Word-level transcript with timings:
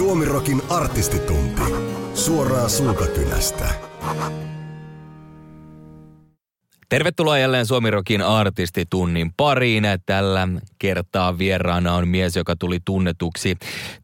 Suomirokin 0.00 0.62
artistitunti. 0.68 1.62
Suoraa 2.14 2.68
suukakynästä. 2.68 3.68
Tervetuloa 6.88 7.38
jälleen 7.38 7.66
Suomirokin 7.66 8.22
artistitunnin 8.22 9.32
pariin. 9.36 9.84
Tällä 10.06 10.48
kertaa 10.78 11.38
vieraana 11.38 11.94
on 11.94 12.08
mies, 12.08 12.36
joka 12.36 12.56
tuli 12.56 12.78
tunnetuksi 12.84 13.56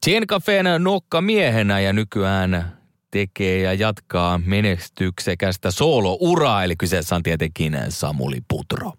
Chain 0.05 0.27
Cafeen 0.27 0.67
nokkamiehenä 0.79 1.81
ja 1.81 1.93
nykyään 1.93 2.79
tekee 3.11 3.61
ja 3.61 3.75
jatkaa 3.75 4.41
menestyksekästä 4.45 5.71
solo-uraa. 5.71 6.65
Eli 6.65 6.77
kyseessä 6.77 7.17
on 7.17 7.23
tietenkin 7.23 7.79
Samuli 7.89 8.39
Putro. 8.49 8.93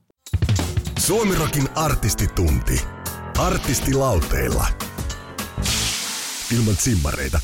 Suomirokin 0.99 1.69
artistitunti. 1.75 2.81
Artistilauteilla. 3.39 4.65
Ilman 6.55 6.75
simmareita. 6.75 7.39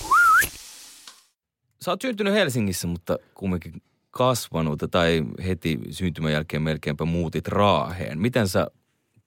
Sä 1.81 1.91
oot 1.91 2.02
syntynyt 2.02 2.34
Helsingissä, 2.34 2.88
mutta 2.88 3.17
kumminkin 3.34 3.81
kasvanut 4.11 4.80
tai 4.91 5.23
heti 5.45 5.80
syntymän 5.91 6.31
jälkeen 6.31 6.61
melkeinpä 6.61 7.05
muutit 7.05 7.47
Raaheen. 7.47 8.20
Miten 8.20 8.47
sä, 8.47 8.67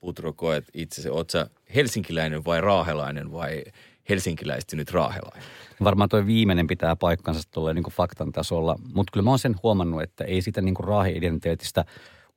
Putro, 0.01 0.33
koet 0.33 0.65
itsesi? 0.75 1.09
Oot 1.09 1.31
sä 1.31 1.51
helsinkiläinen 1.75 2.45
vai 2.45 2.61
raahelainen 2.61 3.33
vai 3.33 3.63
helsinkiläistynyt 4.09 4.91
raahelainen? 4.91 5.43
Varmaan 5.85 6.09
tuo 6.09 6.27
viimeinen 6.27 6.67
pitää 6.67 6.97
paikkansa 6.97 7.41
tuolla 7.51 7.75
niin 7.75 7.85
faktan 7.91 8.33
tasolla, 8.33 8.77
mutta 8.95 9.11
kyllä 9.13 9.25
mä 9.25 9.31
oon 9.31 9.39
sen 9.39 9.57
huomannut, 9.63 10.03
että 10.03 10.25
ei 10.25 10.43
sitä 10.43 10.61
niin 10.61 10.77
raahe-identiteetistä 10.81 11.85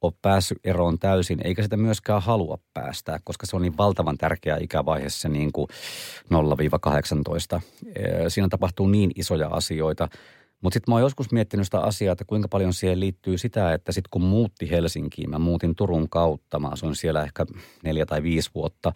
ole 0.02 0.14
päässyt 0.22 0.58
eroon 0.64 1.00
täysin, 1.00 1.40
eikä 1.44 1.64
sitä 1.64 1.78
myöskään 1.78 2.22
halua 2.22 2.58
päästää, 2.74 3.20
koska 3.24 3.46
se 3.46 3.56
on 3.56 3.62
niin 3.62 3.78
valtavan 3.78 4.18
tärkeä 4.18 4.58
ikävaihe 4.62 5.10
se 5.10 5.30
niin 5.30 5.52
kuin 5.52 5.68
0-18. 7.58 7.62
Siinä 8.28 8.48
tapahtuu 8.50 8.88
niin 8.88 9.12
isoja 9.16 9.48
asioita– 9.48 10.08
mutta 10.62 10.74
sitten 10.74 10.92
mä 10.92 10.96
oon 10.96 11.02
joskus 11.02 11.32
miettinyt 11.32 11.66
sitä 11.66 11.80
asiaa, 11.80 12.12
että 12.12 12.26
kuinka 12.26 12.48
paljon 12.48 12.74
siihen 12.74 13.00
liittyy 13.00 13.38
sitä, 13.38 13.74
että 13.74 13.92
sitten 13.92 14.10
kun 14.12 14.22
muutti 14.22 14.70
Helsinkiin, 14.70 15.30
mä 15.30 15.40
muutin 15.40 15.76
Turun 15.76 16.10
kautta, 16.10 16.60
mä 16.60 16.68
asuin 16.68 16.96
siellä 16.96 17.24
ehkä 17.24 17.46
neljä 17.84 18.06
tai 18.06 18.24
viisi 18.24 18.50
vuotta. 18.56 18.92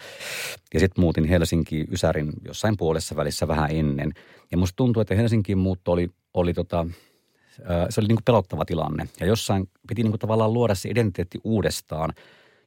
Ja 0.73 0.79
sitten 0.79 1.01
muutin 1.01 1.25
Helsinkiin 1.25 1.87
Ysärin 1.91 2.31
jossain 2.45 2.77
puolessa 2.77 3.15
välissä 3.15 3.47
vähän 3.47 3.71
ennen. 3.71 4.11
Ja 4.51 4.57
musta 4.57 4.75
tuntuu, 4.75 5.01
että 5.01 5.15
Helsinkiin 5.15 5.57
muutto 5.57 5.91
oli, 5.91 6.09
oli 6.33 6.53
tota, 6.53 6.87
se 7.89 8.01
oli 8.01 8.07
niin 8.07 8.15
kuin 8.15 8.25
pelottava 8.25 8.65
tilanne. 8.65 9.07
Ja 9.19 9.25
jossain 9.25 9.69
piti 9.87 10.03
niin 10.03 10.11
kuin 10.11 10.19
tavallaan 10.19 10.53
luoda 10.53 10.75
se 10.75 10.89
identiteetti 10.89 11.39
uudestaan– 11.43 12.13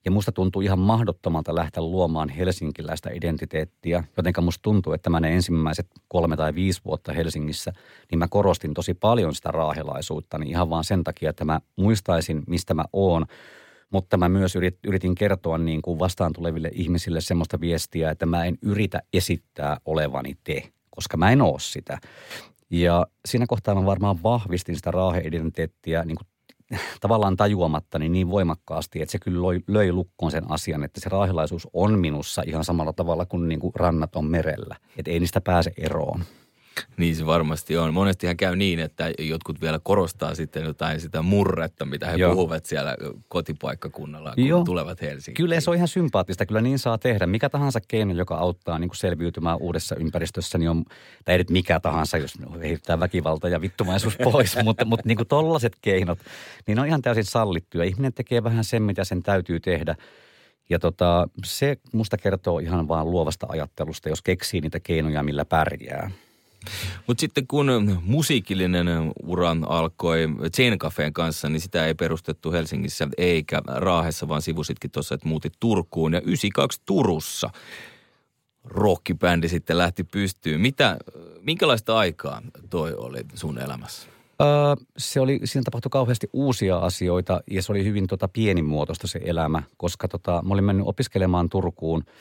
ja 0.07 0.11
musta 0.11 0.33
tuntuu 0.33 0.63
ihan 0.63 0.79
mahdottomalta 0.79 1.55
lähteä 1.55 1.83
luomaan 1.83 2.29
helsinkiläistä 2.29 3.11
identiteettiä, 3.11 4.05
jotenka 4.17 4.41
musta 4.41 4.63
tuntuu, 4.63 4.93
että 4.93 5.11
mä 5.11 5.21
ne 5.21 5.35
ensimmäiset 5.35 5.87
kolme 6.09 6.37
tai 6.37 6.55
viisi 6.55 6.81
vuotta 6.85 7.13
Helsingissä, 7.13 7.73
niin 8.11 8.19
mä 8.19 8.29
korostin 8.29 8.75
tosi 8.75 8.95
paljon 8.95 9.35
sitä 9.35 9.51
raahelaisuutta, 9.51 10.39
niin 10.39 10.49
ihan 10.49 10.71
vaan 10.71 10.85
sen 10.85 11.05
takia, 11.05 11.31
että 11.31 11.45
mä 11.45 11.61
muistaisin, 11.77 12.43
mistä 12.47 12.75
mä 12.75 12.85
oon, 12.93 13.27
mutta 13.91 14.17
mä 14.17 14.29
myös 14.29 14.55
yritin 14.87 15.15
kertoa 15.15 15.59
niin 15.59 15.83
kuin 15.83 15.99
vastaan 15.99 16.33
tuleville 16.33 16.71
ihmisille 16.73 17.21
semmoista 17.21 17.61
viestiä, 17.61 18.11
että 18.11 18.27
mä 18.27 18.45
en 18.45 18.59
yritä 18.63 19.03
esittää 19.13 19.77
olevani 19.85 20.37
te, 20.45 20.63
koska 20.91 21.17
mä 21.17 21.31
en 21.31 21.43
oo 21.43 21.59
sitä. 21.59 21.99
Ja 22.71 23.07
siinä 23.27 23.47
kohtaa 23.49 23.75
mä 23.75 23.87
varmaan 23.87 24.23
vahvistin 24.23 24.77
sitä 24.77 24.91
raahe-identiteettiä 24.91 26.05
niin 26.05 26.17
kuin 26.17 26.27
tavallaan 27.01 27.37
tajuamatta 27.37 27.99
niin, 27.99 28.13
niin 28.13 28.31
voimakkaasti, 28.31 29.03
että 29.03 29.13
se 29.13 29.19
kyllä 29.19 29.47
löi, 29.47 29.61
löi 29.67 29.93
lukkoon 29.93 30.31
sen 30.31 30.51
asian, 30.51 30.85
että 30.85 31.01
se 31.01 31.09
raahilaisuus 31.09 31.69
on 31.73 31.99
minussa 31.99 32.43
ihan 32.47 32.65
samalla 32.65 32.93
tavalla 32.93 33.27
kuin, 33.27 33.49
niin 33.49 33.61
kuin 33.61 33.73
rannat 33.75 34.17
on 34.17 34.25
merellä. 34.25 34.77
Että 34.97 35.11
ei 35.11 35.21
niistä 35.21 35.41
pääse 35.41 35.73
eroon. 35.77 36.25
Niin 36.97 37.17
se 37.17 37.27
varmasti 37.27 37.77
on. 37.77 37.95
Monestihan 37.95 38.37
käy 38.37 38.57
niin, 38.57 38.81
että 38.81 39.13
jotkut 39.19 39.61
vielä 39.61 39.81
korostaa 39.83 40.35
sitten 40.35 40.65
jotain 40.65 41.01
sitä 41.01 41.23
murretta, 41.23 41.85
mitä 41.85 42.07
he 42.07 42.17
Joo. 42.17 42.35
puhuvat 42.35 42.67
siellä 42.67 42.97
kotipaikkakunnalla, 43.29 44.33
kun 44.35 44.47
Joo. 44.47 44.65
tulevat 44.65 45.01
Helsinkiin. 45.01 45.35
Kyllä 45.35 45.61
se 45.61 45.71
on 45.71 45.77
ihan 45.77 45.89
sympaattista. 45.89 46.47
Kyllä 46.47 46.61
niin 46.61 46.79
saa 46.79 46.99
tehdä. 46.99 47.27
Mikä 47.27 47.49
tahansa 47.49 47.81
keino, 47.89 48.15
joka 48.15 48.37
auttaa 48.37 48.79
niin 48.79 48.89
kuin 48.89 48.97
selviytymään 48.97 49.59
uudessa 49.61 49.97
ympäristössä, 49.97 50.59
niin 50.59 50.71
on, 50.71 50.85
tai 51.25 51.35
ei 51.35 51.39
nyt 51.39 51.51
mikä 51.51 51.81
tahansa, 51.81 52.19
jos 52.19 52.35
heittää 52.63 53.01
väkivalta 53.01 53.49
ja 53.49 53.61
vittumaisuus 53.61 54.17
pois, 54.33 54.57
mutta, 54.65 54.85
mutta 54.85 55.09
niin 55.09 55.17
kuin 55.17 55.29
tollaset 55.29 55.77
keinot, 55.83 56.19
niin 56.67 56.79
on 56.79 56.87
ihan 56.87 57.03
täysin 57.03 57.25
sallittuja. 57.25 57.85
Ihminen 57.85 58.13
tekee 58.13 58.45
vähän 58.45 58.65
sen, 58.65 58.83
mitä 58.83 59.05
sen 59.05 59.23
täytyy 59.23 59.61
tehdä. 59.61 59.97
Ja 60.71 60.79
tota, 60.79 61.29
se 61.45 61.77
musta 61.93 62.17
kertoo 62.17 62.59
ihan 62.59 62.89
vaan 62.89 63.11
luovasta 63.11 63.47
ajattelusta, 63.49 64.09
jos 64.09 64.23
keksii 64.23 64.61
niitä 64.61 64.81
keinoja, 64.81 65.23
millä 65.23 65.45
pärjää. 65.45 66.11
Mutta 67.07 67.21
sitten 67.21 67.47
kun 67.47 68.01
musiikillinen 68.05 68.87
ura 69.23 69.57
alkoi 69.67 70.29
Chain 70.57 70.79
Cafeen 70.79 71.13
kanssa, 71.13 71.49
niin 71.49 71.61
sitä 71.61 71.87
ei 71.87 71.95
perustettu 71.95 72.53
Helsingissä 72.53 73.09
eikä 73.19 73.63
Raahessa, 73.67 74.29
vaan 74.29 74.43
sivusitkin 74.43 74.91
tuossa, 74.91 75.15
että 75.15 75.29
muutit 75.29 75.53
Turkuun. 75.61 76.13
Ja 76.13 76.21
92 76.21 76.81
Turussa 76.87 77.51
rockibändi 78.65 79.49
sitten 79.49 79.79
lähti 79.79 80.05
pystyyn. 80.05 80.61
Mitä, 80.61 80.97
minkälaista 81.41 81.99
aikaa 81.99 82.43
toi 82.71 82.95
oli 82.95 83.21
sun 83.35 83.59
elämässä? 83.59 84.09
Öö, 84.41 84.47
se 84.99 85.21
oli, 85.21 85.41
siinä 85.45 85.63
tapahtui 85.65 85.91
kauheasti 85.91 86.29
uusia 86.33 86.79
asioita 86.79 87.41
ja 87.51 87.63
se 87.63 87.73
oli 87.73 87.85
hyvin 87.85 88.07
tota, 88.07 88.29
pienimuotoista 88.29 89.07
se 89.07 89.21
elämä, 89.25 89.63
koska 89.77 90.09
tota, 90.09 90.43
mä 90.45 90.55
olin 90.55 90.65
mennyt 90.65 90.87
opiskelemaan 90.87 91.49
Turkuun– 91.49 92.05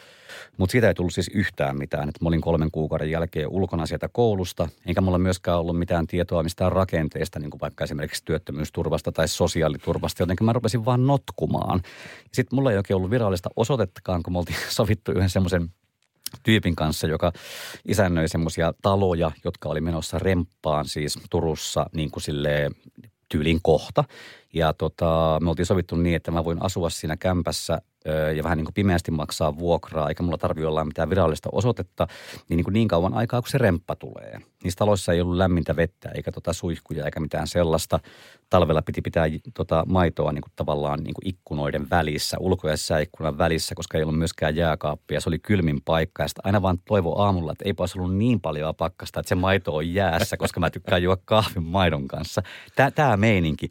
mutta 0.57 0.71
siitä 0.71 0.87
ei 0.87 0.93
tullut 0.93 1.13
siis 1.13 1.31
yhtään 1.33 1.77
mitään. 1.77 2.09
Et 2.09 2.21
mä 2.21 2.27
olin 2.27 2.41
kolmen 2.41 2.71
kuukauden 2.71 3.11
jälkeen 3.11 3.47
ulkona 3.47 3.85
sieltä 3.85 4.09
koulusta, 4.11 4.67
enkä 4.85 5.01
mulla 5.01 5.17
myöskään 5.17 5.59
ollut 5.59 5.79
mitään 5.79 6.07
tietoa 6.07 6.43
mistään 6.43 6.71
rakenteesta, 6.71 7.39
niin 7.39 7.49
kuin 7.51 7.61
vaikka 7.61 7.83
esimerkiksi 7.83 8.25
työttömyysturvasta 8.25 9.11
tai 9.11 9.27
sosiaaliturvasta, 9.27 10.23
joten 10.23 10.35
mä 10.41 10.53
rupesin 10.53 10.85
vaan 10.85 11.07
notkumaan. 11.07 11.81
Sitten 12.33 12.55
mulla 12.55 12.71
ei 12.71 12.77
oikein 12.77 12.97
ollut 12.97 13.11
virallista 13.11 13.49
osoitettakaan, 13.55 14.23
kun 14.23 14.33
me 14.33 14.39
oltiin 14.39 14.57
sovittu 14.69 15.11
yhden 15.11 15.29
semmoisen 15.29 15.69
tyypin 16.43 16.75
kanssa, 16.75 17.07
joka 17.07 17.31
isännöi 17.85 18.27
semmoisia 18.27 18.73
taloja, 18.81 19.31
jotka 19.43 19.69
oli 19.69 19.81
menossa 19.81 20.19
remppaan 20.19 20.85
siis 20.85 21.19
Turussa 21.29 21.85
niin 21.93 22.11
kuin 22.11 22.23
silleen 22.23 22.71
tyylin 23.29 23.59
kohta. 23.61 24.03
Ja 24.53 24.73
tota, 24.73 25.39
me 25.41 25.49
oltiin 25.49 25.65
sovittu 25.65 25.95
niin, 25.95 26.15
että 26.15 26.31
mä 26.31 26.45
voin 26.45 26.63
asua 26.63 26.89
siinä 26.89 27.17
kämpässä 27.17 27.81
ja 28.35 28.43
vähän 28.43 28.57
niin 28.57 28.65
kuin 28.65 28.73
pimeästi 28.73 29.11
maksaa 29.11 29.57
vuokraa, 29.57 30.09
eikä 30.09 30.23
mulla 30.23 30.37
tarvitse 30.37 30.67
olla 30.67 30.85
mitään 30.85 31.09
virallista 31.09 31.49
osoitetta, 31.51 32.07
niin, 32.49 32.57
niin, 32.57 32.63
kuin 32.63 32.73
niin 32.73 32.87
kauan 32.87 33.13
aikaa, 33.13 33.41
kun 33.41 33.49
se 33.49 33.57
remppa 33.57 33.95
tulee. 33.95 34.39
Niissä 34.63 34.77
taloissa 34.77 35.13
ei 35.13 35.21
ollut 35.21 35.35
lämmintä 35.37 35.75
vettä, 35.75 36.09
eikä 36.09 36.31
tota 36.31 36.53
suihkuja, 36.53 37.05
eikä 37.05 37.19
mitään 37.19 37.47
sellaista. 37.47 37.99
Talvella 38.49 38.81
piti 38.81 39.01
pitää 39.01 39.25
tota 39.53 39.83
maitoa 39.87 40.31
niin 40.31 40.41
kuin 40.41 40.51
tavallaan 40.55 40.99
niin 41.03 41.13
kuin 41.13 41.27
ikkunoiden 41.27 41.89
välissä, 41.89 42.37
ulko- 42.39 42.69
ja 42.69 42.77
sisäikkunan 42.77 43.37
välissä, 43.37 43.75
koska 43.75 43.97
ei 43.97 44.03
ollut 44.03 44.17
myöskään 44.17 44.55
jääkaappia. 44.55 45.21
Se 45.21 45.29
oli 45.29 45.39
kylmin 45.39 45.81
paikka 45.85 46.23
ja 46.23 46.29
aina 46.43 46.61
vaan 46.61 46.77
toivo 46.87 47.21
aamulla, 47.21 47.51
että 47.51 47.65
eipä 47.65 47.83
olisi 47.83 47.99
ollut 47.99 48.15
niin 48.15 48.41
paljon 48.41 48.75
pakkasta, 48.75 49.19
että 49.19 49.29
se 49.29 49.35
maito 49.35 49.75
on 49.75 49.93
jäässä, 49.93 50.37
koska 50.37 50.59
mä 50.59 50.69
tykkään 50.69 51.03
juoda 51.03 51.21
kahvin 51.25 51.63
maidon 51.63 52.07
kanssa. 52.07 52.41
Tämä, 52.95 53.17
meininki. 53.17 53.69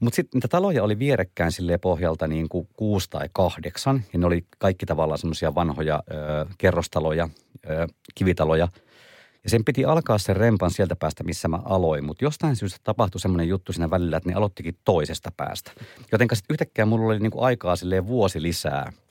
Mutta 0.00 0.16
sitten 0.16 0.36
niitä 0.36 0.48
taloja 0.48 0.82
oli 0.82 0.98
vierekkäin 0.98 1.52
silleen 1.52 1.80
pohjalta 1.80 2.26
niin 2.26 2.48
kuin 2.48 2.68
kuusi 2.76 3.10
tai 3.10 3.28
kahdeksan 3.32 3.73
kahdeksan 3.74 4.04
ja 4.12 4.18
ne 4.18 4.26
oli 4.26 4.46
kaikki 4.58 4.86
tavallaan 4.86 5.18
semmoisia 5.18 5.54
vanhoja 5.54 6.02
ö, 6.10 6.46
kerrostaloja, 6.58 7.28
ö, 7.70 7.86
kivitaloja. 8.14 8.68
Ja 9.44 9.50
sen 9.50 9.64
piti 9.64 9.84
alkaa 9.84 10.18
sen 10.18 10.36
rempan 10.36 10.70
sieltä 10.70 10.96
päästä, 10.96 11.24
missä 11.24 11.48
mä 11.48 11.60
aloin, 11.64 12.04
mutta 12.04 12.24
jostain 12.24 12.56
syystä 12.56 12.80
tapahtui 12.84 13.20
semmoinen 13.20 13.48
juttu 13.48 13.72
siinä 13.72 13.90
välillä, 13.90 14.16
että 14.16 14.28
ne 14.28 14.34
aloittikin 14.34 14.76
toisesta 14.84 15.30
päästä. 15.36 15.72
Joten 16.12 16.28
sitten 16.34 16.54
yhtäkkiä 16.54 16.86
mulla 16.86 17.06
oli 17.06 17.18
niinku 17.18 17.42
aikaa 17.42 17.76
silleen 17.76 18.06
vuosi 18.06 18.42
lisää– 18.42 18.92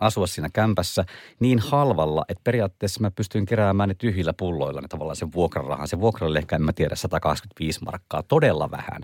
asua 0.00 0.26
siinä 0.26 0.48
kämpässä 0.52 1.04
niin 1.40 1.58
halvalla, 1.58 2.24
että 2.28 2.40
periaatteessa 2.44 3.00
mä 3.00 3.10
pystyin 3.10 3.46
keräämään 3.46 3.88
ne 3.88 3.94
tyhjillä 3.94 4.32
pulloilla 4.32 4.80
ne 4.80 4.88
tavallaan 4.88 5.16
sen 5.16 5.32
vuokrarahan. 5.32 5.88
Se 5.88 6.00
vuokra 6.00 6.26
oli 6.26 6.38
ehkä, 6.38 6.56
en 6.56 6.62
mä 6.62 6.72
tiedä, 6.72 6.94
125 6.94 7.84
markkaa, 7.84 8.22
todella 8.22 8.70
vähän. 8.70 9.02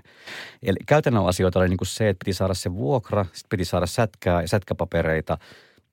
Eli 0.63 0.79
käytännön 0.87 1.27
asioita 1.27 1.59
oli 1.59 1.69
niin 1.69 1.77
kuin 1.77 1.89
se, 1.89 2.09
että 2.09 2.25
piti 2.25 2.37
saada 2.37 2.55
se 2.55 2.73
vuokra, 2.75 3.25
sitten 3.25 3.49
piti 3.51 3.65
saada 3.65 3.87
sätkää 3.87 4.43
ja 4.43 4.49
sätkäpapereita– 4.49 5.39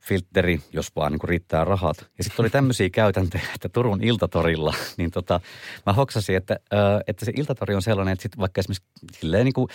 filtteri, 0.09 0.61
jos 0.71 0.95
vaan 0.95 1.11
niin 1.11 1.29
riittää 1.29 1.65
rahat. 1.65 1.97
Ja 2.17 2.23
sitten 2.23 2.43
oli 2.43 2.49
tämmöisiä 2.49 2.89
käytäntöjä, 2.89 3.43
että 3.55 3.69
Turun 3.69 4.03
iltatorilla, 4.03 4.73
niin 4.97 5.11
tota, 5.11 5.39
mä 5.85 5.93
hoksasin, 5.93 6.35
että, 6.35 6.59
että 7.07 7.25
se 7.25 7.31
iltatori 7.35 7.75
on 7.75 7.81
sellainen, 7.81 8.13
että 8.13 8.23
sit 8.23 8.37
vaikka 8.37 8.59
esimerkiksi 8.59 8.85
silleen 9.19 9.45
niin 9.45 9.53
kuin 9.53 9.67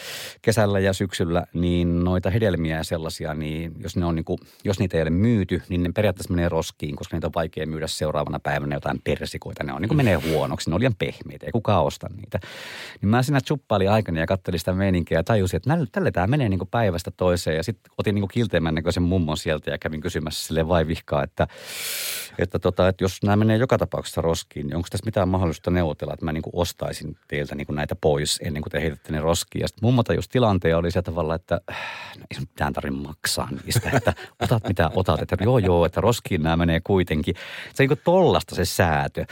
kesällä 0.42 0.80
ja 0.80 0.92
syksyllä, 0.92 1.46
niin 1.52 2.04
noita 2.04 2.30
hedelmiä 2.30 2.76
ja 2.76 2.84
sellaisia, 2.84 3.34
niin 3.34 3.72
jos, 3.78 3.96
ne 3.96 4.04
on 4.04 4.14
niin 4.14 4.24
kuin, 4.24 4.38
jos 4.64 4.78
niitä 4.78 4.96
ei 4.96 5.02
ole 5.02 5.10
myyty, 5.10 5.62
niin 5.68 5.82
ne 5.82 5.90
periaatteessa 5.94 6.34
menee 6.34 6.48
roskiin, 6.48 6.96
koska 6.96 7.16
niitä 7.16 7.26
on 7.26 7.32
vaikea 7.34 7.66
myydä 7.66 7.86
seuraavana 7.86 8.40
päivänä 8.40 8.76
jotain 8.76 9.00
persikoita. 9.04 9.64
Ne 9.64 9.72
on 9.72 9.82
niin 9.82 9.88
kuin 9.88 9.96
menee 9.96 10.14
huonoksi, 10.14 10.70
ne 10.70 10.74
on 10.74 10.80
liian 10.80 10.94
pehmeitä, 10.98 11.46
ei 11.46 11.52
kukaan 11.52 11.84
osta 11.84 12.08
niitä. 12.16 12.40
Niin 13.00 13.08
mä 13.08 13.22
siinä 13.22 13.40
chuppailin 13.40 13.90
aikana 13.90 14.20
ja 14.20 14.26
katselin 14.26 14.58
sitä 14.58 14.72
meininkiä 14.72 15.18
ja 15.18 15.24
tajusin, 15.24 15.56
että 15.56 15.76
tälle 15.92 16.10
tämä 16.10 16.26
menee 16.26 16.48
niin 16.48 16.58
kuin 16.58 16.68
päivästä 16.70 17.10
toiseen. 17.10 17.56
Ja 17.56 17.62
sitten 17.62 17.92
otin 17.98 18.14
niin 18.14 18.22
kuin 18.22 18.30
kilteimmän 18.34 18.74
näköisen 18.74 19.02
mummon 19.02 19.36
sieltä 19.36 19.70
ja 19.70 19.78
kävin 19.78 20.00
kysyä 20.00 20.23
kysymässä 20.24 20.46
sille 20.46 20.68
vaivihkaa, 20.68 21.22
että, 21.22 21.46
että, 22.38 22.58
tota, 22.58 22.88
että 22.88 23.04
jos 23.04 23.22
nämä 23.22 23.36
menee 23.36 23.56
joka 23.56 23.78
tapauksessa 23.78 24.20
roskiin, 24.20 24.66
niin 24.66 24.76
onko 24.76 24.88
tässä 24.90 25.04
mitään 25.06 25.28
mahdollista 25.28 25.70
neuvotella, 25.70 26.14
että 26.14 26.24
mä 26.24 26.32
niin 26.32 26.42
kuin 26.42 26.54
ostaisin 26.56 27.16
teiltä 27.28 27.54
niin 27.54 27.66
kuin 27.66 27.76
näitä 27.76 27.94
pois 27.94 28.40
ennen 28.44 28.62
kuin 28.62 28.70
te 28.70 28.80
heitätte 28.80 29.12
ne 29.12 29.20
roskiin. 29.20 29.62
Ja 29.62 29.68
sitten 29.68 29.86
mummo 29.86 30.02
tajus 30.02 30.28
tilanteen 30.28 30.76
oli 30.76 30.90
se 30.90 31.02
tavalla, 31.02 31.34
että 31.34 31.60
no, 32.18 32.24
ei 32.30 32.40
mitään 32.40 32.72
tarvitse 32.72 33.00
maksaa 33.00 33.48
niistä, 33.64 33.90
että 33.94 34.14
otat 34.40 34.68
mitä 34.68 34.90
otat, 34.94 35.22
että 35.22 35.36
joo 35.40 35.58
joo, 35.58 35.84
että 35.84 36.00
roskiin 36.00 36.42
nämä 36.42 36.56
menee 36.56 36.80
kuitenkin. 36.80 37.34
Se 37.34 37.82
on 37.82 37.84
niin 37.84 37.88
kuin 37.88 38.00
tollasta 38.04 38.54
se 38.54 38.64
säätö. 38.64 39.26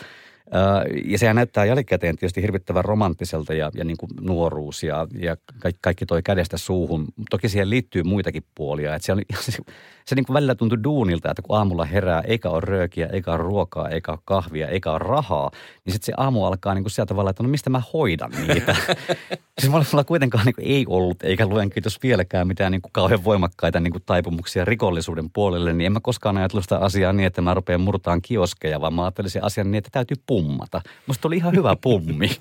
Ja 1.05 1.19
sehän 1.19 1.37
näyttää 1.37 1.65
jälkikäteen 1.65 2.17
tietysti 2.17 2.43
hirvittävän 2.43 2.85
romanttiselta 2.85 3.55
ja, 3.55 3.71
ja 3.75 3.85
niin 3.85 3.97
kuin 3.97 4.11
nuoruus 4.21 4.83
ja, 4.83 5.07
ja 5.19 5.37
kaikki, 5.59 5.79
kaikki 5.83 6.07
toi 6.07 6.23
kädestä 6.23 6.59
suuhun. 6.59 7.07
Toki 7.31 7.49
siihen 7.49 7.71
liittyy 7.71 8.03
muitakin 8.03 8.45
puolia. 8.55 8.95
Että 8.95 9.07
se, 9.07 9.13
oli, 9.13 9.23
se, 9.41 9.59
se 10.05 10.15
niin 10.15 10.27
kuin 10.27 10.35
välillä 10.35 10.55
tuntui 10.55 10.85
duunilta, 10.85 11.31
että 11.31 11.43
kun 11.43 11.57
aamulla 11.57 11.85
herää, 11.85 12.21
eikä 12.21 12.51
ole 12.51 12.61
röökiä, 12.61 13.07
eikä 13.13 13.31
ole 13.31 13.39
ruokaa, 13.39 13.89
eikä 13.89 14.13
ole 14.13 14.19
kahvia, 14.25 14.69
eikä 14.69 14.91
ole 14.91 14.99
rahaa, 14.99 15.51
niin 15.85 15.93
sitten 15.93 16.07
se 16.07 16.13
aamu 16.17 16.45
alkaa 16.45 16.75
niin 16.75 16.85
kuin 16.85 16.91
sieltä 16.91 17.09
tavalla, 17.09 17.31
että 17.31 17.43
no 17.43 17.49
mistä 17.49 17.71
mä 17.71 17.83
hoidan 17.93 18.31
niitä. 18.49 18.77
siis 19.61 19.73
mulla 19.73 20.05
kuitenkaan 20.05 20.45
niin 20.45 20.55
kuin 20.55 20.67
ei 20.67 20.85
ollut, 20.89 21.23
eikä 21.23 21.47
luen 21.47 21.71
kiitos 21.71 22.03
vieläkään 22.03 22.47
mitään 22.47 22.73
niin 22.73 22.83
kuin 22.83 22.93
kauhean 22.93 23.25
voimakkaita 23.25 23.81
niin 23.81 23.93
kuin 23.93 24.03
taipumuksia 24.07 24.65
rikollisuuden 24.65 25.31
puolelle, 25.31 25.73
niin 25.73 25.87
en 25.87 25.93
mä 25.93 26.01
koskaan 26.03 26.37
ajatellut 26.37 26.65
sitä 26.65 26.79
asiaa 26.79 27.13
niin, 27.13 27.27
että 27.27 27.43
mä 27.43 27.55
rupean 27.55 27.81
murtaan 27.81 28.23
kioskeja, 28.23 28.81
vaan 28.81 28.95
mä 28.95 29.03
ajattelin 29.03 29.31
sen 29.31 29.45
asian 29.45 29.71
niin, 29.71 29.79
että 29.79 29.91
täytyy 29.93 30.17
pummata. 30.43 30.81
Musta 31.07 31.29
oli 31.29 31.37
ihan 31.37 31.55
hyvä 31.57 31.77
pummi. 31.81 32.31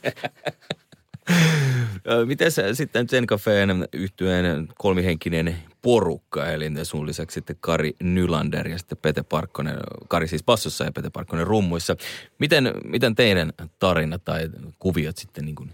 Miten 2.25 2.51
sitten 2.73 3.09
Zen 3.09 3.27
Cafeen 3.27 3.87
yhtyeen 3.93 4.67
kolmihenkinen 4.77 5.55
porukka, 5.81 6.47
eli 6.47 6.85
sun 6.85 7.07
lisäksi 7.07 7.33
sitten 7.33 7.55
Kari 7.59 7.95
Nylander 8.03 8.67
ja 8.67 8.77
sitten 8.77 8.97
Pete 9.01 9.23
Parkkonen, 9.23 9.77
Kari 10.07 10.27
siis 10.27 10.43
passossa 10.43 10.83
ja 10.83 10.91
Pete 10.91 11.09
Parkkonen 11.09 11.47
rummuissa. 11.47 11.95
Miten, 12.39 12.71
miten 12.83 13.15
teidän 13.15 13.53
tarina 13.79 14.19
tai 14.19 14.49
kuviot 14.79 15.17
sitten 15.17 15.45
niin 15.45 15.55
kuin 15.55 15.73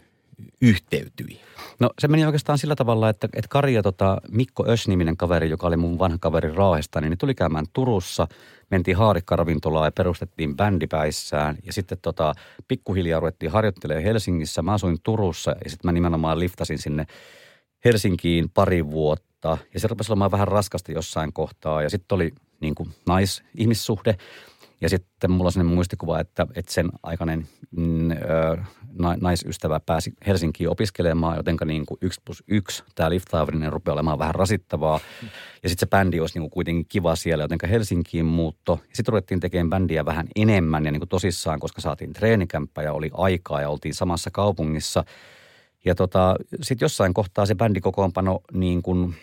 yhteytyi? 0.62 1.40
No 1.80 1.90
se 2.00 2.08
meni 2.08 2.26
oikeastaan 2.26 2.58
sillä 2.58 2.76
tavalla, 2.76 3.10
että, 3.10 3.28
että 3.34 3.50
Kari 3.50 3.74
ja 3.74 3.84
tota, 3.84 4.22
Mikko 4.32 4.66
Ös-niminen 4.68 5.18
kaveri, 5.18 5.50
joka 5.50 5.68
oli 5.68 5.78
mun 5.78 6.00
vanha 6.00 6.18
kaveri 6.22 6.52
Raahesta, 6.52 7.02
niin 7.02 7.18
tuli 7.18 7.36
käymään 7.36 7.66
Turussa. 7.74 8.28
Mentiin 8.72 8.98
haarikkaravintolaan 8.98 9.88
ja 9.88 9.92
perustettiin 9.92 10.58
bändipäissään. 10.58 11.58
Ja 11.64 11.74
sitten 11.74 11.98
tota, 12.02 12.34
pikkuhiljaa 12.68 13.20
ruvettiin 13.20 13.52
harjoittelemaan 13.52 14.04
Helsingissä. 14.04 14.62
Mä 14.62 14.74
asuin 14.74 14.98
Turussa 15.04 15.52
ja 15.64 15.70
sitten 15.70 15.88
mä 15.88 15.92
nimenomaan 15.92 16.40
liftasin 16.40 16.78
sinne 16.78 17.06
Helsinkiin 17.86 18.50
pari 18.50 18.92
vuotta. 18.92 19.58
Ja 19.74 19.80
se 19.80 19.88
rupesi 19.88 20.12
olemaan 20.12 20.32
vähän 20.32 20.48
raskasta 20.48 20.92
jossain 20.92 21.34
kohtaa. 21.34 21.82
Ja 21.82 21.90
sitten 21.90 22.16
oli 22.16 22.32
niin 22.62 22.76
kuin 22.76 22.90
nais-ihmissuhde. 23.06 24.18
Ja 24.82 24.90
sitten 24.90 25.32
mulla 25.32 25.48
on 25.48 25.52
sellainen 25.52 25.76
muistikuva, 25.76 26.20
että, 26.20 26.48
että 26.56 26.74
sen 26.74 26.90
aikainen 27.04 27.48
mm, 27.72 28.10
naisystävä 29.22 29.80
pääsi 29.80 30.14
Helsinkiin 30.28 30.70
opiskelemaan, 30.70 31.38
jotenka 31.38 31.66
niin 31.66 31.86
kuin 31.86 31.98
yksi 32.02 32.22
plus 32.26 32.44
yksi 32.48 32.84
tämä 32.96 33.10
liftaaminen 33.10 33.74
rupeaa 33.74 33.94
olemaan 33.94 34.20
vähän 34.20 34.36
rasittavaa. 34.36 35.00
Ja 35.64 35.70
sitten 35.70 35.88
se 35.88 35.90
bändi 35.90 36.20
olisi 36.20 36.36
niin 36.36 36.42
kuin 36.42 36.52
kuitenkin 36.52 36.86
kiva 36.90 37.16
siellä, 37.16 37.44
jotenka 37.44 37.68
Helsinkiin 37.68 38.26
muutto. 38.26 38.80
Sitten 38.94 39.14
ruvettiin 39.14 39.40
tekemään 39.40 39.70
bändiä 39.70 40.06
vähän 40.06 40.28
enemmän 40.36 40.86
ja 40.86 40.92
niin 40.92 41.00
kuin 41.00 41.10
tosissaan, 41.10 41.60
koska 41.60 41.82
saatiin 41.82 42.14
treenikämppä 42.14 42.84
ja 42.84 42.94
oli 42.94 43.10
aikaa 43.14 43.62
ja 43.62 43.70
oltiin 43.70 43.94
samassa 43.94 44.32
kaupungissa. 44.32 45.04
Ja 45.86 45.96
tota, 45.96 46.36
sitten 46.62 46.86
jossain 46.86 47.14
kohtaa 47.14 47.46
se 47.46 47.56
bändikokoonpano 47.56 48.40
niin 48.54 48.82
kuin– 48.82 49.14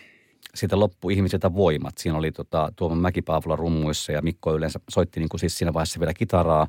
siitä 0.55 0.79
loppui 0.79 1.13
ihmisiltä 1.13 1.53
voimat. 1.53 1.97
Siinä 1.97 2.17
oli 2.17 2.31
tota, 2.31 2.71
Tuomo 2.75 2.95
Mäkipaavola 2.95 3.55
rummuissa 3.55 4.11
ja 4.11 4.21
Mikko 4.21 4.55
yleensä 4.55 4.79
soitti 4.89 5.19
niin 5.19 5.29
kuin 5.29 5.39
siis 5.39 5.57
siinä 5.57 5.73
vaiheessa 5.73 5.99
vielä 5.99 6.13
kitaraa. 6.13 6.67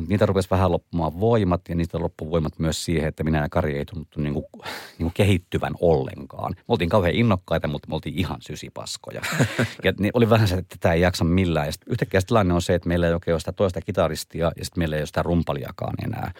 Mutta 0.00 0.12
niitä 0.12 0.26
rupesi 0.26 0.50
vähän 0.50 0.72
loppumaan 0.72 1.20
voimat 1.20 1.60
ja 1.68 1.74
niitä 1.74 1.98
loppu 1.98 2.30
voimat 2.30 2.58
myös 2.58 2.84
siihen, 2.84 3.08
että 3.08 3.24
minä 3.24 3.38
ja 3.38 3.48
Kari 3.48 3.78
ei 3.78 3.84
tunnuttu 3.84 4.20
niin 4.20 4.34
kuin, 4.34 4.44
niin 4.52 4.98
kuin 4.98 5.12
kehittyvän 5.14 5.72
ollenkaan. 5.80 6.52
Me 6.56 6.64
oltiin 6.68 6.90
kauhean 6.90 7.14
innokkaita, 7.14 7.68
mutta 7.68 7.88
me 7.88 7.94
oltiin 7.94 8.18
ihan 8.18 8.36
sysipaskoja. 8.40 9.20
ja 9.84 9.92
niin 9.98 10.10
oli 10.14 10.30
vähän 10.30 10.48
se, 10.48 10.54
että 10.54 10.76
tätä 10.78 10.92
ei 10.92 11.00
jaksa 11.00 11.24
millään. 11.24 11.66
Ja 11.66 11.72
sit 11.72 11.82
yhtäkkiä 11.86 12.20
tilanne 12.26 12.54
on 12.54 12.62
se, 12.62 12.74
että 12.74 12.88
meillä 12.88 13.06
ei 13.06 13.12
oikein 13.14 13.34
ole 13.34 13.40
sitä 13.40 13.52
toista 13.52 13.80
kitaristia 13.80 14.52
ja 14.56 14.64
sitten 14.64 14.80
meillä 14.80 14.96
ei 14.96 15.00
ole 15.00 15.06
sitä 15.06 15.22
rumpaliakaan 15.22 15.94
enää. 16.04 16.32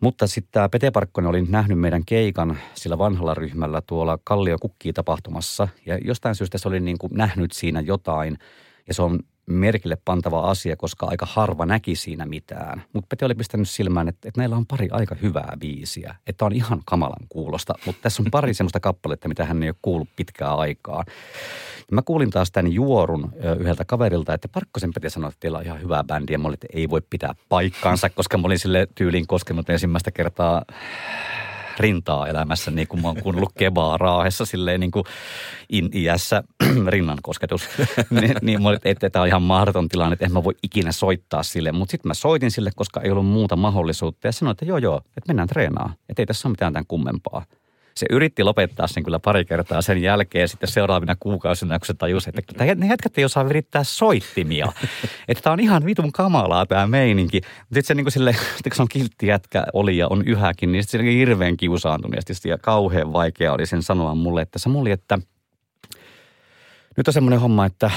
Mutta 0.00 0.26
sitten 0.26 0.52
tämä 0.52 0.68
Pete 0.68 0.90
Parkkonen 0.90 1.30
oli 1.30 1.42
nähnyt 1.42 1.78
meidän 1.78 2.04
keikan 2.04 2.58
sillä 2.74 2.98
vanhalla 2.98 3.34
ryhmällä 3.34 3.82
tuolla 3.86 4.18
Kallio 4.24 4.58
Kukkii 4.58 4.92
tapahtumassa. 4.92 5.68
Ja 5.86 5.98
jostain 6.04 6.34
syystä 6.34 6.58
se 6.58 6.68
oli 6.68 6.80
niin 6.80 6.98
kuin 6.98 7.12
nähnyt 7.14 7.52
siinä 7.52 7.80
jotain. 7.80 8.38
Ja 8.88 8.94
se 8.94 9.02
on 9.02 9.20
merkille 9.46 9.96
pantava 10.04 10.50
asia, 10.50 10.76
koska 10.76 11.06
aika 11.06 11.26
harva 11.26 11.66
näki 11.66 11.96
siinä 11.96 12.26
mitään. 12.26 12.82
Mutta 12.92 13.06
Pete 13.08 13.24
oli 13.24 13.34
pistänyt 13.34 13.68
silmään, 13.68 14.08
että, 14.08 14.28
että 14.28 14.40
näillä 14.40 14.56
on 14.56 14.66
pari 14.66 14.88
aika 14.90 15.14
hyvää 15.22 15.56
biisiä. 15.60 16.14
Että 16.26 16.44
on 16.44 16.52
ihan 16.52 16.80
kamalan 16.84 17.26
kuulosta, 17.28 17.74
mutta 17.86 18.02
tässä 18.02 18.22
on 18.22 18.30
pari 18.30 18.54
semmoista 18.54 18.80
kappaletta, 18.80 19.28
mitä 19.28 19.44
hän 19.44 19.62
ei 19.62 19.68
ole 19.68 19.76
kuullut 19.82 20.08
pitkään 20.16 20.58
aikaa. 20.58 21.04
Ja 21.90 21.94
mä 21.94 22.02
kuulin 22.02 22.30
taas 22.30 22.50
tämän 22.50 22.72
juorun 22.72 23.32
yhdeltä 23.58 23.84
kaverilta, 23.84 24.34
että 24.34 24.48
Parkkosen 24.48 24.90
Pete 24.94 25.10
sanoi, 25.10 25.28
että 25.28 25.40
teillä 25.40 25.58
on 25.58 25.64
ihan 25.64 25.80
hyvää 25.80 26.04
bändiä. 26.04 26.38
Mä 26.38 26.48
olin, 26.48 26.54
että 26.54 26.66
ei 26.72 26.90
voi 26.90 27.02
pitää 27.10 27.34
paikkaansa, 27.48 28.10
koska 28.10 28.38
mä 28.38 28.46
olin 28.46 28.58
sille 28.58 28.88
tyyliin 28.94 29.26
koskenut 29.26 29.70
ensimmäistä 29.70 30.10
kertaa 30.10 30.62
rintaa 31.78 32.28
elämässä, 32.28 32.70
niin 32.70 32.88
kuin 32.88 33.02
mä 33.02 33.08
oon 33.08 33.22
kuunnellut 33.22 33.52
kebaa 33.58 33.98
raahessa 33.98 34.44
silleen 34.44 34.80
niin 34.80 34.90
kuin 34.90 35.04
in 35.68 35.90
iässä 35.94 36.42
rinnan 36.88 37.18
kosketus. 37.22 37.68
niin, 38.20 38.36
niin 38.42 38.62
mä 38.62 38.68
olin, 38.68 38.80
että 38.84 39.10
tämä 39.10 39.22
on 39.22 39.28
ihan 39.28 39.42
mahdoton 39.42 39.88
tilanne, 39.88 40.12
että 40.12 40.24
en 40.24 40.32
mä 40.32 40.44
voi 40.44 40.54
ikinä 40.62 40.92
soittaa 40.92 41.42
sille. 41.42 41.72
Mutta 41.72 41.90
sitten 41.90 42.08
mä 42.08 42.14
soitin 42.14 42.50
sille, 42.50 42.70
koska 42.76 43.00
ei 43.00 43.10
ollut 43.10 43.26
muuta 43.26 43.56
mahdollisuutta 43.56 44.28
ja 44.28 44.32
sanoin, 44.32 44.52
että 44.52 44.64
joo 44.64 44.78
joo, 44.78 44.96
että 44.96 45.28
mennään 45.28 45.48
treenaamaan. 45.48 45.96
Että 46.08 46.22
ei 46.22 46.26
tässä 46.26 46.48
ole 46.48 46.52
mitään 46.52 46.72
tämän 46.72 46.86
kummempaa 46.88 47.44
se 47.96 48.06
yritti 48.10 48.44
lopettaa 48.44 48.86
sen 48.86 49.02
kyllä 49.02 49.18
pari 49.18 49.44
kertaa 49.44 49.82
sen 49.82 50.02
jälkeen 50.02 50.48
sitten 50.48 50.68
seuraavina 50.68 51.16
kuukausina, 51.20 51.78
kun 51.78 51.86
se 51.86 51.94
tajusi, 51.94 52.30
että 52.34 52.74
ne 52.74 52.86
jätkät 52.86 53.18
ei 53.18 53.24
osaa 53.24 53.48
virittää 53.48 53.84
soittimia. 53.84 54.72
että 55.28 55.42
tämä 55.42 55.52
on 55.52 55.60
ihan 55.60 55.84
vitun 55.84 56.12
kamalaa 56.12 56.66
tämä 56.66 56.86
meininki. 56.86 57.40
Mutta 57.40 57.74
sitten 57.74 57.84
se 57.84 57.94
niin 57.94 58.04
kuin 58.04 58.12
sille, 58.12 58.32
kun 58.62 58.72
se 58.74 58.82
on 58.82 58.88
kiltti 58.88 59.26
jätkä 59.26 59.64
oli 59.72 59.96
ja 59.96 60.08
on 60.08 60.22
yhäkin, 60.26 60.72
niin 60.72 60.82
sitten 60.82 61.00
se 61.00 61.12
hirveän 61.12 61.56
kiusaantuneesti 61.56 62.48
ja 62.48 62.58
kauhean 62.58 63.12
vaikea 63.12 63.52
oli 63.52 63.66
sen 63.66 63.82
sanoa 63.82 64.14
mulle, 64.14 64.42
että 64.42 64.58
Samuli, 64.58 64.90
että 64.90 65.18
nyt 66.96 67.08
on 67.08 67.14
semmoinen 67.14 67.40
homma, 67.40 67.66
että 67.66 67.90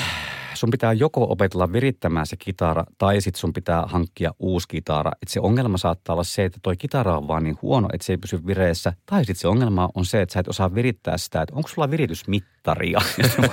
sun 0.59 0.71
pitää 0.71 0.94
joko 0.94 1.24
opetella 1.30 1.74
virittämään 1.74 2.27
se 2.27 2.36
kitara 2.38 2.83
tai 2.98 3.21
sitten 3.21 3.39
sun 3.39 3.54
pitää 3.54 3.83
hankkia 3.88 4.31
uusi 4.40 4.68
kitara. 4.68 5.11
Et 5.21 5.28
se 5.28 5.40
ongelma 5.40 5.78
saattaa 5.78 6.14
olla 6.14 6.23
se, 6.23 6.45
että 6.45 6.59
toi 6.64 6.78
kitara 6.78 7.18
on 7.18 7.28
vaan 7.28 7.44
niin 7.44 7.57
huono, 7.61 7.90
että 7.94 8.06
se 8.06 8.14
ei 8.14 8.18
pysy 8.18 8.45
vireessä. 8.47 8.94
Tai 9.06 9.26
sitten 9.26 9.42
se 9.42 9.47
ongelma 9.47 9.90
on 9.95 10.06
se, 10.06 10.21
että 10.21 10.33
sä 10.33 10.40
et 10.40 10.47
osaa 10.47 10.76
virittää 10.76 11.18
sitä, 11.18 11.42
että 11.42 11.56
onko 11.56 11.68
sulla 11.68 11.92
viritysmittaria. 11.92 12.57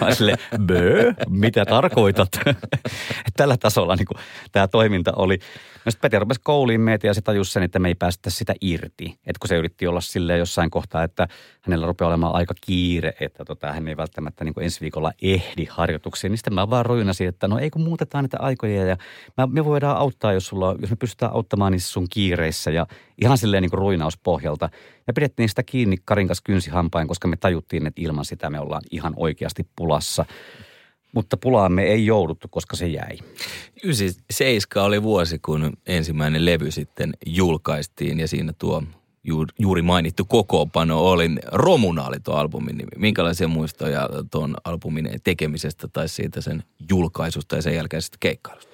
Ja 0.04 0.14
sille, 0.14 0.36
mitä 1.28 1.64
tarkoitat? 1.64 2.28
Tällä 3.36 3.56
tasolla 3.56 3.96
niin 3.96 4.06
tämä 4.52 4.68
toiminta 4.68 5.12
oli. 5.16 5.38
No 5.84 5.90
sitten 5.90 6.10
Pete 6.10 6.18
rupesi 6.18 6.40
kouliin 6.44 6.80
meitä 6.80 7.06
ja 7.06 7.14
se 7.14 7.20
tajusi 7.20 7.52
sen, 7.52 7.62
että 7.62 7.78
me 7.78 7.88
ei 7.88 7.94
päästä 7.94 8.30
sitä 8.30 8.54
irti. 8.60 9.04
Että 9.04 9.38
kun 9.40 9.48
se 9.48 9.56
yritti 9.56 9.86
olla 9.86 10.00
silleen 10.00 10.38
jossain 10.38 10.70
kohtaa, 10.70 11.04
että 11.04 11.28
hänellä 11.60 11.86
rupeaa 11.86 12.08
olemaan 12.08 12.34
aika 12.34 12.54
kiire, 12.60 13.14
että 13.20 13.44
tota, 13.44 13.72
hän 13.72 13.88
ei 13.88 13.96
välttämättä 13.96 14.44
niin 14.44 14.54
ensi 14.60 14.80
viikolla 14.80 15.12
ehdi 15.22 15.66
harjoituksiin, 15.70 16.30
niin 16.30 16.38
sitten 16.38 16.54
mä 16.54 16.70
vaan 16.70 16.86
ruinasin, 16.94 17.28
että 17.28 17.48
no 17.48 17.58
ei 17.58 17.70
kun 17.70 17.82
muutetaan 17.82 18.24
niitä 18.24 18.36
aikoja 18.40 18.84
ja 18.84 18.96
me 19.46 19.64
voidaan 19.64 19.96
auttaa, 19.96 20.32
jos, 20.32 20.46
sulla, 20.46 20.76
jos 20.80 20.90
me 20.90 20.96
pystytään 20.96 21.32
auttamaan 21.32 21.72
niissä 21.72 21.92
sun 21.92 22.06
kiireissä 22.10 22.70
ja 22.70 22.86
ihan 23.22 23.38
silleen 23.38 23.62
niin 23.62 23.70
kuin 23.70 23.78
ruinauspohjalta. 23.78 24.70
Ja 25.06 25.12
pidettiin 25.12 25.48
sitä 25.48 25.62
kiinni 25.62 25.96
Karin 26.04 26.26
kanssa 26.26 26.44
kynsihampain, 26.44 27.08
koska 27.08 27.28
me 27.28 27.36
tajuttiin, 27.36 27.86
että 27.86 28.02
ilman 28.02 28.24
sitä 28.24 28.50
me 28.50 28.60
ollaan 28.60 28.82
ihan 28.90 29.14
oikeasti 29.16 29.66
pulassa. 29.76 30.24
Mutta 31.12 31.36
pulaamme 31.36 31.82
ei 31.82 32.06
jouduttu, 32.06 32.48
koska 32.50 32.76
se 32.76 32.86
jäi. 32.86 33.18
97 33.84 34.86
oli 34.86 35.02
vuosi, 35.02 35.38
kun 35.38 35.72
ensimmäinen 35.86 36.44
levy 36.44 36.70
sitten 36.70 37.12
julkaistiin 37.26 38.20
ja 38.20 38.28
siinä 38.28 38.52
tuo 38.52 38.82
juuri 39.58 39.82
mainittu 39.82 40.24
kokoopano 40.24 40.98
oli. 40.98 41.30
Romuna 41.52 42.06
oli 42.06 42.20
tuo 42.20 42.34
albumin 42.34 42.78
nimi. 42.78 42.90
Minkälaisia 42.96 43.48
muistoja 43.48 44.08
tuon 44.30 44.56
albumin 44.64 45.10
tekemisestä 45.24 45.88
tai 45.88 46.08
siitä 46.08 46.40
sen 46.40 46.64
julkaisusta 46.90 47.56
ja 47.56 47.62
sen 47.62 47.74
jälkeisestä 47.74 48.16
keikkailusta? 48.20 48.72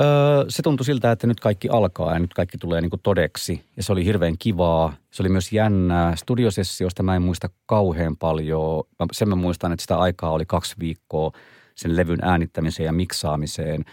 Öö, 0.00 0.44
se 0.48 0.62
tuntui 0.62 0.86
siltä, 0.86 1.12
että 1.12 1.26
nyt 1.26 1.40
kaikki 1.40 1.68
alkaa 1.68 2.12
ja 2.12 2.18
nyt 2.18 2.34
kaikki 2.34 2.58
tulee 2.58 2.80
niin 2.80 2.90
kuin 2.90 3.00
todeksi. 3.02 3.64
Ja 3.76 3.82
se 3.82 3.92
oli 3.92 4.04
hirveän 4.04 4.38
kivaa. 4.38 4.92
Se 5.10 5.22
oli 5.22 5.28
myös 5.28 5.52
jännää. 5.52 6.16
Studiosessioista 6.16 7.02
mä 7.02 7.16
en 7.16 7.22
muista 7.22 7.48
kauhean 7.66 8.16
paljon. 8.16 8.84
Sen 9.12 9.28
mä 9.28 9.34
muistan, 9.34 9.72
että 9.72 9.82
sitä 9.82 9.98
aikaa 9.98 10.30
oli 10.30 10.46
kaksi 10.46 10.74
viikkoa 10.80 11.32
sen 11.74 11.96
levyn 11.96 12.18
äänittämiseen 12.22 12.86
ja 12.86 12.92
miksaamiseen. 12.92 13.84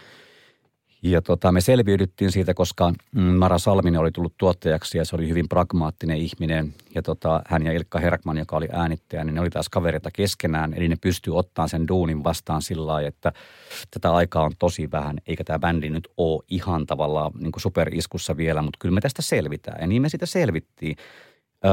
Ja 1.02 1.22
tota, 1.22 1.52
me 1.52 1.60
selviydyttiin 1.60 2.32
siitä, 2.32 2.54
koska 2.54 2.92
mm, 3.14 3.22
Mara 3.22 3.58
Salminen 3.58 4.00
oli 4.00 4.12
tullut 4.12 4.34
tuottajaksi 4.38 4.98
ja 4.98 5.04
se 5.04 5.16
oli 5.16 5.28
hyvin 5.28 5.48
pragmaattinen 5.48 6.16
ihminen. 6.16 6.74
Ja 6.94 7.02
tota, 7.02 7.42
hän 7.46 7.66
ja 7.66 7.72
Ilkka 7.72 7.98
Herkman, 7.98 8.38
joka 8.38 8.56
oli 8.56 8.68
äänittäjä, 8.72 9.24
niin 9.24 9.34
ne 9.34 9.40
oli 9.40 9.50
taas 9.50 9.68
kavereita 9.68 10.10
keskenään. 10.12 10.74
Eli 10.74 10.88
ne 10.88 10.96
pystyy 11.00 11.36
ottaa 11.36 11.68
sen 11.68 11.88
duunin 11.88 12.24
vastaan 12.24 12.62
sillä 12.62 12.86
lailla, 12.86 13.08
että 13.08 13.32
tätä 13.90 14.14
aikaa 14.14 14.44
on 14.44 14.52
tosi 14.58 14.90
vähän, 14.90 15.18
eikä 15.26 15.44
tämä 15.44 15.58
bändi 15.58 15.90
nyt 15.90 16.08
ole 16.16 16.42
ihan 16.48 16.86
tavallaan 16.86 17.32
niin 17.38 17.52
kuin 17.52 17.62
superiskussa 17.62 18.36
vielä, 18.36 18.62
mutta 18.62 18.78
kyllä 18.78 18.94
me 18.94 19.00
tästä 19.00 19.22
selvitään. 19.22 19.80
Ja 19.80 19.86
niin 19.86 20.02
me 20.02 20.08
sitä 20.08 20.26
selvittiin. 20.26 20.96
Öö, 21.64 21.72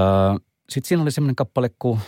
Sitten 0.69 0.87
siinä 0.87 1.01
oli 1.01 1.11
semmoinen 1.11 1.35
kappale 1.35 1.69
kuin 1.79 1.99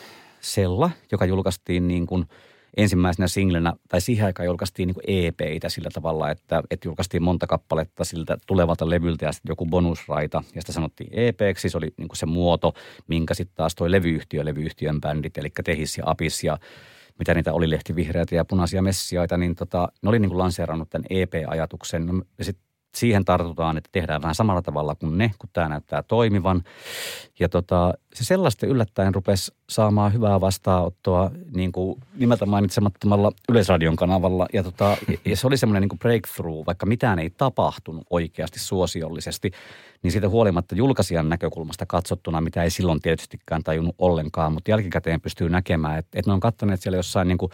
Sella, 0.41 0.89
joka 1.11 1.25
julkaistiin 1.25 1.87
niin 1.87 2.07
kuin– 2.07 2.25
ensimmäisenä 2.77 3.27
singlenä, 3.27 3.73
tai 3.89 4.01
siihen 4.01 4.25
aikaan 4.25 4.45
julkaistiin 4.45 4.87
niin 4.87 5.27
EP-itä 5.27 5.69
sillä 5.69 5.89
tavalla, 5.93 6.31
että, 6.31 6.63
että 6.71 6.87
julkaistiin 6.87 7.23
monta 7.23 7.47
kappaletta 7.47 8.03
siltä 8.03 8.37
tulevalta 8.47 8.89
levyltä 8.89 9.25
ja 9.25 9.31
sitten 9.31 9.51
joku 9.51 9.65
bonusraita, 9.65 10.43
ja 10.55 10.61
sitä 10.61 10.71
sanottiin 10.71 11.09
EPksi, 11.11 11.69
se 11.69 11.77
oli 11.77 11.93
niin 11.97 12.09
se 12.13 12.25
muoto, 12.25 12.73
minkä 13.07 13.33
sitten 13.33 13.55
taas 13.55 13.75
toi 13.75 13.91
levyyhtiö, 13.91 14.45
levyyhtiön 14.45 15.01
bändit, 15.01 15.37
eli 15.37 15.49
Tehis 15.63 15.97
ja 15.97 16.03
Apis 16.07 16.43
ja 16.43 16.57
mitä 17.19 17.33
niitä 17.33 17.53
oli 17.53 17.69
lehti 17.69 17.95
vihreitä 17.95 18.35
ja 18.35 18.45
punaisia 18.45 18.81
messiaita, 18.81 19.37
niin 19.37 19.55
tota, 19.55 19.87
ne 20.01 20.09
oli 20.09 20.19
niin 20.19 20.29
kuin 20.29 20.39
lanseerannut 20.39 20.89
tämän 20.89 21.05
EP-ajatuksen. 21.09 22.05
No, 22.05 22.21
ja 22.37 22.45
sitten 22.45 22.68
siihen 22.95 23.25
tartutaan, 23.25 23.77
että 23.77 23.89
tehdään 23.91 24.21
vähän 24.21 24.35
samalla 24.35 24.61
tavalla 24.61 24.95
kuin 24.95 25.17
ne, 25.17 25.31
kun 25.39 25.49
tämä 25.53 25.69
näyttää 25.69 26.03
toimivan. 26.03 26.63
Ja 27.39 27.49
tota, 27.49 27.93
se 28.13 28.23
sellaista 28.23 28.67
yllättäen 28.67 29.15
rupesi 29.15 29.51
saamaan 29.69 30.13
hyvää 30.13 30.41
vastaanottoa 30.41 31.31
niin 31.55 31.71
kuin 31.71 31.99
nimeltä 32.15 32.45
mainitsemattomalla 32.45 33.31
Yleisradion 33.49 33.95
kanavalla. 33.95 34.47
Ja, 34.53 34.63
tota, 34.63 34.97
ja 35.25 35.37
se 35.37 35.47
oli 35.47 35.57
semmoinen 35.57 35.89
niin 35.89 35.99
breakthrough, 35.99 36.65
vaikka 36.65 36.85
mitään 36.85 37.19
ei 37.19 37.29
tapahtunut 37.29 38.03
oikeasti 38.09 38.59
suosiollisesti, 38.59 39.51
niin 40.03 40.11
siitä 40.11 40.29
huolimatta 40.29 40.75
julkaisijan 40.75 41.29
näkökulmasta 41.29 41.85
katsottuna, 41.85 42.41
mitä 42.41 42.63
ei 42.63 42.69
silloin 42.69 43.01
tietystikään 43.01 43.63
tajunnut 43.63 43.95
ollenkaan, 43.97 44.53
mutta 44.53 44.71
jälkikäteen 44.71 45.21
pystyy 45.21 45.49
näkemään, 45.49 45.99
että, 45.99 46.19
että 46.19 46.31
ne 46.31 46.33
on 46.33 46.39
katsoneet 46.39 46.81
siellä 46.81 46.97
jossain 46.97 47.27
niin 47.27 47.37
kuin 47.37 47.51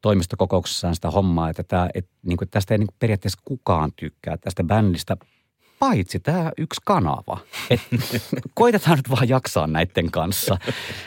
toimistokokouksessaan 0.00 0.94
sitä 0.94 1.10
hommaa, 1.10 1.50
että, 1.50 1.62
tämä, 1.62 1.88
että, 1.94 2.10
niin 2.22 2.36
kuin, 2.36 2.48
tästä 2.50 2.74
ei 2.74 2.78
niin 2.78 2.86
kuin 2.86 2.96
periaatteessa 2.98 3.42
kukaan 3.44 3.92
tykkää. 3.96 4.36
Tästä 4.36 4.64
bändistä 4.64 5.16
paitsi 5.78 6.20
tämä 6.20 6.52
yksi 6.58 6.80
kanava. 6.84 7.38
Et, 7.70 7.80
koitetaan 8.54 8.96
nyt 8.96 9.10
vaan 9.10 9.28
jaksaa 9.28 9.66
näiden 9.66 10.10
kanssa. 10.10 10.58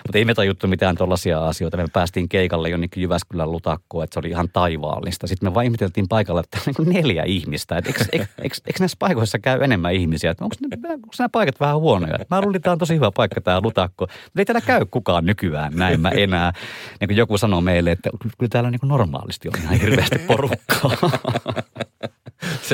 Mutta 0.08 0.18
ei 0.18 0.26
me 0.26 0.34
tajuttu 0.34 0.68
mitään 0.68 0.96
tuollaisia 0.96 1.48
asioita. 1.48 1.78
Me 1.78 1.86
päästiin 1.94 2.30
keikalle 2.30 2.70
jonnekin 2.70 3.04
Jyväskylän 3.04 3.52
lutakkoon, 3.52 4.04
että 4.04 4.14
se 4.14 4.20
oli 4.20 4.30
ihan 4.30 4.50
taivaallista. 4.54 5.28
Sitten 5.28 5.50
me 5.50 5.54
vain 5.54 5.66
ihmeteltiin 5.66 6.08
paikalla, 6.08 6.40
että 6.42 6.58
on 6.80 6.86
niin 6.86 7.04
neljä 7.04 7.24
ihmistä. 7.24 7.78
Et 7.78 7.88
eikö, 7.88 8.06
eikö, 8.12 8.26
eikö, 8.42 8.56
eikö, 8.68 8.80
näissä 8.80 8.98
paikoissa 9.00 9.40
käy 9.40 9.64
enemmän 9.64 9.94
ihmisiä? 9.94 10.36
Onko, 10.42 10.56
onko 10.90 11.08
nämä 11.20 11.30
paikat 11.30 11.60
vähän 11.60 11.80
huonoja? 11.80 12.18
Mä 12.30 12.42
luulin, 12.42 12.56
että 12.56 12.64
tämä 12.64 12.72
on 12.72 12.80
tosi 12.80 12.96
hyvä 12.96 13.12
paikka 13.12 13.42
tämä 13.42 13.62
lutakko. 13.62 14.08
Mutta 14.24 14.40
ei 14.40 14.46
täällä 14.46 14.62
käy 14.62 14.86
kukaan 14.92 15.26
nykyään 15.26 15.74
näin 15.76 16.02
mä 16.02 16.10
enää. 16.10 16.54
Niin 17.00 17.08
kuin 17.08 17.18
joku 17.18 17.38
sanoo 17.38 17.62
meille, 17.62 17.92
että 17.92 18.10
kyllä 18.38 18.50
täällä 18.50 18.72
niin 18.72 18.80
kuin 18.80 18.88
normaalisti 18.88 19.48
on 19.48 19.54
ihan 19.64 19.80
hirveästi 19.80 20.20
porukkaa. 20.20 20.92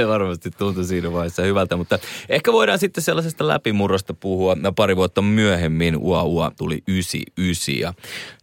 Se 0.02 0.08
varmasti 0.08 0.52
tuntui 0.52 0.86
siinä 0.86 1.14
vaiheessa 1.14 1.42
hyvältä, 1.42 1.78
mutta 1.78 2.00
ehkä 2.30 2.54
voidaan 2.54 2.80
sitten 2.80 3.04
sellaisesta 3.04 3.48
läpimurrosta 3.48 4.14
puhua. 4.14 4.58
Pari 4.76 4.96
vuotta 4.96 5.22
myöhemmin 5.22 5.98
Ua 5.98 6.24
Ua 6.24 6.52
tuli 6.58 6.84
99 6.88 7.76
ja 7.80 7.94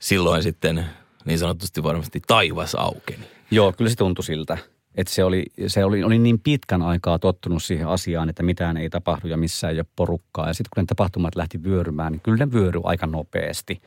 silloin 0.00 0.42
sitten 0.42 0.84
niin 1.24 1.38
sanotusti 1.38 1.82
varmasti 1.82 2.22
taivas 2.26 2.74
aukeni. 2.74 3.24
Joo, 3.50 3.72
kyllä 3.72 3.90
se 3.90 3.96
tuntui 3.96 4.24
siltä. 4.24 4.58
Että 4.94 5.14
se 5.14 5.24
oli, 5.24 5.44
se 5.66 5.84
oli, 5.84 6.04
oli 6.04 6.18
niin 6.18 6.40
pitkän 6.40 6.82
aikaa 6.82 7.18
tottunut 7.18 7.62
siihen 7.62 7.88
asiaan, 7.88 8.28
että 8.28 8.42
mitään 8.42 8.76
ei 8.76 8.90
tapahdu 8.90 9.28
ja 9.28 9.36
missään 9.36 9.72
ei 9.72 9.78
ole 9.78 9.86
porukkaa. 9.96 10.46
Ja 10.46 10.54
sitten 10.54 10.70
kun 10.74 10.82
ne 10.82 10.86
tapahtumat 10.86 11.36
lähti 11.36 11.62
vyörymään, 11.62 12.12
niin 12.12 12.20
kyllä 12.20 12.46
ne 12.46 12.52
vyöry 12.52 12.80
aika 12.84 13.06
nopeasti. 13.06 13.82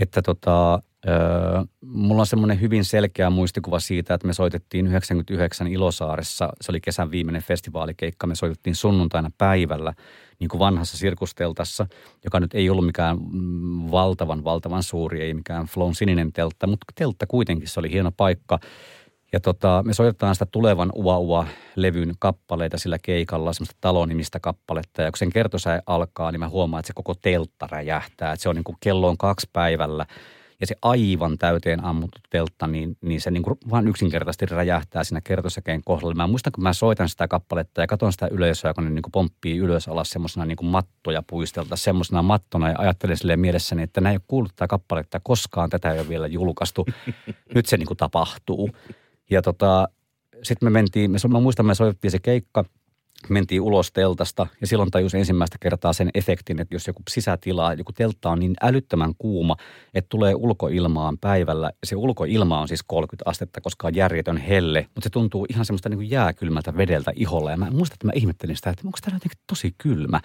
Että 0.00 0.22
tota, 0.22 0.82
Öö, 1.08 1.64
mulla 1.80 2.22
on 2.22 2.26
semmoinen 2.26 2.60
hyvin 2.60 2.84
selkeä 2.84 3.30
muistikuva 3.30 3.80
siitä, 3.80 4.14
että 4.14 4.26
me 4.26 4.32
soitettiin 4.32 4.86
99 4.86 5.66
Ilosaaressa. 5.66 6.52
Se 6.60 6.72
oli 6.72 6.80
kesän 6.80 7.10
viimeinen 7.10 7.42
festivaalikeikka. 7.42 8.26
Me 8.26 8.34
soitettiin 8.34 8.76
sunnuntaina 8.76 9.30
päivällä 9.38 9.94
niin 10.38 10.48
kuin 10.48 10.58
vanhassa 10.58 10.98
sirkusteltassa, 10.98 11.86
joka 12.24 12.40
nyt 12.40 12.54
ei 12.54 12.70
ollut 12.70 12.86
mikään 12.86 13.18
valtavan, 13.90 14.44
valtavan 14.44 14.82
suuri, 14.82 15.20
ei 15.20 15.34
mikään 15.34 15.66
Flown 15.66 15.94
sininen 15.94 16.32
teltta, 16.32 16.66
mutta 16.66 16.86
teltta 16.94 17.26
kuitenkin 17.26 17.68
se 17.68 17.80
oli 17.80 17.92
hieno 17.92 18.12
paikka. 18.12 18.58
Ja 19.32 19.40
tota, 19.40 19.82
me 19.86 19.94
soitetaan 19.94 20.34
sitä 20.34 20.46
tulevan 20.46 20.92
Ua 20.94 21.18
Ua-levyn 21.18 22.14
kappaleita 22.18 22.78
sillä 22.78 22.98
keikalla, 23.02 23.52
semmoista 23.52 23.76
talonimistä 23.80 24.40
kappaletta. 24.40 25.02
Ja 25.02 25.10
kun 25.10 25.18
sen 25.18 25.30
kertosä 25.30 25.82
alkaa, 25.86 26.32
niin 26.32 26.40
mä 26.40 26.48
huomaan, 26.48 26.80
että 26.80 26.86
se 26.86 26.92
koko 26.92 27.14
teltta 27.14 27.68
räjähtää. 27.70 28.32
Että 28.32 28.42
se 28.42 28.48
on 28.48 28.56
niin 28.56 28.64
kuin 28.64 28.76
kello 28.80 29.08
on 29.08 29.18
kaksi 29.18 29.50
päivällä– 29.52 30.06
ja 30.60 30.66
se 30.66 30.74
aivan 30.82 31.38
täyteen 31.38 31.84
ammuttu 31.84 32.20
teltta, 32.30 32.66
niin, 32.66 32.96
niin 33.00 33.20
se 33.20 33.30
niin 33.30 33.42
kuin 33.42 33.58
vaan 33.70 33.88
yksinkertaisesti 33.88 34.46
räjähtää 34.46 35.04
siinä 35.04 35.20
kertosäkeen 35.20 35.82
kohdalla. 35.84 36.14
Mä 36.14 36.26
muistan, 36.26 36.52
kun 36.52 36.62
mä 36.62 36.72
soitan 36.72 37.08
sitä 37.08 37.28
kappaletta 37.28 37.80
ja 37.80 37.86
katson 37.86 38.12
sitä 38.12 38.28
yleisöä, 38.30 38.74
kun 38.74 38.84
ne 38.84 38.90
niin 38.90 39.02
kuin 39.02 39.12
pomppii 39.12 39.58
ylös 39.58 39.88
alas 39.88 40.10
semmoisena 40.10 40.46
niin 40.46 40.56
kuin 40.56 40.68
mattoja 40.68 41.22
puistelta, 41.26 41.76
semmoisena 41.76 42.22
mattona 42.22 42.68
ja 42.68 42.74
ajattelen 42.78 43.16
silleen 43.16 43.40
mielessäni, 43.40 43.82
että 43.82 44.00
näin 44.00 44.12
ei 44.12 44.16
ole 44.16 44.24
kuullut 44.28 44.52
tätä 44.56 44.68
kappaletta 44.68 45.20
koskaan, 45.22 45.70
tätä 45.70 45.92
ei 45.92 46.00
ole 46.00 46.08
vielä 46.08 46.26
julkaistu. 46.26 46.86
Nyt 47.54 47.66
se 47.66 47.76
niin 47.76 47.86
kuin 47.86 47.96
tapahtuu. 47.96 48.70
Ja 49.30 49.42
tota, 49.42 49.88
sitten 50.42 50.66
me 50.66 50.70
mentiin, 50.70 51.10
mä 51.10 51.40
muistan, 51.40 51.66
me 51.66 51.74
soitettiin 51.74 52.10
se 52.10 52.18
keikka– 52.18 52.64
mentiin 53.28 53.60
ulos 53.60 53.92
teltasta 53.92 54.46
ja 54.60 54.66
silloin 54.66 54.90
tajus 54.90 55.14
ensimmäistä 55.14 55.56
kertaa 55.60 55.92
sen 55.92 56.10
efektin, 56.14 56.60
että 56.60 56.74
jos 56.74 56.86
joku 56.86 57.02
sisätila, 57.08 57.74
joku 57.74 57.92
teltta 57.92 58.30
on 58.30 58.38
niin 58.38 58.54
älyttömän 58.62 59.14
kuuma, 59.18 59.56
että 59.94 60.08
tulee 60.08 60.34
ulkoilmaan 60.34 61.18
päivällä. 61.18 61.70
Se 61.84 61.96
ulkoilma 61.96 62.60
on 62.60 62.68
siis 62.68 62.82
30 62.86 63.30
astetta, 63.30 63.60
koska 63.60 63.86
on 63.86 63.94
järjetön 63.94 64.36
helle, 64.36 64.86
mutta 64.94 65.06
se 65.06 65.10
tuntuu 65.10 65.46
ihan 65.50 65.64
semmoista 65.64 65.88
niin 65.88 65.98
kuin 65.98 66.10
jääkylmältä 66.10 66.76
vedeltä 66.76 67.12
iholla. 67.16 67.50
Ja 67.50 67.56
mä 67.56 67.70
muistan, 67.70 67.94
että 67.94 68.06
mä 68.06 68.12
ihmettelin 68.14 68.56
sitä, 68.56 68.70
että 68.70 68.82
onko 68.84 68.98
tämä 69.02 69.16
jotenkin 69.16 69.38
tosi 69.46 69.74
kylmä 69.78 70.20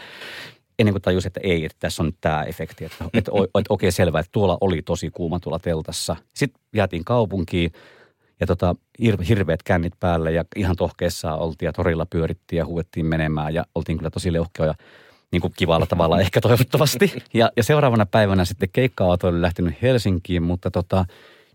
ennen 0.80 0.94
kuin 0.94 1.02
tajusin, 1.02 1.30
että 1.30 1.40
ei, 1.44 1.66
että 1.66 1.78
tässä 1.80 2.04
on 2.04 2.12
tämä 2.22 2.44
efekti, 2.44 2.86
että, 2.86 3.06
että, 3.14 3.32
että, 3.56 3.70
okei 3.70 3.92
selvä, 3.92 4.20
että 4.20 4.32
tuolla 4.32 4.58
oli 4.62 4.82
tosi 4.82 5.10
kuuma 5.10 5.40
tuolla 5.40 5.60
teltassa. 5.60 6.16
Sitten 6.34 6.62
jäätiin 6.74 7.06
kaupunkiin, 7.06 7.72
ja 8.40 8.48
tota, 8.48 8.76
hirveät 9.30 9.64
kännit 9.64 9.94
päälle 10.00 10.32
ja 10.32 10.46
ihan 10.56 10.76
tohkeessa 10.76 11.36
oltiin 11.36 11.68
ja 11.68 11.74
torilla 11.74 12.06
pyörittiin 12.06 12.58
ja 12.58 12.66
huuettiin 12.66 13.06
menemään 13.06 13.54
ja 13.54 13.66
oltiin 13.76 13.98
kyllä 13.98 14.10
tosi 14.10 14.34
leuhkeoja 14.34 14.74
niin 15.32 15.42
kuin 15.42 15.54
kivalla 15.58 15.86
tavalla 15.86 16.20
ehkä 16.20 16.42
toivottavasti. 16.42 17.14
Ja, 17.34 17.52
ja 17.58 17.64
seuraavana 17.64 18.06
päivänä 18.06 18.46
sitten 18.46 18.70
keikka-auto 18.74 19.28
oli 19.28 19.42
lähtenyt 19.42 19.82
Helsinkiin, 19.82 20.44
mutta 20.44 20.72
tota, 20.72 21.06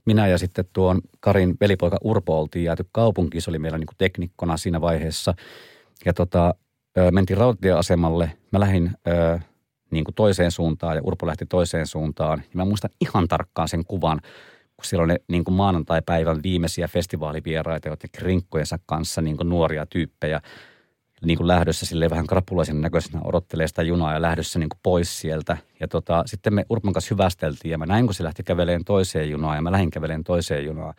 minä 0.07 0.27
ja 0.27 0.39
sitten 0.39 0.65
tuon 0.73 1.01
Karin 1.21 1.57
velipoika 1.61 1.99
Urpo 2.05 2.41
oltiin 2.41 2.65
jääty 2.65 2.87
kaupunkiin. 2.93 3.43
Se 3.43 3.51
oli 3.51 3.59
meillä 3.59 3.79
niin 3.79 3.87
kuin 3.87 3.99
teknikkona 3.99 4.57
siinä 4.57 4.81
vaiheessa. 4.81 5.35
Ja 6.05 6.13
tota, 6.13 6.55
mentiin 7.11 7.37
rautatieasemalle. 7.37 8.33
Mä 8.53 8.61
lähdin 8.61 8.91
ö, 9.09 9.39
niin 9.91 10.05
kuin 10.05 10.15
toiseen 10.15 10.51
suuntaan 10.51 10.97
ja 10.97 11.03
Urpo 11.05 11.27
lähti 11.27 11.47
toiseen 11.47 11.87
suuntaan. 11.87 12.39
Ja 12.39 12.55
mä 12.55 12.65
muistan 12.65 12.91
ihan 13.01 13.29
tarkkaan 13.29 13.69
sen 13.69 13.85
kuvan, 13.85 14.21
kun 14.81 14.87
siellä 14.87 15.07
ne 15.07 15.17
niin 15.29 15.45
kuin 15.45 15.55
maanantai-päivän 15.55 16.43
viimeisiä 16.43 16.89
festivaalivieraita, 16.89 17.89
jotka 17.89 18.09
krinkkojensa 18.13 18.79
kanssa 18.87 19.23
niin 19.23 19.37
kuin 19.37 19.49
nuoria 19.49 19.87
tyyppejä 19.87 20.41
niin 21.25 21.37
kuin 21.37 21.49
lähdössä 21.49 21.87
sille 21.87 22.11
vähän 22.11 22.27
krapulaisen 22.27 22.81
näköisenä 22.81 23.21
odottelee 23.25 23.69
sitä 23.69 23.83
junaa 23.83 24.13
ja 24.13 24.23
lähdössä 24.23 24.59
niin 24.59 24.69
kuin 24.69 24.81
pois 24.83 25.21
sieltä. 25.21 25.57
Ja 25.81 25.89
tota, 25.89 26.23
sitten 26.27 26.55
me 26.55 26.65
Urban 26.71 26.93
kanssa 26.93 27.15
hyvästeltiin 27.15 27.73
ja 27.73 27.79
mä 27.79 27.87
näin, 27.87 28.07
kun 28.07 28.15
se 28.15 28.25
lähti 28.25 28.43
käveleen 28.43 28.85
toiseen 28.85 29.31
junaan 29.31 29.57
ja 29.57 29.63
mä 29.63 29.73
lähdin 29.73 29.91
käveleen 29.91 30.25
toiseen 30.25 30.65
junaan. 30.65 30.95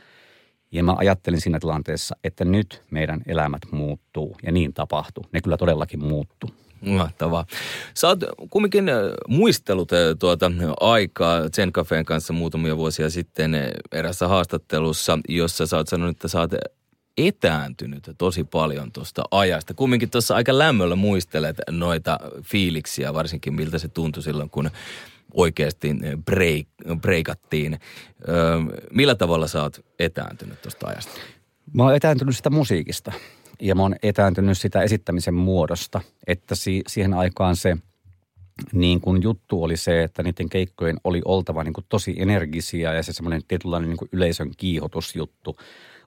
Ja 0.72 0.84
mä 0.84 0.96
ajattelin 0.98 1.42
siinä 1.42 1.60
tilanteessa, 1.60 2.16
että 2.24 2.46
nyt 2.46 2.84
meidän 2.92 3.22
elämät 3.26 3.62
muuttuu 3.72 4.36
ja 4.44 4.52
niin 4.52 4.74
tapahtuu. 4.74 5.26
Ne 5.32 5.42
kyllä 5.42 5.58
todellakin 5.58 6.04
muuttuu. 6.04 6.50
Mahtavaa. 6.82 7.46
Sä 7.94 8.08
oot 8.08 8.20
kumminkin 8.50 8.90
äh, 8.90 8.96
muistellut 9.28 9.94
äh, 9.94 10.00
tuota 10.20 10.52
aikaa 10.80 11.50
Zen 11.56 11.74
Cafeen 11.74 12.06
kanssa 12.06 12.34
muutamia 12.34 12.78
vuosia 12.78 13.10
sitten 13.10 13.56
äh, 13.56 13.62
erässä 13.92 14.28
haastattelussa, 14.28 15.20
jossa 15.30 15.68
sä 15.68 15.78
oot 15.78 15.88
sanonut, 15.88 16.16
että 16.16 16.28
sä 16.28 16.40
oot 16.40 16.52
etääntynyt 17.18 18.10
tosi 18.18 18.44
paljon 18.44 18.92
tuosta 18.92 19.24
ajasta. 19.32 19.74
Kumminkin 19.74 20.10
tuossa 20.10 20.36
aika 20.36 20.58
lämmöllä 20.58 20.96
muistelet 20.96 21.58
noita 21.70 22.20
fiiliksiä, 22.44 23.14
varsinkin 23.14 23.54
miltä 23.54 23.78
se 23.78 23.88
tuntui 23.88 24.24
silloin, 24.24 24.50
kun 24.50 24.70
oikeasti 25.34 25.96
break, 26.26 26.68
breikattiin. 27.02 27.80
Öö, 28.30 28.60
millä 28.94 29.16
tavalla 29.16 29.48
sä 29.48 29.62
oot 29.62 29.86
etääntynyt 30.00 30.62
tuosta 30.62 30.88
ajasta? 30.88 31.12
Mä 31.74 31.84
oon 31.84 31.96
etääntynyt 31.96 32.38
sitä 32.38 32.50
musiikista 32.50 33.12
ja 33.62 33.76
mä 33.76 33.82
oon 33.82 33.96
etääntynyt 34.04 34.58
sitä 34.58 34.82
esittämisen 34.82 35.34
muodosta, 35.34 36.02
että 36.28 36.56
si- 36.56 36.84
siihen 36.88 37.14
aikaan 37.14 37.56
se 37.56 37.78
niin 38.74 39.02
kuin 39.02 39.24
juttu 39.24 39.64
oli 39.64 39.78
se, 39.78 40.04
että 40.04 40.24
niiden 40.24 40.50
keikkojen 40.50 40.98
oli 41.04 41.22
oltava 41.26 41.64
niin 41.64 41.74
kuin 41.74 41.86
tosi 41.90 42.16
energisiä 42.18 42.94
ja 42.94 43.04
se 43.04 43.14
semmoinen 43.14 43.42
tietynlainen 43.48 43.90
niin 43.90 43.98
kuin 43.98 44.10
yleisön 44.12 44.52
kiihotusjuttu 44.58 45.58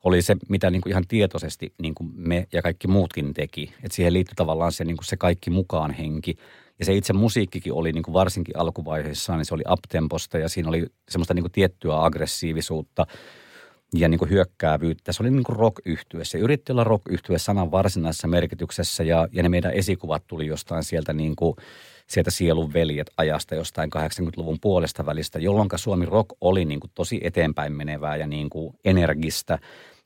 oli 0.05 0.23
se, 0.23 0.37
mitä 0.49 0.71
niin 0.71 0.83
kuin 0.83 0.91
ihan 0.91 1.07
tietoisesti 1.09 1.73
niin 1.83 1.95
kuin 1.95 2.11
me 2.17 2.47
ja 2.53 2.63
kaikki 2.63 2.89
muutkin 2.89 3.35
teki. 3.35 3.75
Että 3.83 3.97
siihen 3.97 4.13
liittyi 4.13 4.35
tavallaan 4.37 4.73
se, 4.73 4.85
niin 4.85 4.97
kuin 4.97 5.05
se 5.05 5.17
kaikki 5.17 5.51
mukaan 5.51 5.91
henki. 5.91 6.37
Ja 6.79 6.85
se 6.85 6.95
itse 6.95 7.13
musiikkikin 7.13 7.73
oli 7.73 7.93
niin 7.93 8.03
kuin 8.03 8.13
varsinkin 8.13 8.59
alkuvaiheessa, 8.59 9.37
niin 9.37 9.45
se 9.45 9.55
oli 9.55 9.63
uptemposta 9.71 10.39
ja 10.39 10.49
siinä 10.49 10.69
oli 10.69 10.87
semmoista 11.09 11.35
niin 11.35 11.43
kuin 11.43 11.53
tiettyä 11.53 12.05
aggressiivisuutta 12.05 13.07
ja 13.95 14.09
niin 14.09 14.19
kuin 14.19 14.31
hyökkäävyyttä. 14.31 15.13
Se 15.13 15.23
oli 15.23 15.31
niin 15.31 15.45
kuin 15.45 15.57
rock 15.57 15.81
Se 16.23 16.39
yritti 16.39 16.73
olla 16.73 16.85
rock 16.85 17.05
sanan 17.37 17.71
varsinaisessa 17.71 18.29
merkityksessä 18.29 19.05
ja, 19.05 19.29
ja 19.33 19.43
ne 19.43 19.49
meidän 19.49 19.73
esikuvat 19.73 20.27
tuli 20.27 20.47
jostain 20.47 20.85
sieltä 20.85 21.13
niin 21.13 21.37
kuin, 21.37 21.57
sieltä 22.07 22.31
sielun 22.31 22.73
veljet 22.73 23.11
ajasta 23.17 23.55
jostain 23.55 23.91
80-luvun 23.97 24.59
puolesta 24.61 25.07
välistä, 25.07 25.39
jolloin 25.39 25.69
Suomi 25.77 26.07
rock 26.07 26.29
oli 26.41 26.65
niin 26.65 26.81
kuin 26.81 26.91
tosi 26.95 27.21
eteenpäin 27.23 27.73
menevää 27.73 28.17
ja 28.17 28.27
niin 28.27 28.51
kuin 28.51 28.75
energistä. 28.85 29.59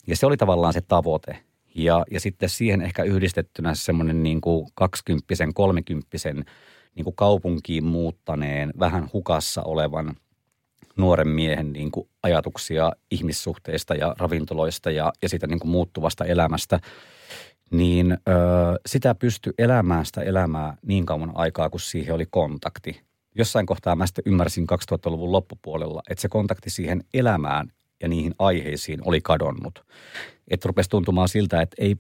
Ja 0.06 0.16
se 0.16 0.26
oli 0.26 0.36
tavallaan 0.36 0.72
se 0.72 0.80
tavoite. 0.80 1.38
Ja, 1.74 2.04
ja 2.10 2.20
sitten 2.20 2.48
siihen 2.48 2.82
ehkä 2.82 3.02
yhdistettynä 3.02 3.74
semmoinen 3.74 4.22
niin 4.22 4.40
kuin 4.40 4.68
20 4.74 5.24
30 5.54 6.06
niin 6.94 7.04
kuin 7.04 7.16
kaupunkiin 7.16 7.84
muuttaneen, 7.84 8.72
vähän 8.78 9.10
hukassa 9.12 9.62
olevan 9.62 10.16
nuoren 10.98 11.28
miehen 11.28 11.72
niin 11.72 11.90
kuin 11.90 12.08
ajatuksia 12.22 12.92
ihmissuhteista 13.10 13.94
ja 13.94 14.14
ravintoloista 14.18 14.90
ja, 14.90 15.12
ja 15.22 15.28
siitä 15.28 15.46
niin 15.46 15.60
kuin 15.60 15.70
muuttuvasta 15.70 16.24
elämästä, 16.24 16.80
niin 17.70 18.12
ö, 18.12 18.16
sitä 18.86 19.14
pystyi 19.14 19.52
elämään 19.58 20.06
sitä 20.06 20.22
elämää 20.22 20.76
niin 20.86 21.06
kauan 21.06 21.32
aikaa, 21.34 21.70
kun 21.70 21.80
siihen 21.80 22.14
oli 22.14 22.26
kontakti. 22.30 23.00
Jossain 23.34 23.66
kohtaa 23.66 23.96
mä 23.96 24.06
sitten 24.06 24.24
ymmärsin 24.26 24.66
2000-luvun 24.92 25.32
loppupuolella, 25.32 26.02
että 26.10 26.22
se 26.22 26.28
kontakti 26.28 26.70
siihen 26.70 27.04
elämään 27.14 27.72
ja 28.02 28.08
niihin 28.08 28.34
aiheisiin 28.38 29.00
oli 29.04 29.20
kadonnut. 29.20 29.84
Että 30.50 30.66
rupesi 30.66 30.90
tuntumaan 30.90 31.28
siltä, 31.28 31.62
että 31.62 31.76
ei, 31.78 31.96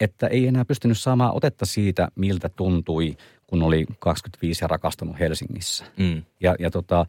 että 0.00 0.26
ei 0.26 0.46
enää 0.46 0.64
pystynyt 0.64 0.98
saamaan 0.98 1.36
otetta 1.36 1.66
siitä, 1.66 2.08
miltä 2.14 2.48
tuntui, 2.48 3.16
kun 3.46 3.62
oli 3.62 3.86
25 3.98 4.64
ja 4.64 4.68
rakastunut 4.68 5.18
Helsingissä. 5.18 5.84
Mm. 5.96 6.22
Ja, 6.40 6.54
ja 6.58 6.70
tota, 6.70 7.06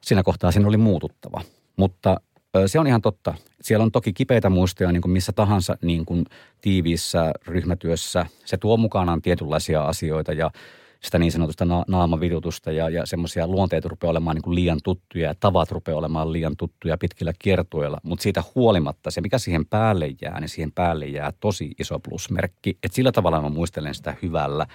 siinä 0.00 0.22
kohtaa 0.22 0.52
siinä 0.52 0.68
oli 0.68 0.76
muututtava. 0.76 1.42
Mutta 1.76 2.20
se 2.66 2.78
on 2.78 2.86
ihan 2.86 3.02
totta. 3.02 3.34
Siellä 3.60 3.82
on 3.82 3.92
toki 3.92 4.12
kipeitä 4.12 4.50
muistoja 4.50 4.92
niin 4.92 5.02
kuin 5.02 5.12
missä 5.12 5.32
tahansa 5.32 5.78
niin 5.82 6.06
kuin 6.06 6.24
tiiviissä 6.60 7.32
ryhmätyössä. 7.46 8.26
Se 8.44 8.56
tuo 8.56 8.76
mukanaan 8.76 9.22
tietynlaisia 9.22 9.84
asioita 9.84 10.32
ja– 10.32 10.50
sitä 11.06 11.18
niin 11.18 11.32
sanotusta 11.32 11.64
na- 11.64 11.84
naamavitutusta 11.88 12.72
ja, 12.72 12.88
ja 12.88 13.06
semmoisia 13.06 13.46
luonteet 13.46 13.84
rupeaa 13.84 14.10
olemaan 14.10 14.36
niin 14.36 14.42
kuin 14.42 14.54
liian 14.54 14.78
tuttuja 14.84 15.28
ja 15.28 15.34
tavat 15.40 15.70
rupeaa 15.70 15.98
olemaan 15.98 16.32
liian 16.32 16.56
tuttuja 16.56 16.98
pitkillä 16.98 17.32
kiertueilla. 17.38 18.00
Mutta 18.02 18.22
siitä 18.22 18.42
huolimatta 18.54 19.10
se, 19.10 19.20
mikä 19.20 19.38
siihen 19.38 19.66
päälle 19.66 20.14
jää, 20.22 20.40
niin 20.40 20.48
siihen 20.48 20.72
päälle 20.72 21.06
jää 21.06 21.32
tosi 21.40 21.74
iso 21.78 21.98
plusmerkki. 21.98 22.78
Et 22.82 22.92
sillä 22.92 23.12
tavalla 23.12 23.42
mä 23.42 23.48
muistelen 23.48 23.94
sitä 23.94 24.16
hyvällä, 24.22 24.66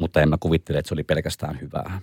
mutta 0.00 0.20
en 0.20 0.28
mä 0.28 0.36
kuvittele, 0.40 0.78
että 0.78 0.88
se 0.88 0.94
oli 0.94 1.04
pelkästään 1.04 1.60
hyvää. 1.60 2.00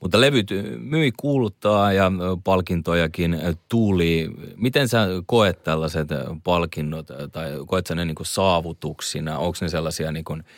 Mutta 0.00 0.20
levyt 0.20 0.50
myi 0.78 1.12
kuuluttaa 1.16 1.92
ja 1.92 2.12
palkintojakin 2.44 3.40
tuli. 3.68 4.30
Miten 4.56 4.88
sä 4.88 5.06
koet 5.26 5.64
tällaiset 5.64 6.08
palkinnot 6.44 7.06
tai 7.32 7.50
koet 7.66 7.86
sä 7.86 7.94
ne 7.94 8.04
niin 8.04 8.16
saavutuksina? 8.22 9.38
Onko 9.38 9.58
ne 9.60 9.68
sellaisia 9.68 10.12
niin 10.12 10.24
kuin– 10.24 10.44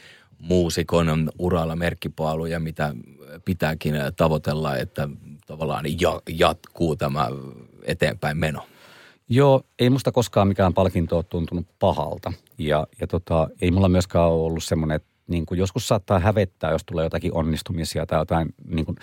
muusikon 0.43 1.31
uralla 1.39 1.77
merkkipaaluja, 1.77 2.61
mitä 2.61 2.95
pitääkin 3.45 3.95
tavoitella, 4.17 4.77
että 4.77 5.09
tavallaan 5.47 5.85
jatkuu 6.29 6.97
tämä 6.97 7.29
eteenpäin 7.83 8.37
meno? 8.37 8.67
Joo, 9.29 9.63
ei 9.79 9.91
musta 9.91 10.13
koskaan 10.13 10.49
mikään 10.49 10.75
palkinto 10.75 11.17
ole 11.17 11.25
tuntunut 11.25 11.67
pahalta. 11.79 12.33
Ja, 12.59 12.87
ja 13.01 13.07
tota, 13.07 13.49
ei 13.61 13.71
mulla 13.71 13.89
myöskään 13.89 14.31
ollut 14.31 14.65
semmoinen, 14.65 14.97
että 14.97 15.09
niin 15.33 15.47
kuin 15.47 15.59
joskus 15.59 15.89
saattaa 15.89 16.19
hävettää, 16.19 16.71
jos 16.71 16.85
tulee 16.87 17.05
jotakin 17.05 17.35
onnistumisia 17.35 18.07
tai 18.07 18.19
jotain 18.19 18.49
niin 18.67 18.87
kuin 18.87 18.97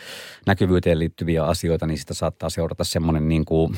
näkyvyyteen 0.48 1.00
liittyviä 1.00 1.44
asioita, 1.44 1.88
niin 1.88 1.98
sitä 1.98 2.14
saattaa 2.14 2.50
seurata 2.50 2.84
semmoinen 2.84 3.30
niin 3.30 3.46
kuin, 3.46 3.78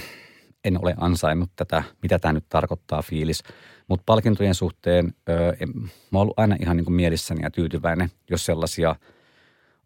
en 0.66 0.84
ole 0.84 0.94
ansainnut 0.98 1.50
tätä, 1.56 1.84
mitä 2.02 2.20
tämä 2.20 2.34
nyt 2.34 2.46
tarkoittaa 2.50 3.02
fiilis– 3.02 3.44
mutta 3.92 4.04
palkintojen 4.06 4.56
suhteen 4.56 5.14
ö, 5.30 5.66
mä 6.12 6.20
oon 6.20 6.22
ollut 6.22 6.40
aina 6.40 6.56
ihan 6.62 6.78
niin 6.78 6.86
kuin 6.86 6.96
mielissäni 6.96 7.42
ja 7.44 7.52
tyytyväinen, 7.52 8.12
jos 8.30 8.46
sellaisia 8.46 8.96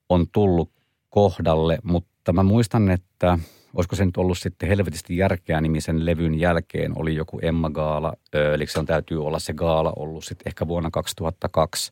on 0.09 0.27
tullut 0.31 0.71
kohdalle. 1.09 1.77
Mutta 1.83 2.33
mä 2.33 2.43
muistan, 2.43 2.91
että 2.91 3.39
olisiko 3.75 3.95
se 3.95 4.05
nyt 4.05 4.17
ollut 4.17 4.37
sitten 4.37 4.69
Helvetisti 4.69 5.17
järkeä 5.17 5.61
nimisen 5.61 6.05
levyn 6.05 6.39
jälkeen 6.39 6.91
oli 6.95 7.15
joku 7.15 7.39
Emma 7.41 7.69
Gaala, 7.69 8.13
eli 8.53 8.67
se 8.67 8.79
on 8.79 8.85
täytyy 8.85 9.25
olla 9.25 9.39
se 9.39 9.53
Gaala 9.53 9.93
ollut 9.95 10.25
sitten 10.25 10.47
ehkä 10.47 10.67
vuonna 10.67 10.91
2002. 10.91 11.91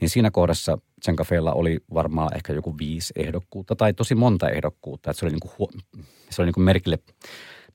Niin 0.00 0.08
siinä 0.08 0.30
kohdassa 0.30 0.78
sen 1.02 1.16
kafeella 1.16 1.52
oli 1.52 1.78
varmaan 1.94 2.36
ehkä 2.36 2.52
joku 2.52 2.78
viisi 2.78 3.12
ehdokkuutta 3.16 3.76
tai 3.76 3.94
tosi 3.94 4.14
monta 4.14 4.48
ehdokkuutta. 4.48 5.10
Että 5.10 5.20
se 5.20 5.26
oli, 5.26 5.32
niin 5.32 5.56
kuin, 5.56 5.70
se 6.30 6.42
oli 6.42 6.46
niin 6.46 6.54
kuin 6.54 6.64
merkille 6.64 6.98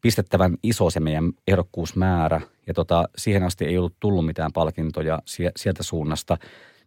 pistettävän 0.01 0.57
iso 0.63 0.89
se 0.89 0.99
meidän 0.99 1.31
ehdokkuusmäärä 1.47 2.41
ja 2.67 2.73
tota, 2.73 3.09
siihen 3.17 3.43
asti 3.43 3.65
ei 3.65 3.77
ollut 3.77 3.95
tullut 3.99 4.25
mitään 4.25 4.51
palkintoja 4.53 5.19
sieltä 5.55 5.83
suunnasta. 5.83 6.37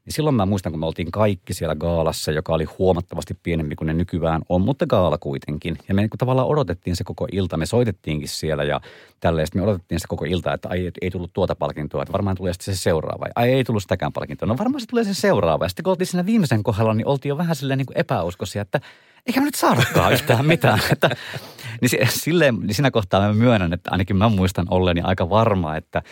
Niin 0.09 0.15
silloin 0.15 0.37
mä 0.37 0.47
muistan, 0.47 0.73
kun 0.73 0.81
me 0.81 0.87
oltiin 0.87 1.11
kaikki 1.11 1.55
siellä 1.55 1.75
gaalassa, 1.77 2.33
joka 2.33 2.55
oli 2.55 2.65
huomattavasti 2.65 3.35
pienempi 3.43 3.77
kuin 3.77 3.87
ne 3.87 3.95
nykyään 3.95 4.43
on, 4.49 4.61
mutta 4.61 4.87
gaala 4.87 5.19
kuitenkin. 5.19 5.79
Ja 5.89 5.95
me 5.95 6.01
niin 6.01 6.11
tavallaan 6.19 6.49
odotettiin 6.49 6.97
se 6.97 7.05
koko 7.05 7.27
ilta, 7.33 7.57
me 7.57 7.67
soitettiinkin 7.67 8.29
siellä 8.29 8.65
ja 8.65 8.81
tälleen. 9.21 9.47
me 9.55 9.63
odotettiin 9.63 10.01
se 10.01 10.09
koko 10.09 10.25
ilta, 10.25 10.53
että 10.53 10.69
ai, 10.69 10.91
ei 11.01 11.11
tullut 11.11 11.33
tuota 11.33 11.55
palkintoa, 11.55 12.03
että 12.03 12.13
varmaan 12.13 12.37
tulee 12.37 12.53
sitten 12.53 12.75
se 12.75 12.81
seuraava. 12.81 13.27
Ai, 13.35 13.53
ei 13.53 13.65
tullut 13.65 13.83
sitäkään 13.83 14.13
palkintoa. 14.13 14.49
No 14.49 14.59
varmaan 14.59 14.81
se 14.81 14.87
tulee 14.87 15.05
se 15.05 15.15
seuraava. 15.15 15.65
Ja 15.65 15.69
sitten 15.69 15.83
kun 15.83 15.91
oltiin 15.91 16.07
siinä 16.07 16.27
viimeisen 16.27 16.63
kohdalla, 16.63 16.95
niin 16.95 17.07
oltiin 17.07 17.31
jo 17.31 17.39
vähän 17.39 17.57
silleen 17.57 17.79
niin 17.79 17.87
epäuskoisia, 17.95 18.63
että 18.63 18.81
eikä 19.29 19.41
me 19.41 19.45
nyt 19.45 19.55
saadakaan 19.55 20.13
yhtään 20.13 20.47
mitään. 20.47 20.81
että, 20.93 21.11
niin, 21.81 22.09
silleen, 22.09 22.55
niin 22.55 22.75
siinä 22.75 22.91
kohtaa 22.91 23.21
mä 23.21 23.33
myönnän, 23.33 23.73
että 23.73 23.91
ainakin 23.91 24.17
mä 24.17 24.29
muistan 24.29 24.67
olleeni 24.71 25.01
aika 25.01 25.31
varma, 25.31 25.77
että, 25.77 26.03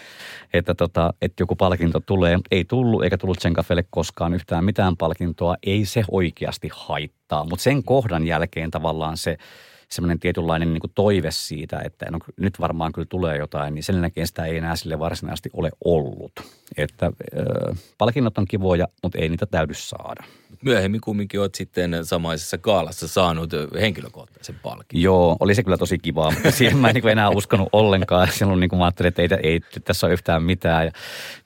että, 0.52 0.74
tota, 0.74 1.14
että 1.22 1.42
joku 1.42 1.56
palkinto 1.56 2.00
tulee. 2.00 2.38
Ei 2.50 2.64
tullut 2.64 3.04
eikä 3.04 3.18
tullut 3.18 3.38
sen 3.40 3.54
kafelle 3.54 3.84
koskaan 3.90 4.34
yhtään 4.34 4.64
mitään 4.64 4.96
palkintoa. 4.96 5.56
Ei 5.62 5.84
se 5.84 6.04
oikeasti 6.10 6.70
haittaa, 6.72 7.44
mutta 7.44 7.62
sen 7.62 7.84
kohdan 7.84 8.26
jälkeen 8.26 8.70
tavallaan 8.70 9.16
se 9.16 9.36
semmoinen 9.88 10.20
tietynlainen 10.20 10.72
niin 10.72 10.82
toive 10.94 11.30
siitä, 11.30 11.80
että 11.84 12.10
no, 12.10 12.18
nyt 12.36 12.60
varmaan 12.60 12.92
kyllä 12.92 13.06
tulee 13.10 13.36
jotain, 13.38 13.74
niin 13.74 13.82
sen 13.82 13.96
jälkeen 13.96 14.26
sitä 14.26 14.44
ei 14.44 14.56
enää 14.56 14.76
sille 14.76 14.98
varsinaisesti 14.98 15.50
ole 15.52 15.70
ollut. 15.84 16.32
Että 16.76 17.06
äh, 17.06 17.78
palkinnot 17.98 18.38
on 18.38 18.46
kivoja, 18.46 18.88
mutta 19.02 19.18
ei 19.18 19.28
niitä 19.28 19.46
täydy 19.46 19.74
saada 19.74 20.24
myöhemmin 20.62 21.00
kumminkin 21.00 21.40
olet 21.40 21.54
sitten 21.54 21.98
samaisessa 22.02 22.58
kaalassa 22.58 23.08
saanut 23.08 23.50
henkilökohtaisen 23.80 24.56
palkin. 24.62 25.02
Joo, 25.02 25.36
oli 25.40 25.54
se 25.54 25.62
kyllä 25.62 25.76
tosi 25.76 25.98
kivaa, 25.98 26.30
mutta 26.30 26.50
siihen 26.50 26.78
mä 26.78 26.88
en 26.88 26.94
niin 26.94 27.08
enää 27.08 27.30
uskonut 27.30 27.68
ollenkaan. 27.72 28.28
Silloin 28.32 28.60
niin 28.60 28.70
kuin 28.70 28.78
mä 28.78 28.84
ajattelin, 28.84 29.08
että 29.08 29.22
ei, 29.22 29.28
ei 29.42 29.60
tässä 29.84 30.06
ole 30.06 30.12
yhtään 30.12 30.42
mitään. 30.42 30.84
Ja 30.84 30.90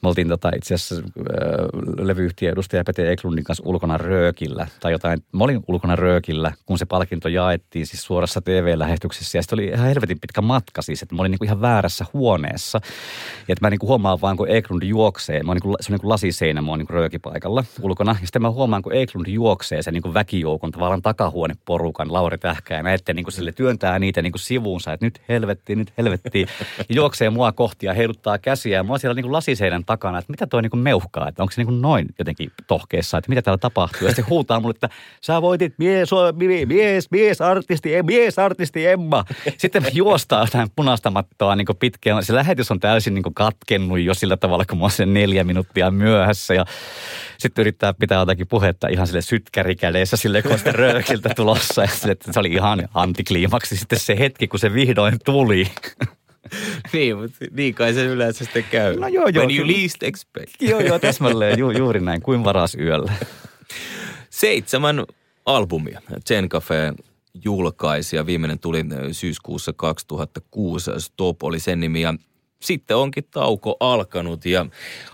me 0.03 0.09
oltiin 0.09 0.29
tota, 0.29 0.51
itse 0.57 0.75
asiassa 0.75 0.95
äh, 0.95 2.05
levyyhtiön 2.07 2.53
edustaja 2.53 2.85
Pete 2.85 3.13
Eklundin 3.13 3.45
kanssa 3.45 3.63
ulkona 3.67 3.99
röökillä 3.99 4.67
tai 4.81 4.93
jotain. 4.93 5.23
Mä 5.33 5.45
olin 5.45 5.61
ulkona 5.69 5.97
röökillä, 5.97 6.53
kun 6.67 6.79
se 6.79 6.85
palkinto 6.85 7.29
jaettiin 7.29 7.87
siis 7.87 8.03
suorassa 8.03 8.41
TV-lähetyksessä. 8.41 9.39
Ja 9.39 9.43
sitten 9.43 9.57
oli 9.57 9.67
ihan 9.67 9.87
helvetin 9.87 10.21
pitkä 10.21 10.41
matka 10.41 10.83
siis, 10.83 11.03
että 11.03 11.15
mä 11.15 11.23
olin 11.23 11.31
niin 11.31 11.39
kuin 11.39 11.47
ihan 11.47 11.61
väärässä 11.61 12.07
huoneessa. 12.13 12.81
Ja 13.49 13.53
että 13.53 13.67
mä 13.67 13.71
niin 13.71 13.79
kuin 13.79 13.89
huomaan 13.89 14.21
vaan, 14.21 14.37
kun 14.37 14.49
Eklund 14.49 14.83
juoksee. 14.83 15.43
Mä 15.43 15.53
olin 15.53 15.57
niin 15.57 15.63
kuin, 15.63 15.77
se 15.81 15.93
on 15.93 15.95
niin 15.95 16.01
kuin 16.01 16.09
lasiseinä, 16.09 16.63
mä 16.63 16.71
olin 16.71 16.79
niin 16.79 16.91
röökipaikalla 16.91 17.65
ulkona. 17.83 18.17
Ja 18.21 18.27
sitten 18.27 18.43
mä 18.43 18.51
huomaan, 18.51 18.83
kun 18.83 18.93
Eklund 19.01 19.27
juoksee 19.27 19.83
sen 19.83 19.95
niin 19.95 20.03
kuin 20.03 20.15
väkijoukon 20.15 20.71
tavallaan 20.71 21.03
takahuoneporukan, 21.03 22.13
Lauri 22.13 22.39
Tähkä 22.39 22.75
ja 22.75 22.83
näette 22.83 23.15
niin 23.15 23.25
kuin 23.25 23.33
sille 23.33 23.53
työntää 23.53 23.99
niitä 23.99 24.23
niin 24.23 24.33
kuin 24.33 24.41
sivuunsa, 24.41 24.93
että 24.93 25.07
nyt 25.07 25.21
helvetti, 25.29 25.77
nyt 25.77 25.93
helvetti. 25.99 26.47
Ja 26.79 26.85
juoksee 26.95 27.31
mua 27.31 27.53
kohti 27.53 27.87
ja 27.87 27.95
heiluttaa 27.95 28.39
käsiä 28.39 28.79
ja 28.79 28.85
oon 28.89 29.01
siellä 29.01 29.15
niin 29.15 29.25
kuin 29.25 29.33
lasiseinän 29.33 29.85
takana, 29.85 30.19
että 30.19 30.31
mitä 30.31 30.47
toi 30.47 30.63
niin 30.63 30.71
kuin 30.71 30.81
meuhkaa, 30.81 31.29
että 31.29 31.43
onko 31.43 31.53
se 31.53 31.61
niin 31.61 31.67
kuin 31.67 31.83
noin 31.83 32.07
jotenkin 32.19 32.53
tohkeessa, 32.67 33.19
että 33.19 33.29
mitä 33.29 33.43
täällä 33.43 33.59
tapahtuu. 33.59 34.09
Ja 34.09 34.15
se 34.15 34.23
huutaa 34.23 34.61
mulle, 34.61 34.75
että 34.77 34.89
sä 35.21 35.43
voitit 35.43 35.75
mies, 35.79 36.11
mies, 36.67 37.11
mies, 37.11 37.41
artisti, 37.41 38.03
mies, 38.03 38.39
artisti 38.39 38.87
Emma. 38.87 39.25
Sitten 39.57 39.83
me 39.83 39.91
juostaan 39.93 40.47
jotain 40.47 40.69
punaista 40.77 41.11
mattoa 41.11 41.57
niin 41.57 41.67
kuin 41.67 41.79
pitkään. 41.79 42.25
Se 42.25 42.35
lähetys 42.35 42.71
on 42.71 42.81
täysin 42.81 43.15
niin 43.15 43.23
kuin 43.23 43.35
katkennut 43.35 44.01
jo 44.01 44.15
sillä 44.15 44.37
tavalla, 44.37 44.65
kun 44.65 44.79
mä 44.79 44.85
oon 44.85 44.91
sen 44.91 45.15
neljä 45.15 45.45
minuuttia 45.45 45.91
myöhässä 45.91 46.55
ja 46.55 46.65
sitten 47.39 47.63
yrittää 47.63 47.95
pitää 47.95 48.19
jotakin 48.19 48.47
puhetta 48.47 48.89
ihan 48.93 49.07
sille 49.07 49.23
sytkärikäleessä 49.23 50.17
sille 50.17 50.43
sitä 50.57 50.73
röökiltä 50.73 51.31
tulossa. 51.37 51.83
Ja 51.83 51.89
sille, 51.89 52.13
että 52.13 52.33
se 52.33 52.41
oli 52.41 52.53
ihan 52.53 52.89
antikliimaksi 52.95 53.77
sitten 53.77 53.99
se 53.99 54.19
hetki, 54.19 54.49
kun 54.49 54.61
se 54.61 54.75
vihdoin 54.75 55.19
tuli. 55.25 55.67
niin, 56.93 57.19
mutta 57.19 57.45
niin 57.51 57.75
kai 57.75 57.95
se 57.95 58.05
yleensä 58.05 58.45
sitten 58.45 58.65
käy. 58.71 58.97
No 58.97 59.09
joo, 59.09 59.29
joo. 59.29 59.47
When 59.47 59.59
you 59.59 59.67
least 59.67 60.03
expect. 60.03 60.55
joo, 60.61 60.81
joo, 60.81 60.99
täsmälleen 60.99 61.59
ju, 61.59 61.71
juuri 61.71 62.01
näin, 62.01 62.23
kuin 62.23 62.45
varas 62.45 62.75
yöllä. 62.75 63.13
Seitsemän 64.31 65.05
albumia. 65.47 66.01
Zen 66.29 66.49
Cafe 66.49 66.93
julkaisi 67.45 68.17
ja 68.17 68.27
viimeinen 68.27 68.59
tuli 68.59 68.85
syyskuussa 69.13 69.73
2006. 69.73 70.91
Stop 70.99 71.43
oli 71.43 71.61
sen 71.61 71.81
nimi 71.81 72.01
ja 72.01 72.15
sitten 72.63 72.97
onkin 72.97 73.25
tauko 73.31 73.77
alkanut 73.81 74.45
ja 74.45 74.67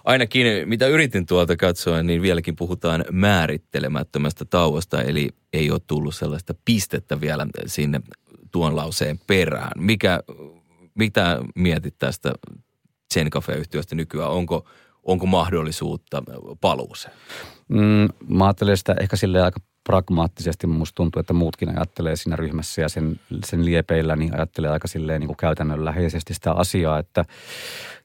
ainakin 0.05 0.69
mitä 0.69 0.87
yritin 0.87 1.27
tuolta 1.27 1.57
katsoa, 1.57 2.03
niin 2.03 2.23
vieläkin 2.23 2.57
puhutaan 2.57 3.05
määrittelemättömästä 3.13 4.45
tauosta, 4.45 5.03
eli 5.03 5.29
ei 5.53 5.71
ole 5.71 5.81
tullut 5.87 6.15
sellaista 6.15 6.55
pistettä 6.65 7.21
vielä 7.21 7.47
sinne 7.67 8.01
tuon 8.53 8.77
lauseen 8.77 9.21
perään. 9.27 9.73
Mikä, 9.77 10.21
mitä 10.95 11.41
mietit 11.55 11.95
tästä 11.99 12.33
Zen 13.15 13.31
Cafe-yhtiöstä 13.31 13.95
nykyään? 13.95 14.31
Onko, 14.31 14.69
onko 15.03 15.27
mahdollisuutta 15.27 16.23
paluuseen? 16.61 17.15
Mm, 17.69 18.09
mä 18.29 18.45
ajattelen 18.45 18.77
sitä 18.77 18.97
ehkä 19.01 19.17
silleen 19.17 19.45
aika 19.45 19.61
pragmaattisesti. 19.87 20.67
Musta 20.67 20.95
tuntuu, 20.95 21.21
että 21.21 21.33
muutkin 21.33 21.69
ajattelee 21.69 22.17
siinä 22.17 22.37
ryhmässä 22.37 22.83
ja 22.83 22.89
sen, 22.89 23.21
sen 23.45 23.65
liepeillä, 23.65 24.17
niin 24.17 24.35
ajattelee 24.35 24.71
aika 24.71 24.89
silleen 24.89 25.21
niin 25.21 25.27
kuin 25.27 25.37
käytännönläheisesti 25.37 26.35
sitä 26.35 26.53
asiaa, 26.53 26.99
että, 26.99 27.25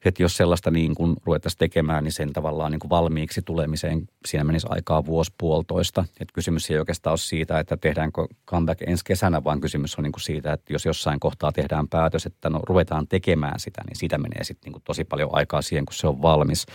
että 0.05 0.23
jos 0.23 0.37
sellaista 0.37 0.71
niin 0.71 0.95
kuin 0.95 1.15
ruvettaisiin 1.25 1.57
tekemään, 1.57 2.03
niin 2.03 2.11
sen 2.11 2.33
tavallaan 2.33 2.71
niin 2.71 2.79
kuin 2.79 2.89
valmiiksi 2.89 3.41
tulemiseen 3.41 4.07
siinä 4.25 4.43
menisi 4.43 4.67
aikaa 4.69 5.05
vuosi 5.05 5.33
puolitoista. 5.37 6.05
Että 6.09 6.33
kysymys 6.33 6.71
ei 6.71 6.79
oikeastaan 6.79 7.11
ole 7.11 7.17
siitä, 7.17 7.59
että 7.59 7.77
tehdäänkö 7.77 8.25
comeback 8.47 8.81
ensi 8.81 9.05
kesänä, 9.05 9.43
vaan 9.43 9.61
kysymys 9.61 9.95
on 9.95 10.03
niin 10.03 10.11
kuin 10.11 10.21
siitä, 10.21 10.53
että 10.53 10.73
jos 10.73 10.85
jossain 10.85 11.19
kohtaa 11.19 11.51
tehdään 11.51 11.87
päätös, 11.87 12.25
että 12.25 12.49
no 12.49 12.59
ruvetaan 12.67 13.07
tekemään 13.07 13.59
sitä, 13.59 13.81
niin 13.87 13.97
siitä 13.97 14.17
menee 14.17 14.43
sitten 14.43 14.67
niin 14.67 14.73
kuin 14.73 14.83
tosi 14.83 15.03
paljon 15.03 15.29
aikaa 15.33 15.61
siihen, 15.61 15.85
kun 15.85 15.93
se 15.93 16.07
on 16.07 16.21
valmis 16.21 16.65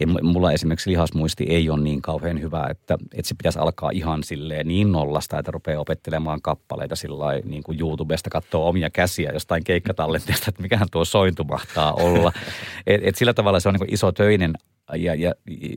ei, 0.00 0.06
mulla 0.06 0.52
esimerkiksi 0.52 0.90
lihasmuisti 0.90 1.44
ei 1.44 1.70
ole 1.70 1.80
niin 1.80 2.02
kauhean 2.02 2.40
hyvä, 2.40 2.66
että, 2.70 2.98
että 3.14 3.28
se 3.28 3.34
pitäisi 3.34 3.58
alkaa 3.58 3.90
ihan 3.90 4.22
silleen 4.22 4.68
niin 4.68 4.92
nollasta, 4.92 5.38
että 5.38 5.50
rupeaa 5.50 5.80
opettelemaan 5.80 6.42
kappaleita 6.42 6.96
sillä 6.96 7.40
niin 7.44 7.62
kuin 7.62 7.80
YouTubesta, 7.80 8.30
katsoo 8.30 8.68
omia 8.68 8.90
käsiä 8.90 9.30
jostain 9.32 9.64
keikkatallenteesta, 9.64 10.46
että 10.48 10.62
mikähän 10.62 10.88
tuo 10.90 11.04
sointu 11.04 11.44
mahtaa 11.44 11.92
olla. 11.92 12.32
et, 12.86 13.00
et 13.04 13.16
sillä 13.16 13.34
tavalla 13.34 13.60
se 13.60 13.68
on 13.68 13.74
niin 13.74 13.94
iso 13.94 14.12
töinen 14.12 14.52
ja, 14.96 15.14
ja 15.14 15.34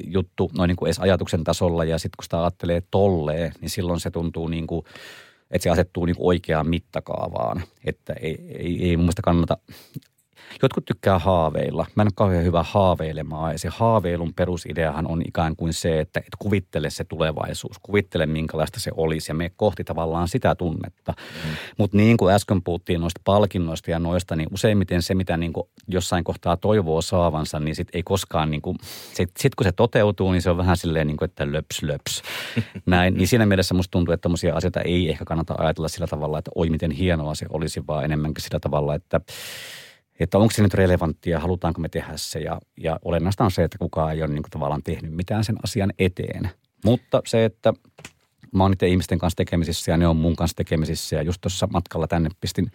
juttu 0.08 0.51
noin 0.58 0.67
niin 0.67 0.75
kuin 0.75 0.88
edes 0.88 0.99
ajatuksen 0.99 1.43
tasolla 1.43 1.84
ja 1.84 1.97
sitten 1.97 2.17
kun 2.17 2.23
sitä 2.23 2.41
ajattelee 2.41 2.82
tolleen, 2.91 3.51
niin 3.62 3.69
silloin 3.69 3.99
se 3.99 4.12
tuntuu 4.12 4.47
niin 4.47 4.67
kuin, 4.67 4.86
että 5.51 5.63
se 5.63 5.69
asettuu 5.69 6.06
niin 6.06 6.15
oikeaan 6.19 6.69
mittakaavaan. 6.69 7.63
Että 7.86 8.13
ei, 8.13 8.38
ei, 8.60 8.89
ei 8.89 8.97
mun 8.97 9.03
mielestä 9.03 9.21
kannata 9.21 9.58
Jotkut 10.62 10.86
tykkää 10.86 11.20
haaveilla. 11.20 11.86
Mä 11.96 12.04
en 12.04 12.08
ole 12.08 12.12
kauhean 12.15 12.43
hyvä 12.43 12.63
haaveilemaan. 12.63 13.52
Ja 13.52 13.60
se 13.60 13.70
haaveilun 13.70 14.34
perusideahan 14.34 15.08
on 15.08 15.22
ikään 15.28 15.56
kuin 15.56 15.74
se, 15.74 16.00
että 16.00 16.20
et 16.20 16.36
kuvittele 16.39 16.89
se 16.89 17.04
tulevaisuus. 17.04 17.80
Kuvittele, 17.80 18.26
minkälaista 18.26 18.80
se 18.80 18.91
olisi 18.98 19.32
ja 19.32 19.36
me 19.36 19.52
kohti 19.56 19.84
tavallaan 19.84 20.28
sitä 20.28 20.56
tunnetta. 20.56 21.13
Mm. 21.17 21.50
Mutta 21.78 21.98
niin 21.98 22.17
kuin 22.17 22.34
äsken 22.34 22.63
puhuttiin 22.63 23.02
noista 23.02 23.22
palkinnoista 23.24 23.91
ja 23.91 24.00
noista, 24.00 24.36
niin 24.36 24.50
useimmiten 24.54 25.02
se, 25.02 25.15
mitä 25.15 25.38
niin 25.38 25.54
kuin 25.54 25.67
jossain 25.88 26.24
kohtaa 26.24 26.58
toivoo 26.58 27.02
saavansa, 27.02 27.60
niin 27.60 27.76
sit 27.76 27.88
ei 27.93 28.04
koskaan, 28.04 28.52
niin 28.52 28.62
kuin, 28.62 28.78
sit, 29.13 29.32
sit 29.39 29.56
kun 29.56 29.63
se 29.63 29.72
toteutuu, 29.72 30.32
niin 30.32 30.41
se 30.41 30.50
on 30.50 30.58
vähän 30.58 30.78
silleen, 30.78 31.08
niin 31.08 31.17
kuin, 31.17 31.30
että 31.30 31.52
löps 31.52 31.82
löps. 31.82 32.22
Näin, 32.86 33.13
niin 33.13 33.28
siinä 33.28 33.46
mielessä 33.46 33.74
musta 33.74 33.91
tuntuu, 33.91 34.13
että 34.13 34.22
tämmöisiä 34.22 34.54
asioita 34.56 34.82
ei 34.82 35.10
ehkä 35.10 35.26
kannata 35.26 35.56
ajatella 35.58 35.88
sillä 35.88 36.08
tavalla, 36.08 36.39
että 36.39 36.52
oi 36.56 36.70
miten 36.70 36.91
hienoa 36.91 37.36
se 37.36 37.46
olisi, 37.50 37.88
vaan 37.88 38.06
enemmänkin 38.06 38.43
sillä 38.43 38.60
tavalla, 38.60 38.96
että 38.96 39.22
että 40.19 40.38
onko 40.38 40.51
se 40.51 40.63
nyt 40.63 40.73
relevanttia, 40.73 41.39
halutaanko 41.39 41.82
me 41.82 41.89
tehdä 41.89 42.13
se. 42.15 42.39
Ja, 42.39 42.62
ja 42.77 42.99
olennaista 43.01 43.43
on 43.43 43.51
se, 43.51 43.63
että 43.63 43.77
kukaan 43.77 44.13
ei 44.13 44.21
ole 44.21 44.27
niin 44.27 44.43
kuin 44.43 44.51
tavallaan 44.51 44.84
tehnyt 44.84 45.13
mitään 45.13 45.43
sen 45.43 45.56
asian 45.63 45.93
eteen. 45.99 46.49
Mutta 46.86 47.21
se, 47.25 47.45
että 47.45 47.73
mä 48.53 48.63
oon 48.63 48.71
niiden 48.71 48.89
ihmisten 48.89 49.19
kanssa 49.19 49.38
tekemisissä 49.38 49.91
ja 49.91 49.97
ne 49.97 50.08
on 50.08 50.17
mun 50.17 50.36
kanssa 50.36 50.56
tekemisissä. 50.56 51.15
Ja 51.15 51.21
just 51.21 51.41
tuossa 51.41 51.67
matkalla 51.71 52.08
tänne 52.08 52.30
pistin 52.41 52.71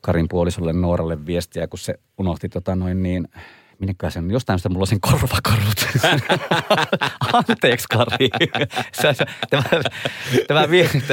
Karin 0.00 0.28
puolisolle 0.28 0.72
Nooralle 0.72 1.26
viestiä, 1.26 1.68
kun 1.68 1.78
se 1.78 1.94
unohti 2.18 2.48
tota 2.48 2.76
noin 2.76 3.02
niin– 3.02 3.28
minneköhän 3.78 4.12
sen, 4.12 4.30
jostain 4.30 4.58
sitä 4.58 4.68
mulla 4.68 4.82
on 4.82 4.86
sen 4.86 5.00
korvakorut. 5.00 5.88
Anteeksi 7.48 7.86
Kari. 7.90 8.28
tämä, 9.02 9.62
tämä, 10.48 10.64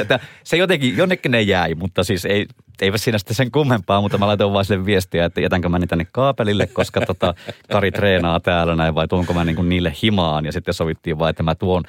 tämä, 0.08 0.18
se 0.44 0.56
jotenkin, 0.56 0.96
jonnekin 0.96 1.32
ne 1.32 1.42
jäi, 1.42 1.74
mutta 1.74 2.04
siis 2.04 2.24
ei, 2.24 2.46
eivät 2.80 3.00
siinä 3.00 3.18
sitten 3.18 3.34
sen 3.34 3.50
kummempaa, 3.50 4.00
mutta 4.00 4.18
mä 4.18 4.26
laitoin 4.26 4.52
vaan 4.52 4.64
sille 4.64 4.86
viestiä, 4.86 5.24
että 5.24 5.40
jätänkö 5.40 5.68
mä 5.68 5.78
ne 5.78 5.86
tänne 5.86 6.06
kaapelille, 6.12 6.66
koska 6.66 7.00
tota, 7.00 7.34
Kari 7.72 7.92
treenaa 7.92 8.40
täällä 8.40 8.76
näin 8.76 8.94
vai 8.94 9.08
tuonko 9.08 9.34
mä 9.34 9.44
niinku 9.44 9.62
niille 9.62 9.92
himaan 10.02 10.44
ja 10.44 10.52
sitten 10.52 10.74
sovittiin 10.74 11.18
vaan, 11.18 11.30
että 11.30 11.42
mä 11.42 11.54
tuon 11.54 11.82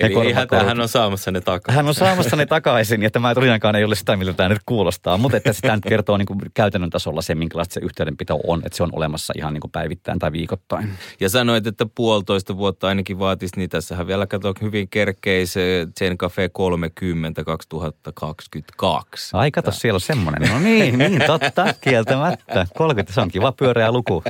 Eli 0.00 0.26
ei 0.26 0.32
hän, 0.32 0.48
hän 0.66 0.80
on 0.80 0.88
saamassa 0.88 1.30
ne 1.30 1.40
takaisin. 1.40 1.76
Hän 1.76 1.88
on 1.88 1.94
saamassa 1.94 2.36
ne 2.36 2.46
takaisin 2.46 3.02
ja 3.02 3.10
tämä 3.10 3.34
tosiaankaan 3.34 3.76
ei 3.76 3.84
ole 3.84 3.94
sitä, 3.94 4.16
miltä 4.16 4.32
tämä 4.32 4.48
nyt 4.48 4.62
kuulostaa. 4.66 5.18
Mutta 5.18 5.36
että 5.36 5.52
sitä 5.52 5.74
nyt 5.74 5.84
kertoo 5.88 6.16
niin 6.16 6.26
kuin 6.26 6.40
käytännön 6.54 6.90
tasolla 6.90 7.22
se, 7.22 7.34
minkälaista 7.34 7.74
se 7.74 7.80
yhteydenpito 7.80 8.38
on, 8.46 8.62
että 8.66 8.76
se 8.76 8.82
on 8.82 8.90
olemassa 8.92 9.32
ihan 9.36 9.54
niin 9.54 9.60
kuin 9.60 9.70
päivittäin 9.70 10.18
tai 10.18 10.32
viikoittain. 10.32 10.90
Ja 11.20 11.28
sanoit, 11.28 11.66
että 11.66 11.86
puolitoista 11.94 12.56
vuotta 12.56 12.88
ainakin 12.88 13.18
vaatisi, 13.18 13.56
niin 13.56 13.70
tässähän 13.70 14.06
vielä 14.06 14.26
katsoo 14.26 14.54
hyvin 14.60 14.88
kerkeise 14.88 15.86
Zen 15.98 16.18
Cafe 16.18 16.48
30 16.48 17.44
2022. 17.44 19.30
Ai 19.36 19.50
kato, 19.50 19.70
siellä 19.70 19.96
on 19.96 20.00
semmoinen. 20.00 20.50
No 20.50 20.58
niin, 20.58 20.98
niin 20.98 21.22
totta, 21.26 21.74
kieltämättä. 21.80 22.66
30, 22.76 23.12
se 23.12 23.20
on 23.20 23.30
kiva 23.30 23.52
pyöreä 23.52 23.92
luku. 23.92 24.22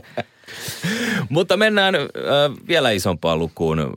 Mutta 1.28 1.56
mennään 1.56 1.94
äh, 1.94 2.02
vielä 2.68 2.90
isompaan 2.90 3.38
lukuun 3.38 3.92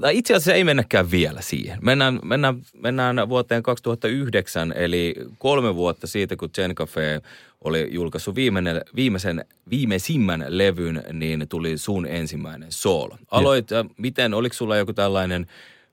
tai 0.00 0.18
itse 0.18 0.34
asiassa 0.34 0.54
ei 0.54 0.64
mennäkään 0.64 1.10
vielä 1.10 1.40
siihen. 1.40 1.78
Mennään, 1.82 2.20
mennään, 2.24 2.62
mennään 2.74 3.28
vuoteen 3.28 3.62
2009, 3.62 4.72
eli 4.76 5.14
kolme 5.38 5.74
vuotta 5.74 6.06
siitä, 6.06 6.36
kun 6.36 6.50
Zen 6.54 6.74
Cafe 6.74 7.20
oli 7.64 7.88
julkaissut 7.90 8.34
viimeinen, 8.34 8.82
viimeisen, 8.96 9.44
viimeisimmän 9.70 10.44
levyn, 10.48 11.02
niin 11.12 11.48
tuli 11.48 11.78
sun 11.78 12.06
ensimmäinen 12.06 12.72
soolo. 12.72 13.18
Aloit, 13.30 13.70
ja. 13.70 13.84
miten, 13.96 14.34
oliko 14.34 14.54
sulla 14.54 14.76
joku 14.76 14.92
tällainen 14.92 15.46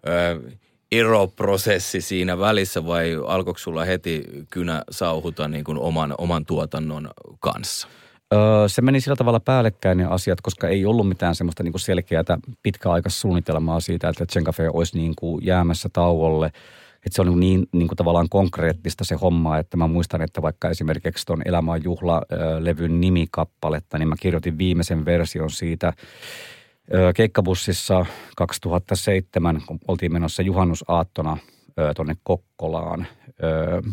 ö, 0.07 0.51
eroprosessi 0.91 2.01
siinä 2.01 2.39
välissä 2.39 2.85
vai 2.85 3.15
alkoiko 3.27 3.57
sulla 3.57 3.85
heti 3.85 4.23
kynä 4.49 4.83
sauhuta 4.91 5.47
niin 5.47 5.63
kuin 5.63 5.77
oman, 5.77 6.15
oman 6.17 6.45
tuotannon 6.45 7.09
kanssa? 7.39 7.87
Öö, 8.33 8.67
se 8.67 8.81
meni 8.81 9.01
sillä 9.01 9.15
tavalla 9.15 9.39
päällekkäin 9.39 9.97
ne 9.97 10.05
asiat, 10.05 10.41
koska 10.41 10.67
ei 10.67 10.85
ollut 10.85 11.07
mitään 11.07 11.35
semmoista 11.35 11.63
niin 11.63 11.79
selkeää 11.79 12.23
pitkäaikaissuunnitelmaa 12.63 13.79
siitä, 13.79 14.09
että 14.09 14.41
Cafe 14.41 14.69
olisi 14.73 14.97
niin 14.97 15.13
kuin 15.15 15.45
jäämässä 15.45 15.89
tauolle. 15.93 16.45
Että 16.95 17.15
se 17.15 17.21
on 17.21 17.39
niin, 17.39 17.67
niin 17.71 17.87
kuin 17.87 17.97
tavallaan 17.97 18.29
konkreettista 18.29 19.03
se 19.03 19.15
homma, 19.15 19.57
että 19.57 19.77
mä 19.77 19.87
muistan, 19.87 20.21
että 20.21 20.41
vaikka 20.41 20.69
esimerkiksi 20.69 21.25
tuon 21.25 21.41
Elämä 21.45 21.77
juhla-levyn 21.77 23.01
nimikappaletta, 23.01 23.97
niin 23.97 24.09
mä 24.09 24.15
kirjoitin 24.19 24.57
viimeisen 24.57 25.05
version 25.05 25.51
siitä 25.51 25.93
keikkabussissa 27.15 28.05
2007, 28.37 29.61
kun 29.67 29.79
oltiin 29.87 30.13
menossa 30.13 30.41
juhannusaattona 30.41 31.37
tuonne 31.95 32.15
Kokkolaan 32.23 33.07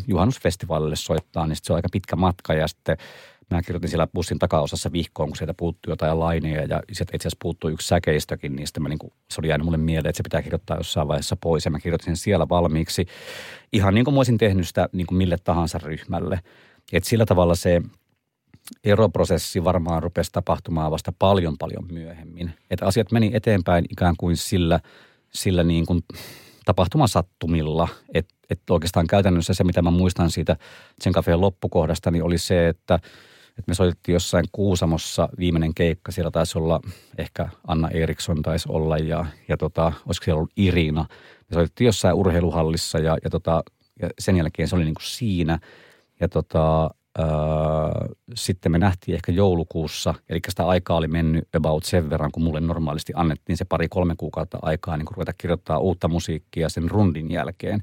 juhannusfestivaalille 0.07 0.95
soittaa, 0.95 1.47
niin 1.47 1.57
se 1.61 1.73
on 1.73 1.75
aika 1.75 1.89
pitkä 1.91 2.15
matka 2.15 2.53
ja 2.53 2.67
sitten– 2.67 2.97
Mä 3.51 3.61
kirjoitin 3.61 3.89
siellä 3.89 4.07
bussin 4.07 4.39
takaosassa 4.39 4.91
vihkoon, 4.91 5.29
kun 5.29 5.37
sieltä 5.37 5.53
puuttui 5.57 5.91
jotain 5.91 6.19
laineja 6.19 6.61
ja 6.61 6.81
sieltä 6.91 7.11
itse 7.15 7.27
asiassa 7.27 7.37
puuttui 7.41 7.71
yksi 7.71 7.87
säkeistökin, 7.87 8.55
niin 8.55 8.67
sitten 8.67 8.83
mä 8.83 8.89
niin 8.89 8.99
kuin, 8.99 9.13
se 9.31 9.41
oli 9.41 9.47
jäänyt 9.47 9.65
mulle 9.65 9.77
mieleen, 9.77 10.09
että 10.09 10.17
se 10.17 10.23
pitää 10.23 10.41
kirjoittaa 10.41 10.77
jossain 10.77 11.07
vaiheessa 11.07 11.37
pois 11.41 11.65
ja 11.65 11.71
mä 11.71 11.79
kirjoitin 11.79 12.05
sen 12.05 12.17
siellä 12.17 12.49
valmiiksi. 12.49 13.05
Ihan 13.73 13.93
niin 13.93 14.05
kuin 14.05 14.13
mä 14.13 14.19
olisin 14.19 14.37
tehnyt 14.37 14.67
sitä 14.67 14.89
niin 14.91 15.07
kuin 15.07 15.17
mille 15.17 15.37
tahansa 15.43 15.77
ryhmälle. 15.77 16.39
Et 16.93 17.03
sillä 17.03 17.25
tavalla 17.25 17.55
se 17.55 17.81
eroprosessi 18.83 19.63
varmaan 19.63 20.03
rupesi 20.03 20.31
tapahtumaan 20.31 20.91
vasta 20.91 21.13
paljon 21.19 21.57
paljon 21.57 21.85
myöhemmin. 21.91 22.53
Että 22.69 22.85
asiat 22.85 23.11
meni 23.11 23.31
eteenpäin 23.33 23.85
ikään 23.89 24.15
kuin 24.17 24.37
sillä, 24.37 24.79
sillä 25.33 25.63
niin 25.63 25.85
kuin 25.85 26.03
tapahtumasattumilla. 26.65 27.87
Että 28.13 28.35
et 28.49 28.69
oikeastaan 28.69 29.07
käytännössä 29.07 29.53
se, 29.53 29.63
mitä 29.63 29.81
mä 29.81 29.91
muistan 29.91 30.31
siitä 30.31 30.57
sen 30.99 31.13
kafeen 31.13 31.41
loppukohdasta, 31.41 32.11
niin 32.11 32.23
oli 32.23 32.37
se, 32.37 32.67
että– 32.67 32.99
et 33.59 33.67
me 33.67 33.73
soitettiin 33.73 34.13
jossain 34.13 34.45
Kuusamossa 34.51 35.29
viimeinen 35.39 35.73
keikka, 35.73 36.11
siellä 36.11 36.31
taisi 36.31 36.57
olla 36.57 36.81
ehkä 37.17 37.49
Anna 37.67 37.89
Eriksson 37.89 38.41
taisi 38.41 38.69
olla 38.71 38.97
ja, 38.97 39.25
ja 39.47 39.57
tota, 39.57 39.93
olisiko 40.05 40.23
siellä 40.23 40.37
ollut 40.37 40.53
Irina. 40.57 41.05
Me 41.49 41.53
soitettiin 41.53 41.85
jossain 41.85 42.15
urheiluhallissa 42.15 42.99
ja, 42.99 43.17
ja, 43.23 43.29
tota, 43.29 43.63
ja 44.01 44.09
sen 44.19 44.37
jälkeen 44.37 44.67
se 44.67 44.75
oli 44.75 44.83
niin 44.83 44.95
kuin 44.95 45.05
siinä. 45.05 45.59
Ja 46.19 46.29
tota, 46.29 46.89
ää, 47.17 47.27
sitten 48.35 48.71
me 48.71 48.77
nähtiin 48.77 49.15
ehkä 49.15 49.31
joulukuussa, 49.31 50.13
eli 50.29 50.39
sitä 50.49 50.67
aikaa 50.67 50.97
oli 50.97 51.07
mennyt 51.07 51.47
about 51.55 51.83
sen 51.83 52.09
verran, 52.09 52.31
kun 52.31 52.43
mulle 52.43 52.59
normaalisti 52.59 53.13
annettiin 53.15 53.57
se 53.57 53.65
pari-kolme 53.65 54.15
kuukautta 54.17 54.59
aikaa 54.61 54.97
niin 54.97 55.05
kun 55.05 55.15
ruveta 55.15 55.33
kirjoittaa 55.33 55.79
uutta 55.79 56.07
musiikkia 56.07 56.69
sen 56.69 56.89
rundin 56.89 57.31
jälkeen. 57.31 57.81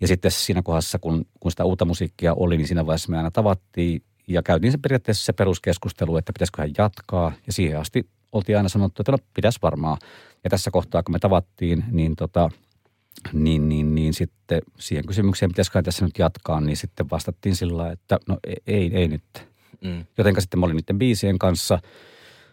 Ja 0.00 0.08
sitten 0.08 0.30
siinä 0.30 0.62
kohdassa, 0.62 0.98
kun, 0.98 1.24
kun 1.40 1.50
sitä 1.50 1.64
uutta 1.64 1.84
musiikkia 1.84 2.34
oli, 2.34 2.56
niin 2.56 2.66
siinä 2.66 2.86
vaiheessa 2.86 3.10
me 3.10 3.16
aina 3.16 3.30
tavattiin 3.30 4.02
ja 4.26 4.42
käytiin 4.42 4.72
se 4.72 4.78
periaatteessa 4.78 5.24
se 5.24 5.32
peruskeskustelu, 5.32 6.16
että 6.16 6.32
pitäisiköhän 6.32 6.70
jatkaa. 6.78 7.32
Ja 7.46 7.52
siihen 7.52 7.80
asti 7.80 8.08
oltiin 8.32 8.56
aina 8.56 8.68
sanottu, 8.68 9.02
että 9.02 9.12
no 9.12 9.18
pitäisi 9.34 9.58
varmaan. 9.62 9.98
Ja 10.44 10.50
tässä 10.50 10.70
kohtaa, 10.70 11.02
kun 11.02 11.14
me 11.14 11.18
tavattiin, 11.18 11.84
niin, 11.90 12.16
tota, 12.16 12.50
niin, 13.32 13.68
niin, 13.68 13.94
niin 13.94 14.14
sitten 14.14 14.62
siihen 14.78 15.06
kysymykseen, 15.06 15.50
pitäisikö 15.50 15.82
tässä 15.82 16.04
nyt 16.04 16.18
jatkaa, 16.18 16.60
niin 16.60 16.76
sitten 16.76 17.10
vastattiin 17.10 17.56
sillä 17.56 17.92
että 17.92 18.18
no 18.28 18.38
ei, 18.44 18.56
ei, 18.66 18.90
ei 18.94 19.08
nyt. 19.08 19.48
Mm. 19.80 20.04
Jotenka 20.18 20.40
sitten 20.40 20.60
mä 20.60 20.66
olin 20.66 20.76
niiden 20.76 20.98
biisien 20.98 21.38
kanssa 21.38 21.78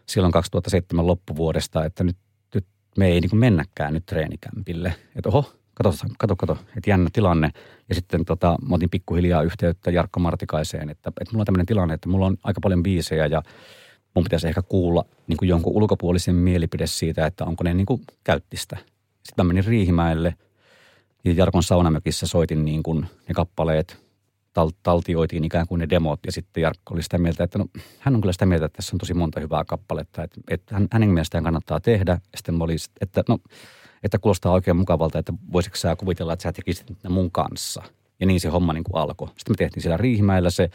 silloin 0.06 0.32
2007 0.32 1.08
loppuvuodesta, 1.08 1.86
että 1.86 2.04
nyt, 2.04 2.18
nyt 2.56 2.66
me 2.98 3.08
ei 3.08 3.22
niin 3.22 3.38
mennäkään 3.38 3.94
nyt 3.94 4.06
treenikämpille. 4.06 4.96
Että 5.16 5.30
oho, 5.30 5.54
kato, 5.74 5.94
kato, 6.18 6.36
kato, 6.36 6.58
että 6.78 6.90
jännä 6.90 7.10
tilanne. 7.14 7.50
Ja 7.90 7.96
sitten 7.96 8.26
tota, 8.26 8.58
mä 8.70 8.76
otin 8.76 8.90
pikkuhiljaa 8.90 9.44
yhteyttä 9.44 9.92
Jarkko 9.92 10.20
Martikaiseen, 10.20 10.90
että, 10.90 11.10
että 11.22 11.32
mulla 11.32 11.42
on 11.42 11.46
tämmöinen 11.46 11.66
tilanne, 11.66 11.94
että 11.94 12.10
mulla 12.10 12.26
on 12.26 12.38
aika 12.44 12.62
paljon 12.62 12.84
biisejä 12.84 13.26
ja 13.26 13.42
mun 14.16 14.24
pitäisi 14.24 14.48
ehkä 14.48 14.62
kuulla 14.62 15.06
niin 15.28 15.38
kuin 15.38 15.50
jonkun 15.50 15.74
ulkopuolisen 15.74 16.36
mielipide 16.36 16.88
siitä, 16.88 17.26
että 17.26 17.46
onko 17.46 17.64
ne 17.64 17.74
niin 17.74 17.86
kuin 17.86 18.02
käyttistä. 18.24 18.78
Sitten 19.24 19.46
mä 19.46 19.48
menin 19.48 19.66
Riihimäelle 19.66 20.36
ja 21.26 21.34
Jarkon 21.34 21.64
saunamökissä 21.64 22.28
soitin 22.28 22.66
niin 22.66 22.84
kuin 22.84 23.06
ne 23.28 23.34
kappaleet, 23.34 24.04
tal- 24.54 24.72
taltioitiin 24.84 25.44
ikään 25.44 25.68
kuin 25.68 25.80
ne 25.80 25.90
demot 25.90 26.20
ja 26.26 26.32
sitten 26.32 26.62
Jarkko 26.62 26.94
oli 26.94 27.04
sitä 27.04 27.18
mieltä, 27.18 27.44
että 27.44 27.60
no, 27.60 27.66
hän 28.00 28.16
on 28.16 28.22
kyllä 28.22 28.34
sitä 28.34 28.46
mieltä, 28.46 28.66
että 28.66 28.76
tässä 28.76 28.96
on 28.96 29.00
tosi 29.00 29.14
monta 29.14 29.40
hyvää 29.40 29.64
kappaletta, 29.66 30.24
että, 30.24 30.42
että 30.50 30.82
hänen 30.92 31.10
mielestään 31.10 31.44
kannattaa 31.44 31.80
tehdä. 31.80 32.12
Ja 32.12 32.38
sitten 32.38 32.56
mä 32.56 32.64
olin, 32.64 32.78
että 33.02 33.24
no, 33.30 33.40
että 34.04 34.20
kuulostaa 34.20 34.52
oikein 34.52 34.78
mukavalta, 34.78 35.20
että 35.20 35.34
voisitko 35.54 35.78
sä 35.78 35.96
kuvitella, 35.96 36.34
että 36.34 36.44
sä 36.44 36.54
tekisit 36.54 36.88
mun 37.10 37.32
kanssa. 37.32 37.84
Ja 38.20 38.26
niin 38.26 38.40
se 38.40 38.50
homma 38.50 38.74
niin 38.74 38.84
kuin 38.84 39.02
alkoi. 39.02 39.28
Sitten 39.28 39.50
me 39.50 39.56
tehtiin 39.56 39.84
siellä 39.84 39.98
Riihimäellä 39.98 40.50
se 40.50 40.70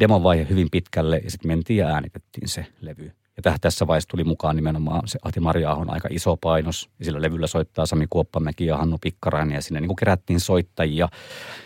demovaihe 0.00 0.46
hyvin 0.50 0.68
pitkälle 0.70 1.18
ja 1.24 1.30
sitten 1.30 1.48
mentiin 1.48 1.76
ja 1.76 1.88
äänitettiin 1.88 2.48
se 2.48 2.66
levy. 2.80 3.12
Ja 3.36 3.42
tähän 3.42 3.60
tässä 3.60 3.86
vaiheessa 3.86 4.08
tuli 4.08 4.24
mukaan 4.24 4.56
nimenomaan 4.56 5.08
se 5.08 5.18
Ahti 5.22 5.40
Marjaahon 5.40 5.90
aika 5.90 6.08
iso 6.10 6.36
painos. 6.36 6.88
Ja 6.98 7.04
sillä 7.04 7.22
levyllä 7.22 7.46
soittaa 7.46 7.86
Sami 7.86 8.06
Kuoppamäki 8.10 8.66
ja 8.66 8.76
Hannu 8.76 8.98
Pikkarainen 8.98 9.54
ja 9.54 9.62
sinne 9.62 9.80
niin 9.80 9.88
kuin 9.88 9.96
kerättiin 9.96 10.40
soittajia 10.40 11.08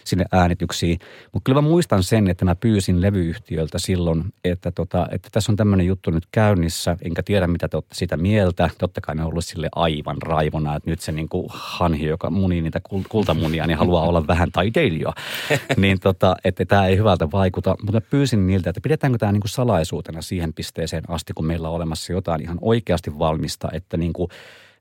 sinne 0.05 0.25
äänityksiin. 0.33 0.99
Mutta 1.33 1.45
kyllä 1.45 1.63
mä 1.63 1.69
muistan 1.69 2.03
sen, 2.03 2.29
että 2.29 2.45
mä 2.45 2.55
pyysin 2.55 3.03
levyyhtiöltä 3.03 3.79
silloin, 3.79 4.25
että, 4.45 4.71
tota, 4.71 5.07
että 5.11 5.29
tässä 5.33 5.53
on 5.53 5.57
tämmöinen 5.57 5.87
juttu 5.87 6.11
nyt 6.11 6.27
käynnissä, 6.33 6.97
enkä 7.03 7.23
tiedä 7.23 7.47
mitä 7.47 7.69
te 7.69 7.77
olette 7.77 7.95
sitä 7.95 8.17
mieltä. 8.17 8.71
Totta 8.79 9.01
kai 9.01 9.15
ne 9.15 9.23
on 9.23 9.29
ollut 9.29 9.45
sille 9.45 9.69
aivan 9.75 10.23
raivona, 10.23 10.77
että 10.77 10.91
nyt 10.91 11.01
se 11.01 11.13
niin 11.13 11.29
kuin 11.29 11.47
hanhi, 11.49 12.07
joka 12.07 12.31
munii 12.31 12.63
niitä 12.63 12.81
kultamunia, 13.09 13.67
niin 13.67 13.79
haluaa 13.79 14.09
olla 14.09 14.27
vähän 14.27 14.53
taiteilija. 14.53 15.13
niin 15.77 16.01
tota, 16.01 16.37
että 16.45 16.65
tämä 16.65 16.87
ei 16.87 16.97
hyvältä 16.97 17.31
vaikuta. 17.33 17.77
Mutta 17.83 18.01
pyysin 18.01 18.47
niiltä, 18.47 18.71
että 18.71 18.81
pidetäänkö 18.81 19.19
tämä 19.19 19.33
niin 19.33 19.41
kuin 19.41 19.51
salaisuutena 19.51 20.23
siihen 20.23 20.53
pisteeseen 20.55 21.03
asti, 21.09 21.33
kun 21.35 21.47
meillä 21.47 21.56
on 21.63 21.75
olemassa 21.75 22.13
jotain 22.13 22.43
ihan 22.43 22.59
oikeasti 22.61 23.19
valmista, 23.19 23.69
että 23.73 23.97
niin 23.97 24.13
kuin, 24.13 24.29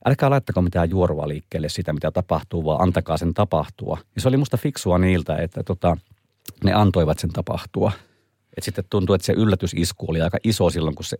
älkää 0.04 0.30
laittako 0.30 0.62
mitään 0.62 0.90
juorua 0.90 1.28
liikkeelle 1.28 1.68
sitä, 1.68 1.92
mitä 1.92 2.10
tapahtuu, 2.10 2.64
vaan 2.64 2.82
antakaa 2.82 3.16
sen 3.16 3.34
tapahtua. 3.34 3.98
Ja 4.14 4.20
se 4.20 4.28
oli 4.28 4.36
musta 4.36 4.56
fiksua 4.56 4.98
niiltä, 4.98 5.36
että 5.36 5.62
tota, 5.62 5.96
ne 6.64 6.72
antoivat 6.72 7.18
sen 7.18 7.30
tapahtua. 7.30 7.92
Et 8.56 8.64
sitten 8.64 8.84
tuntuu, 8.90 9.14
että 9.14 9.26
se 9.26 9.32
yllätysisku 9.32 10.06
oli 10.08 10.20
aika 10.20 10.38
iso 10.44 10.70
silloin, 10.70 10.94
kun 10.94 11.04
se 11.04 11.16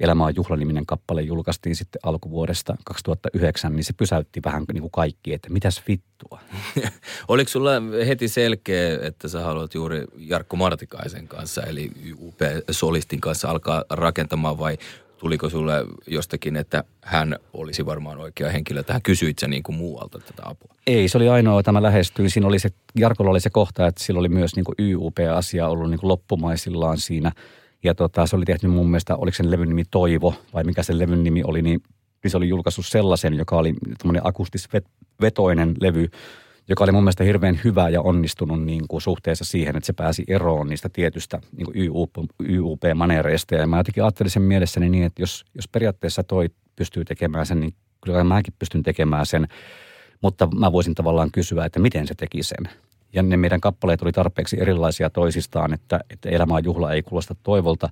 Elämä 0.00 0.24
on 0.24 0.36
juhlaniminen 0.36 0.86
kappale 0.86 1.22
julkaistiin 1.22 1.76
sitten 1.76 2.00
alkuvuodesta 2.02 2.76
2009, 2.84 3.76
niin 3.76 3.84
se 3.84 3.92
pysäytti 3.92 4.40
vähän 4.44 4.64
niin 4.72 4.80
kuin 4.80 4.90
kaikki, 4.90 5.34
että 5.34 5.50
mitäs 5.50 5.82
vittua. 5.88 6.40
Oliko 7.28 7.48
sulla 7.48 7.70
heti 8.06 8.28
selkeä, 8.28 8.98
että 9.02 9.28
sä 9.28 9.40
haluat 9.40 9.74
juuri 9.74 10.04
Jarkko 10.16 10.56
Martikaisen 10.56 11.28
kanssa, 11.28 11.62
eli 11.62 11.90
UP-solistin 12.20 13.20
kanssa 13.20 13.50
alkaa 13.50 13.84
rakentamaan 13.90 14.58
vai 14.58 14.78
tuliko 15.20 15.48
sulle 15.48 15.84
jostakin, 16.06 16.56
että 16.56 16.84
hän 17.02 17.36
olisi 17.52 17.86
varmaan 17.86 18.18
oikea 18.18 18.50
henkilö, 18.50 18.80
että 18.80 18.92
hän 18.92 19.02
kysyit 19.02 19.38
sä 19.38 19.48
niin 19.48 19.62
kuin 19.62 19.76
muualta 19.76 20.18
tätä 20.18 20.42
apua? 20.44 20.74
Ei, 20.86 21.08
se 21.08 21.18
oli 21.18 21.28
ainoa, 21.28 21.58
jota 21.58 21.72
mä 21.72 21.82
lähestyin. 21.82 22.30
Siinä 22.30 22.46
oli 22.46 22.58
se, 22.58 22.68
Jarkolla 22.98 23.30
oli 23.30 23.40
se 23.40 23.50
kohta, 23.50 23.86
että 23.86 24.04
sillä 24.04 24.20
oli 24.20 24.28
myös 24.28 24.56
niin 24.56 24.64
kuin 24.64 24.74
YUP-asia 24.78 25.68
ollut 25.68 25.90
niin 25.90 26.00
kuin 26.00 26.08
loppumaisillaan 26.08 26.98
siinä. 26.98 27.32
Ja 27.84 27.94
tota, 27.94 28.26
se 28.26 28.36
oli 28.36 28.44
tehnyt 28.44 28.72
mun 28.72 28.90
mielestä, 28.90 29.16
oliko 29.16 29.34
sen 29.34 29.50
levyn 29.50 29.68
nimi 29.68 29.84
Toivo 29.90 30.34
vai 30.54 30.64
mikä 30.64 30.82
sen 30.82 30.98
levyn 30.98 31.24
nimi 31.24 31.42
oli, 31.44 31.62
niin 31.62 31.82
se 32.26 32.36
oli 32.36 32.48
julkaissut 32.48 32.86
sellaisen, 32.86 33.34
joka 33.34 33.56
oli 33.56 33.74
tämmöinen 33.98 34.26
akustisvetoinen 34.26 35.74
levy, 35.80 36.08
joka 36.70 36.84
oli 36.84 36.92
mun 36.92 37.02
mielestä 37.02 37.24
hirveän 37.24 37.60
hyvä 37.64 37.88
ja 37.88 38.00
onnistunut 38.00 38.64
niin 38.64 38.88
kuin 38.88 39.00
suhteessa 39.00 39.44
siihen, 39.44 39.76
että 39.76 39.86
se 39.86 39.92
pääsi 39.92 40.24
eroon 40.28 40.66
niistä 40.66 40.88
tietystä 40.88 41.40
niin 41.56 41.64
kuin 41.64 41.76
YUP-manereista. 42.48 43.54
Ja 43.54 43.66
mä 43.66 43.76
jotenkin 43.76 44.02
ajattelin 44.02 44.30
sen 44.30 44.42
mielessäni 44.42 44.88
niin, 44.88 45.04
että 45.04 45.22
jos, 45.22 45.44
jos 45.54 45.68
periaatteessa 45.68 46.22
toi 46.22 46.48
pystyy 46.76 47.04
tekemään 47.04 47.46
sen, 47.46 47.60
niin 47.60 47.74
kyllä 48.04 48.24
mäkin 48.24 48.54
pystyn 48.58 48.82
tekemään 48.82 49.26
sen. 49.26 49.48
Mutta 50.20 50.48
mä 50.58 50.72
voisin 50.72 50.94
tavallaan 50.94 51.30
kysyä, 51.32 51.64
että 51.64 51.80
miten 51.80 52.06
se 52.06 52.14
teki 52.14 52.42
sen. 52.42 52.68
Ja 53.12 53.22
ne 53.22 53.36
meidän 53.36 53.60
kappaleet 53.60 54.02
oli 54.02 54.12
tarpeeksi 54.12 54.60
erilaisia 54.60 55.10
toisistaan, 55.10 55.74
että, 55.74 56.00
että 56.10 56.28
elämä 56.28 56.54
on 56.54 56.64
juhla 56.64 56.92
ei 56.92 57.02
kuulosta 57.02 57.34
toivolta. 57.42 57.88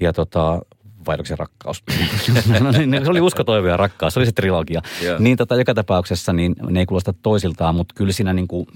Ja 0.00 0.12
tota, 0.12 0.60
vaihdoksi 1.06 1.36
rakkaus. 1.36 1.82
no, 2.60 2.70
niin, 2.70 3.04
se 3.04 3.10
oli 3.10 3.20
usko, 3.20 3.44
toivo 3.44 3.68
ja 3.68 3.76
rakkaus, 3.76 4.14
se 4.14 4.20
oli 4.20 4.26
se 4.26 4.32
trilogia. 4.32 4.80
Yeah. 5.02 5.20
Niin 5.20 5.36
tota, 5.36 5.56
joka 5.56 5.74
tapauksessa 5.74 6.32
niin 6.32 6.56
ne 6.70 6.80
ei 6.80 6.86
kuulosta 6.86 7.12
toisiltaan, 7.12 7.74
mutta 7.74 7.94
kyllä 7.94 8.12
siinä 8.12 8.32
niin 8.32 8.48
kuin, 8.48 8.66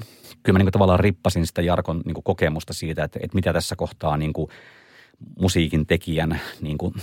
kyllä 0.42 0.52
mä 0.52 0.58
niin 0.58 0.66
kuin 0.66 0.72
tavallaan 0.72 1.00
rippasin 1.00 1.46
sitä 1.46 1.62
Jarkon 1.62 2.02
niin 2.04 2.14
kuin 2.14 2.24
kokemusta 2.24 2.72
siitä, 2.72 3.04
että, 3.04 3.18
että 3.22 3.34
mitä 3.34 3.52
tässä 3.52 3.76
kohtaa 3.76 4.16
niin 4.16 4.32
kuin 4.32 4.50
musiikin 5.40 5.86
tekijän 5.86 6.40
niin 6.60 6.78
kuin, 6.78 6.94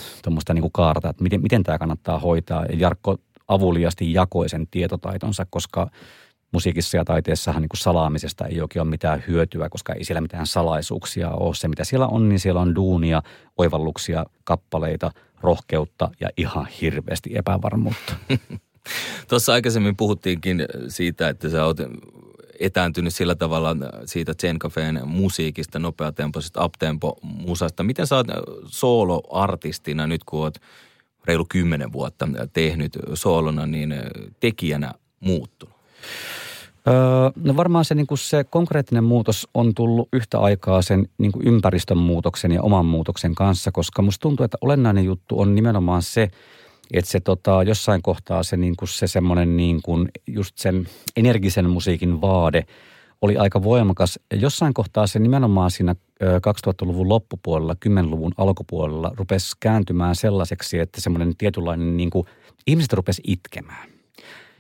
niin 0.53 0.62
kuin 0.62 0.71
kaarta, 0.71 1.10
että 1.10 1.23
miten, 1.23 1.41
miten 1.41 1.63
tämä 1.63 1.77
kannattaa 1.77 2.19
hoitaa. 2.19 2.65
Ja 2.65 2.75
Jarkko 2.77 3.17
avuliasti 3.47 4.13
jakoi 4.13 4.49
sen 4.49 4.67
tietotaitonsa, 4.67 5.45
koska– 5.49 5.88
musiikissa 6.51 6.97
ja 6.97 7.05
taiteessahan 7.05 7.62
niin 7.62 7.69
kuin 7.69 7.79
salaamisesta 7.79 8.45
ei 8.45 8.62
oikein 8.62 8.81
ole 8.81 8.89
mitään 8.89 9.23
hyötyä, 9.27 9.69
koska 9.69 9.93
ei 9.93 10.03
siellä 10.03 10.21
mitään 10.21 10.47
salaisuuksia 10.47 11.29
ole. 11.29 11.55
Se, 11.55 11.67
mitä 11.67 11.83
siellä 11.83 12.07
on, 12.07 12.29
niin 12.29 12.39
siellä 12.39 12.62
on 12.62 12.75
duunia, 12.75 13.21
oivalluksia, 13.57 14.25
kappaleita, 14.43 15.12
rohkeutta 15.41 16.12
ja 16.19 16.29
ihan 16.38 16.67
hirveästi 16.81 17.29
epävarmuutta. 17.35 18.13
Tuossa 19.29 19.53
aikaisemmin 19.53 19.97
puhuttiinkin 19.97 20.65
siitä, 20.88 21.29
että 21.29 21.49
sä 21.49 21.65
oot 21.65 21.77
etääntynyt 22.59 23.15
sillä 23.15 23.35
tavalla 23.35 23.75
siitä 24.05 24.33
Zen 24.41 24.59
Cafeen 24.59 25.01
musiikista, 25.05 25.79
nopeatempoisesta 25.79 26.65
uptempo-musasta. 26.65 27.83
Miten 27.83 28.07
sä 28.07 28.15
oot 28.15 28.27
solo-artistina 28.65 30.07
nyt, 30.07 30.23
kun 30.23 30.39
oot 30.39 30.57
reilu 31.25 31.45
kymmenen 31.49 31.91
vuotta 31.91 32.27
tehnyt 32.53 32.97
soolona, 33.13 33.65
niin 33.65 33.93
tekijänä 34.39 34.93
muuttunut? 35.19 35.79
Öö, 36.89 36.95
no 37.43 37.56
varmaan 37.58 37.86
se, 37.86 37.95
niin 37.95 38.08
se 38.15 38.43
konkreettinen 38.43 39.04
muutos 39.04 39.47
on 39.54 39.73
tullut 39.75 40.10
yhtä 40.13 40.39
aikaa 40.39 40.82
sen 40.82 41.10
niin 41.17 41.32
ympäristön 41.43 41.97
muutoksen 41.97 42.52
ja 42.52 42.62
oman 42.62 42.86
muutoksen 42.86 43.36
kanssa, 43.36 43.71
koska 43.71 44.02
musta 44.02 44.21
tuntuu, 44.21 44.43
että 44.43 44.58
olennainen 44.62 45.06
juttu 45.06 45.39
on 45.39 45.56
nimenomaan 45.56 46.02
se, 46.02 46.30
että 46.93 47.12
se 47.12 47.19
tota, 47.19 47.63
jossain 47.63 48.02
kohtaa 48.02 48.43
se, 48.43 48.58
niin 48.58 48.75
se 48.86 49.08
semmoinen 49.08 49.58
niin 49.58 49.82
just 50.28 50.58
sen 50.58 50.88
energisen 51.17 51.69
musiikin 51.69 52.21
vaade 52.21 52.65
oli 53.21 53.38
aika 53.38 53.63
voimakas. 53.63 54.19
Ja 54.32 54.38
jossain 54.38 54.73
kohtaa 54.73 55.08
se 55.08 55.19
nimenomaan 55.19 55.71
siinä 55.71 55.95
2000-luvun 56.23 57.10
loppupuolella, 57.10 57.75
10-luvun 57.86 58.32
alkupuolella 58.38 59.12
rupesi 59.17 59.56
kääntymään 59.60 60.15
sellaiseksi, 60.15 60.80
että 60.80 61.02
semmoinen 61.02 61.36
tietynlainen 61.38 61.97
niin 61.97 62.10
kuin, 62.10 62.25
ihmiset 62.67 62.93
rupesi 62.93 63.21
itkemään 63.28 63.89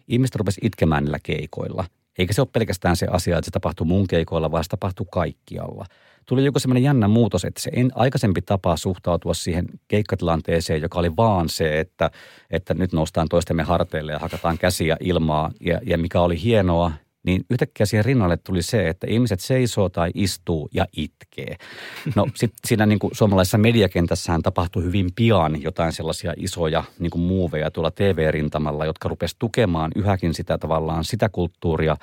ihmiset 0.09 0.35
rupesi 0.35 0.61
itkemään 0.63 1.03
niillä 1.03 1.19
keikoilla. 1.23 1.85
Eikä 2.17 2.33
se 2.33 2.41
ole 2.41 2.49
pelkästään 2.53 2.95
se 2.95 3.07
asia, 3.11 3.37
että 3.37 3.45
se 3.45 3.51
tapahtuu 3.51 3.85
mun 3.85 4.07
keikoilla, 4.07 4.51
vaan 4.51 4.63
se 4.63 4.67
tapahtuu 4.67 5.05
kaikkialla. 5.05 5.85
Tuli 6.25 6.45
joku 6.45 6.59
semmoinen 6.59 6.83
jännä 6.83 7.07
muutos, 7.07 7.45
että 7.45 7.61
se 7.61 7.71
en, 7.73 7.91
aikaisempi 7.95 8.41
tapa 8.41 8.77
suhtautua 8.77 9.33
siihen 9.33 9.65
keikkatilanteeseen, 9.87 10.81
joka 10.81 10.99
oli 10.99 11.15
vaan 11.17 11.49
se, 11.49 11.79
että, 11.79 12.11
että 12.51 12.73
nyt 12.73 12.93
noustaan 12.93 13.29
toistemme 13.29 13.63
harteille 13.63 14.11
ja 14.11 14.19
hakataan 14.19 14.57
käsiä 14.57 14.97
ilmaa. 14.99 15.51
Ja, 15.59 15.79
ja 15.85 15.97
mikä 15.97 16.21
oli 16.21 16.43
hienoa, 16.43 16.91
niin 17.29 17.45
yhtäkkiä 17.49 17.85
siihen 17.85 18.05
rinnalle 18.05 18.37
tuli 18.37 18.61
se, 18.61 18.89
että 18.89 19.07
ihmiset 19.09 19.39
seisoo 19.39 19.89
tai 19.89 20.11
istuu 20.13 20.69
ja 20.73 20.85
itkee. 20.97 21.55
No 22.15 22.27
sitten 22.35 22.59
siinä 22.67 22.85
niin 22.85 22.99
kuin 22.99 23.15
suomalaisessa 23.15 23.57
mediakentässähän 23.57 24.41
tapahtui 24.41 24.83
hyvin 24.83 25.09
pian 25.15 25.61
jotain 25.61 25.93
sellaisia 25.93 26.33
isoja 26.37 26.83
niin 26.99 27.09
kuin 27.09 27.21
muuveja 27.21 27.71
tuolla 27.71 27.91
TV-rintamalla, 27.91 28.85
jotka 28.85 29.09
rupesi 29.09 29.35
tukemaan 29.39 29.91
yhäkin 29.95 30.33
sitä 30.33 30.57
tavallaan 30.57 31.03
sitä 31.03 31.29
kulttuuria. 31.29 31.97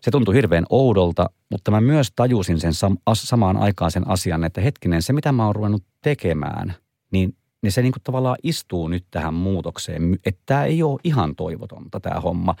Se 0.00 0.10
tuntui 0.10 0.34
hirveän 0.34 0.64
oudolta, 0.70 1.30
mutta 1.50 1.70
mä 1.70 1.80
myös 1.80 2.12
tajusin 2.16 2.60
sen 2.60 2.72
sam- 2.72 3.14
samaan 3.14 3.56
aikaan 3.56 3.90
sen 3.90 4.08
asian, 4.08 4.44
että 4.44 4.60
hetkinen, 4.60 5.02
se 5.02 5.12
mitä 5.12 5.32
mä 5.32 5.46
oon 5.46 5.56
ruvennut 5.56 5.82
tekemään, 6.02 6.74
niin 7.12 7.36
niin 7.62 7.72
se 7.72 7.82
niin 7.82 7.92
kuin 7.92 8.02
tavallaan 8.02 8.36
istuu 8.42 8.88
nyt 8.88 9.04
tähän 9.10 9.34
muutokseen, 9.34 10.18
että 10.26 10.42
tämä 10.46 10.64
ei 10.64 10.82
ole 10.82 11.00
ihan 11.04 11.36
toivotonta 11.36 12.00
tämä 12.00 12.20
homma 12.20 12.54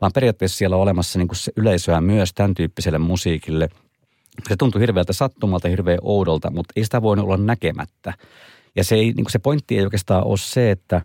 vaan 0.00 0.12
periaatteessa 0.14 0.58
siellä 0.58 0.76
on 0.76 0.82
olemassa 0.82 1.18
niin 1.18 1.28
kuin 1.28 1.36
se 1.36 1.52
yleisöä 1.56 2.00
myös 2.00 2.32
tämän 2.34 2.54
tyyppiselle 2.54 2.98
musiikille. 2.98 3.68
Se 4.48 4.56
tuntui 4.56 4.80
hirveältä 4.80 5.12
sattumalta, 5.12 5.68
hirveän 5.68 5.98
oudolta, 6.02 6.50
mutta 6.50 6.72
ei 6.76 6.84
sitä 6.84 7.02
voinut 7.02 7.24
olla 7.24 7.36
näkemättä. 7.36 8.14
Ja 8.76 8.84
se, 8.84 8.94
ei, 8.94 9.04
niin 9.04 9.14
kuin 9.14 9.30
se 9.30 9.38
pointti 9.38 9.78
ei 9.78 9.84
oikeastaan 9.84 10.24
ole 10.24 10.38
se, 10.38 10.70
että 10.70 11.02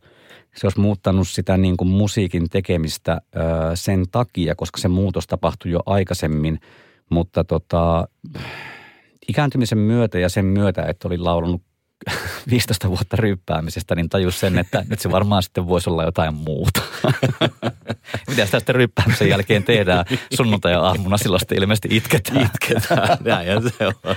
se 0.56 0.65
olisi 0.65 0.79
muuttanut 0.79 1.27
sitä 1.27 1.58
niin 1.58 1.77
kuin 1.77 1.88
musiikin 1.88 2.49
tekemistä 2.49 3.21
ö, 3.36 3.39
sen 3.73 4.06
takia, 4.12 4.56
koska 4.56 4.82
se 4.82 4.88
muutos 4.88 5.27
tapahtui 5.27 5.71
jo 5.71 5.79
aikaisemmin. 5.86 6.60
Mutta 7.10 7.43
tota, 7.43 8.08
ikääntymisen 9.27 9.77
myötä 9.77 10.19
ja 10.19 10.29
sen 10.29 10.45
myötä, 10.45 10.86
että 10.86 11.08
oli 11.08 11.17
laulanut 11.17 11.62
15 12.51 12.89
vuotta 12.89 13.17
ryppäämisestä, 13.17 13.95
niin 13.95 14.09
tajus 14.09 14.39
sen, 14.39 14.59
että 14.59 14.85
nyt 14.89 14.99
se 14.99 15.11
varmaan 15.11 15.43
sitten 15.43 15.67
voisi 15.67 15.89
olla 15.89 16.03
jotain 16.03 16.33
muuta. 16.33 16.81
Mitä 18.29 18.45
sitä 18.45 18.59
sitten 18.59 18.75
ryppäämisen 18.75 19.29
jälkeen 19.29 19.63
tehdään 19.63 20.05
sunnuntai-aamuna, 20.33 21.17
silloin 21.17 21.39
sitten 21.39 21.57
ilmeisesti 21.57 21.87
itketään. 21.91 22.45
Itketään, 22.45 23.17
näin 23.25 23.47
se 23.77 23.87
on. 23.87 24.15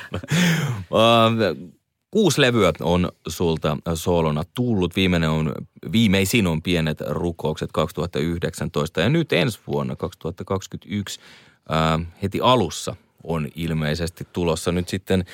Uh, 0.91 1.77
Kuusi 2.11 2.41
levyä 2.41 2.73
on 2.81 3.13
sulta 3.29 3.77
soolona 3.95 4.43
tullut. 4.55 4.97
Viimeinen 4.97 5.31
on, 5.31 5.53
viimeisin 5.93 6.47
on 6.47 6.63
Pienet 6.63 7.01
rukoukset 7.01 7.73
2019 7.73 9.01
ja 9.01 9.09
nyt 9.09 9.33
ensi 9.33 9.59
vuonna 9.67 9.97
2021 9.97 11.21
ää, 11.69 11.99
heti 12.23 12.41
alussa 12.43 12.97
on 13.25 13.49
ilmeisesti 13.55 14.29
tulossa 14.33 14.73
nyt 14.73 14.89
sitten 14.89 15.25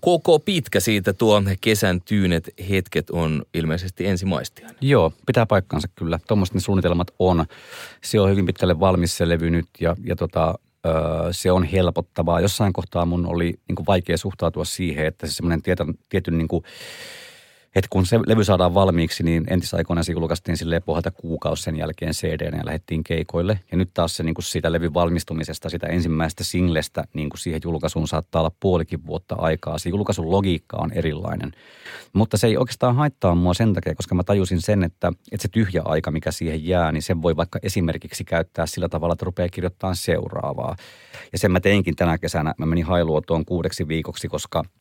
koko 0.00 0.38
pitkä 0.38 0.80
siitä 0.80 1.12
tuo 1.12 1.42
kesän 1.60 2.00
tyynet 2.00 2.50
hetket 2.70 3.10
on 3.10 3.42
ilmeisesti 3.54 4.06
ensimaistiainen. 4.06 4.78
Joo, 4.80 5.12
pitää 5.26 5.46
paikkansa 5.46 5.88
kyllä. 5.94 6.18
Tuommoiset 6.28 6.54
ne 6.54 6.60
suunnitelmat 6.60 7.08
on. 7.18 7.46
Se 8.04 8.20
on 8.20 8.30
hyvin 8.30 8.46
pitkälle 8.46 8.80
valmis 8.80 9.16
se 9.16 9.28
levy 9.28 9.50
nyt 9.50 9.66
ja, 9.80 9.96
ja 10.04 10.16
tota, 10.16 10.54
se 11.30 11.52
on 11.52 11.64
helpottavaa. 11.64 12.40
Jossain 12.40 12.72
kohtaa 12.72 13.06
mun 13.06 13.26
oli 13.26 13.58
niin 13.68 13.76
kuin 13.76 13.86
vaikea 13.86 14.16
suhtautua 14.16 14.64
siihen, 14.64 15.06
että 15.06 15.26
se 15.26 15.32
semmoinen 15.32 15.62
tietyn, 15.62 15.94
tietyn 16.08 16.38
niin 16.38 16.48
kuin, 16.48 16.64
että 17.74 17.88
kun 17.90 18.06
se 18.06 18.18
levy 18.26 18.44
saadaan 18.44 18.74
valmiiksi, 18.74 19.22
niin 19.22 19.44
entisaikoina 19.50 20.02
se 20.02 20.12
julkaistiin 20.12 20.56
silleen 20.56 20.82
pohjalta 20.82 21.10
kuukausi 21.10 21.62
sen 21.62 21.76
jälkeen 21.76 22.12
CD 22.12 22.56
ja 22.56 22.66
lähdettiin 22.66 23.04
keikoille. 23.04 23.60
Ja 23.70 23.78
nyt 23.78 23.90
taas 23.94 24.16
se 24.16 24.22
niin 24.22 24.34
kuin 24.34 24.44
siitä 24.44 24.72
levyn 24.72 24.94
valmistumisesta, 24.94 25.68
sitä 25.68 25.86
ensimmäisestä 25.86 26.44
singlestä 26.44 27.04
niin 27.14 27.30
kuin 27.30 27.40
siihen 27.40 27.60
julkaisuun 27.64 28.08
saattaa 28.08 28.42
olla 28.42 28.52
puolikin 28.60 29.06
vuotta 29.06 29.34
aikaa. 29.34 29.78
Se 29.78 29.88
julkaisun 29.88 30.30
logiikka 30.30 30.76
on 30.76 30.92
erilainen. 30.92 31.52
Mutta 32.12 32.36
se 32.36 32.46
ei 32.46 32.56
oikeastaan 32.56 32.96
haittaa 32.96 33.34
mua 33.34 33.54
sen 33.54 33.74
takia, 33.74 33.94
koska 33.94 34.14
mä 34.14 34.24
tajusin 34.24 34.60
sen, 34.60 34.82
että, 34.82 35.12
että 35.32 35.42
se 35.42 35.48
tyhjä 35.48 35.82
aika, 35.84 36.10
mikä 36.10 36.30
siihen 36.30 36.66
jää, 36.66 36.92
niin 36.92 37.02
sen 37.02 37.22
voi 37.22 37.36
vaikka 37.36 37.58
esimerkiksi 37.62 38.24
käyttää 38.24 38.66
sillä 38.66 38.88
tavalla, 38.88 39.12
että 39.12 39.24
rupeaa 39.24 39.48
kirjoittamaan 39.48 39.96
seuraavaa. 39.96 40.76
Ja 41.32 41.38
sen 41.38 41.52
mä 41.52 41.60
teinkin 41.60 41.96
tänä 41.96 42.18
kesänä. 42.18 42.54
Mä 42.58 42.66
menin 42.66 42.84
hailuotoon 42.84 43.44
kuudeksi 43.44 43.88
viikoksi, 43.88 44.28
koska– 44.28 44.64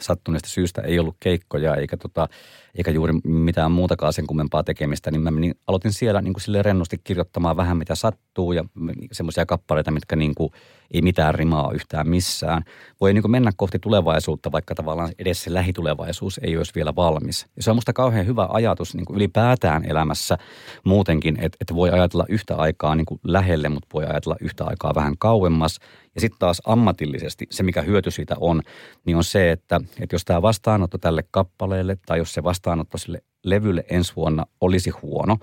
sattuneesta 0.00 0.48
syystä 0.48 0.82
ei 0.82 0.98
ollut 0.98 1.16
keikkoja 1.20 1.76
eikä, 1.76 1.96
tota, 1.96 2.28
eikä 2.74 2.90
juuri 2.90 3.12
mitään 3.24 3.72
muutakaan 3.72 4.12
sen 4.12 4.26
kummempaa 4.26 4.64
tekemistä, 4.64 5.10
niin 5.10 5.20
mä 5.20 5.30
menin, 5.30 5.54
aloitin 5.66 5.92
siellä 5.92 6.20
niin 6.20 6.32
kuin 6.32 6.42
sille 6.42 6.62
rennosti 6.62 7.00
kirjoittamaan 7.04 7.56
vähän 7.56 7.76
mitä 7.76 7.94
sattuu 7.94 8.52
ja 8.52 8.64
semmoisia 9.12 9.46
kappaleita, 9.46 9.90
mitkä 9.90 10.16
niin 10.16 10.34
kuin, 10.34 10.50
ei 10.90 11.02
mitään 11.02 11.34
rimaa 11.34 11.72
yhtään 11.72 12.08
missään. 12.08 12.62
Voi 13.00 13.14
niin 13.14 13.22
kuin 13.22 13.32
mennä 13.32 13.50
kohti 13.56 13.78
tulevaisuutta, 13.78 14.52
vaikka 14.52 14.74
tavallaan 14.74 15.12
edes 15.18 15.44
se 15.44 15.54
lähitulevaisuus 15.54 16.40
ei 16.42 16.56
olisi 16.56 16.74
vielä 16.74 16.96
valmis. 16.96 17.46
Ja 17.56 17.62
se 17.62 17.70
on 17.70 17.76
musta 17.76 17.92
kauhean 17.92 18.26
hyvä 18.26 18.48
ajatus 18.50 18.94
niin 18.94 19.04
kuin 19.04 19.16
ylipäätään 19.16 19.84
elämässä 19.84 20.38
muutenkin, 20.84 21.36
että, 21.36 21.56
että 21.60 21.74
voi 21.74 21.90
ajatella 21.90 22.24
yhtä 22.28 22.56
aikaa 22.56 22.94
niin 22.94 23.06
kuin 23.06 23.20
lähelle, 23.24 23.68
mutta 23.68 23.88
voi 23.94 24.04
ajatella 24.04 24.36
yhtä 24.40 24.64
aikaa 24.64 24.94
vähän 24.94 25.14
kauemmas– 25.18 25.78
ja 26.18 26.20
sitten 26.20 26.38
taas 26.38 26.62
ammatillisesti 26.64 27.46
se, 27.50 27.62
mikä 27.62 27.82
hyöty 27.82 28.10
siitä 28.10 28.36
on, 28.40 28.62
niin 29.04 29.16
on 29.16 29.24
se, 29.24 29.50
että, 29.50 29.80
että 30.00 30.14
jos 30.14 30.24
tämä 30.24 30.42
vastaanotto 30.42 30.98
tälle 30.98 31.24
kappaleelle 31.30 31.96
tai 32.06 32.18
jos 32.18 32.34
se 32.34 32.44
vastaanotto 32.44 32.98
sille 32.98 33.22
levylle 33.44 33.84
ensi 33.90 34.12
vuonna 34.16 34.44
olisi 34.60 34.90
huono, 34.90 35.36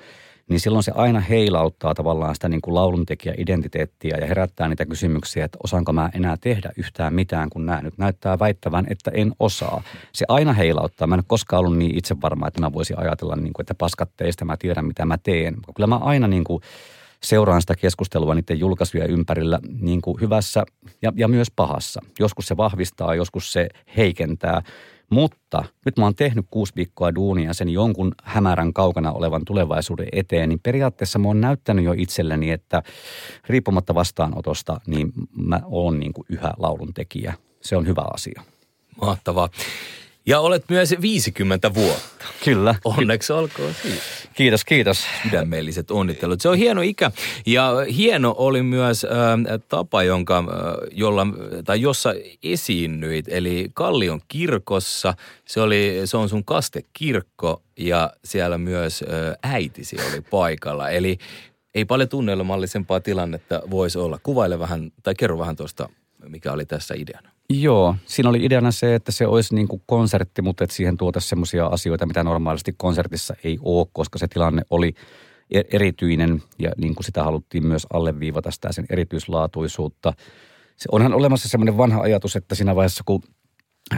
niin 0.50 0.60
silloin 0.60 0.84
se 0.84 0.92
aina 0.96 1.20
heilauttaa 1.20 1.94
tavallaan 1.94 2.36
sitä 2.36 2.50
niin 2.50 2.62
kuin 2.62 2.76
lauluntekijä-identiteettiä 2.76 4.18
ja 4.22 4.28
herättää 4.28 4.68
niitä 4.68 4.86
kysymyksiä, 4.86 5.46
että 5.46 5.58
osaanko 5.64 5.94
mä 5.94 6.10
enää 6.14 6.38
tehdä 6.42 6.72
yhtään 6.78 7.14
mitään, 7.14 7.50
kun 7.50 7.66
nämä 7.66 7.82
nyt 7.82 7.98
näyttää 7.98 8.40
väittävän, 8.40 8.86
että 8.90 9.12
en 9.14 9.32
osaa. 9.40 9.82
Se 10.14 10.26
aina 10.28 10.54
heilauttaa. 10.54 11.08
Mä 11.08 11.16
en 11.16 11.20
ole 11.20 11.26
koskaan 11.28 11.60
ollut 11.60 11.78
niin 11.78 11.98
itse 11.98 12.16
varma, 12.22 12.48
että 12.48 12.62
mä 12.62 12.74
voisin 12.74 13.00
ajatella, 13.00 13.36
niin 13.36 13.54
kuin, 13.54 13.64
että 13.64 13.76
paskat 13.76 14.10
teistä, 14.18 14.46
mä 14.46 14.58
tiedän 14.58 14.86
mitä 14.86 15.06
mä 15.06 15.18
teen. 15.18 15.56
Kyllä 15.76 15.88
mä 15.88 15.98
aina 15.98 16.28
niin 16.28 16.44
kuin 16.44 16.62
seuraan 17.26 17.62
sitä 17.62 17.76
keskustelua 17.76 18.36
niiden 18.36 18.60
julkaisuja 18.60 19.06
ympärillä 19.06 19.60
niin 19.80 20.02
kuin 20.02 20.22
hyvässä 20.22 20.66
ja, 21.02 21.14
ja 21.16 21.28
myös 21.28 21.52
pahassa. 21.56 22.02
Joskus 22.20 22.48
se 22.48 22.58
vahvistaa, 22.58 23.16
joskus 23.16 23.54
se 23.54 23.70
heikentää. 23.98 24.62
Mutta 25.10 25.64
nyt 25.86 25.98
mä 25.98 26.04
oon 26.04 26.16
tehnyt 26.16 26.46
kuusi 26.52 26.74
viikkoa 26.76 27.16
duunia 27.16 27.54
sen 27.54 27.70
jonkun 27.70 28.12
hämärän 28.24 28.74
kaukana 28.74 29.12
olevan 29.12 29.46
tulevaisuuden 29.46 30.08
eteen, 30.12 30.50
niin 30.50 30.60
periaatteessa 30.64 31.20
mä 31.20 31.28
oon 31.28 31.42
näyttänyt 31.42 31.86
jo 31.86 31.94
itselleni, 31.98 32.52
että 32.52 32.84
riippumatta 33.50 33.96
vastaanotosta, 33.96 34.82
niin 34.88 35.14
mä 35.38 35.60
oon 35.66 36.00
niin 36.00 36.14
kuin 36.14 36.26
yhä 36.30 36.54
laulun 36.58 36.94
tekijä. 36.94 37.34
Se 37.62 37.78
on 37.78 37.88
hyvä 37.88 38.04
asia. 38.14 38.42
Mahtavaa. 39.02 39.50
Ja 40.28 40.40
olet 40.40 40.64
myös 40.70 40.96
50 41.02 41.74
vuotta. 41.74 42.26
Kyllä. 42.44 42.76
Onneksi 42.84 43.34
olkoon 43.34 43.74
siitä. 43.82 44.02
Kiitos, 44.34 44.66
kiitos. 44.66 45.06
Sydämelliset 45.24 45.92
onnittelut. 45.92 46.42
Se 46.42 46.50
on 46.50 46.58
hieno 46.58 46.82
ikä. 46.82 47.12
Ja 47.46 47.72
hieno 47.98 48.36
oli 48.38 48.64
myös 48.64 49.04
äh, 49.04 49.60
tapa, 49.70 50.04
jonka, 50.04 50.38
äh, 50.38 50.46
jolla, 50.92 51.28
tai 51.66 51.82
jossa 51.82 52.14
esiinnyit. 52.44 53.26
Eli 53.28 53.72
Kallion 53.74 54.22
kirkossa. 54.28 55.14
Se, 55.46 55.62
oli, 55.62 56.02
se 56.06 56.18
on 56.18 56.30
sun 56.30 56.46
kastekirkko 56.46 57.62
ja 57.78 58.14
siellä 58.24 58.58
myös 58.58 59.04
äh, 59.04 59.54
äitisi 59.54 59.96
oli 60.12 60.22
paikalla. 60.22 60.90
Eli 60.90 61.18
ei 61.76 61.86
paljon 61.86 62.10
tunnelmallisempaa 62.10 63.00
tilannetta 63.00 63.62
voisi 63.70 63.98
olla. 63.98 64.20
Kuvaile 64.24 64.60
vähän, 64.60 64.92
tai 65.04 65.14
kerro 65.16 65.40
vähän 65.40 65.56
tuosta, 65.56 65.90
mikä 66.28 66.52
oli 66.52 66.66
tässä 66.66 66.94
ideana. 66.98 67.35
Joo, 67.50 67.96
siinä 68.06 68.30
oli 68.30 68.46
ideana 68.46 68.72
se, 68.72 68.96
että 68.96 69.12
se 69.12 69.28
olisi 69.28 69.56
niin 69.56 69.68
kuin 69.68 69.82
konsertti, 69.86 70.42
mutta 70.42 70.64
että 70.64 70.76
siihen 70.76 70.98
tuotaisiin 70.98 71.30
semmoisia 71.30 71.66
asioita, 71.66 72.06
mitä 72.06 72.24
normaalisti 72.24 72.74
konsertissa 72.78 73.36
ei 73.44 73.58
ole, 73.62 73.88
koska 73.94 74.20
se 74.20 74.28
tilanne 74.28 74.62
oli 74.70 74.94
e- 75.52 75.62
erityinen 75.72 76.44
ja 76.60 76.72
niin 76.78 76.96
kuin 76.96 77.06
sitä 77.06 77.24
haluttiin 77.24 77.68
myös 77.68 77.88
alleviivata 77.94 78.52
sitä 78.52 78.72
sen 78.72 78.86
erityislaatuisuutta. 78.90 80.14
Se 80.76 80.90
onhan 80.92 81.14
olemassa 81.14 81.50
semmoinen 81.50 81.78
vanha 81.78 82.02
ajatus, 82.02 82.36
että 82.36 82.56
siinä 82.56 82.76
vaiheessa 82.76 83.04
kun 83.06 83.22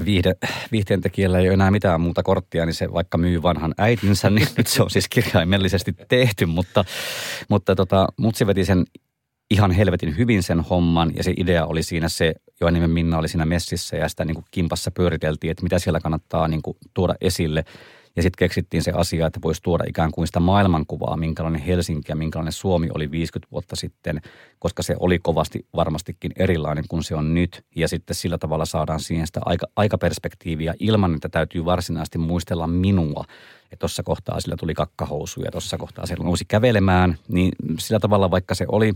viihde, 0.05 0.36
viihteen 0.71 1.01
tekijällä 1.01 1.39
ei 1.39 1.47
ole 1.47 1.53
enää 1.53 1.71
mitään 1.71 2.01
muuta 2.01 2.23
korttia, 2.23 2.65
niin 2.65 2.73
se 2.73 2.93
vaikka 2.93 3.17
myy 3.17 3.41
vanhan 3.41 3.73
äitinsä, 3.77 4.29
niin 4.29 4.47
nyt 4.57 4.67
se 4.67 4.83
on 4.83 4.89
siis 4.89 5.10
kirjaimellisesti 5.10 5.95
tehty, 6.07 6.45
mutta, 6.45 6.86
mutta 7.49 7.75
tota, 7.75 8.07
mutsi 8.17 8.47
veti 8.47 8.65
sen 8.65 8.86
ihan 9.51 9.71
helvetin 9.71 10.17
hyvin 10.17 10.43
sen 10.43 10.60
homman 10.60 11.12
ja 11.15 11.23
se 11.23 11.33
idea 11.38 11.65
oli 11.65 11.83
siinä 11.83 12.10
se, 12.10 12.33
Joanimen 12.62 12.89
Minna 12.89 13.17
oli 13.17 13.27
siinä 13.27 13.45
messissä 13.45 13.97
ja 13.97 14.10
sitä 14.10 14.25
niin 14.25 14.36
kuin 14.36 14.45
kimpassa 14.51 14.91
pyöriteltiin, 14.91 15.51
että 15.51 15.63
mitä 15.63 15.79
siellä 15.79 15.99
kannattaa 15.99 16.47
niin 16.47 16.62
kuin 16.62 16.77
tuoda 16.93 17.15
esille. 17.21 17.65
Ja 18.17 18.23
sitten 18.23 18.38
keksittiin 18.39 18.84
se 18.84 18.91
asia, 18.91 19.27
että 19.27 19.39
voisi 19.43 19.62
tuoda 19.63 19.84
ikään 19.88 20.12
kuin 20.12 20.27
sitä 20.27 20.39
maailmankuvaa, 20.39 21.17
minkälainen 21.17 21.62
Helsinki 21.62 22.12
ja 22.12 22.15
minkälainen 22.15 22.53
Suomi 22.53 22.89
oli 22.93 23.12
50 23.12 23.51
vuotta 23.51 23.75
sitten, 23.75 24.21
koska 24.60 24.84
se 24.84 24.95
oli 24.99 25.19
kovasti 25.19 25.65
varmastikin 25.75 26.32
erilainen 26.36 26.84
kuin 26.89 27.03
se 27.03 27.15
on 27.15 27.34
nyt. 27.34 27.65
Ja 27.75 27.88
sitten 27.88 28.15
sillä 28.15 28.38
tavalla 28.38 28.65
saadaan 28.65 28.99
siihen 28.99 29.27
sitä 29.27 29.39
aika, 29.45 29.67
aikaperspektiiviä 29.75 30.73
ilman, 30.80 31.15
että 31.15 31.30
täytyy 31.30 31.65
varsinaisesti 31.65 32.17
muistella 32.17 32.67
minua. 32.67 33.25
Että 33.63 33.80
tuossa 33.80 34.03
kohtaa 34.03 34.39
sillä 34.39 34.56
tuli 34.60 34.73
kakkahousu 34.73 35.41
ja 35.41 35.51
tuossa 35.51 35.77
kohtaa 35.77 36.06
se 36.06 36.15
nousi 36.15 36.45
kävelemään. 36.45 37.17
Niin 37.27 37.51
sillä 37.80 37.99
tavalla, 37.99 38.32
vaikka 38.32 38.56
se 38.56 38.65
oli 38.67 38.93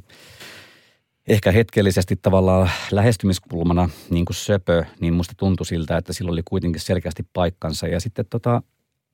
ehkä 1.27 1.51
hetkellisesti 1.51 2.15
tavallaan 2.21 2.69
lähestymiskulmana 2.91 3.89
niin 4.09 4.25
kuin 4.25 4.35
söpö, 4.35 4.85
niin 4.99 5.13
musta 5.13 5.33
tuntui 5.37 5.65
siltä, 5.65 5.97
että 5.97 6.13
sillä 6.13 6.31
oli 6.31 6.41
kuitenkin 6.45 6.81
selkeästi 6.81 7.23
paikkansa. 7.33 7.87
Ja 7.87 7.99
sitten 7.99 8.25
tota, 8.29 8.61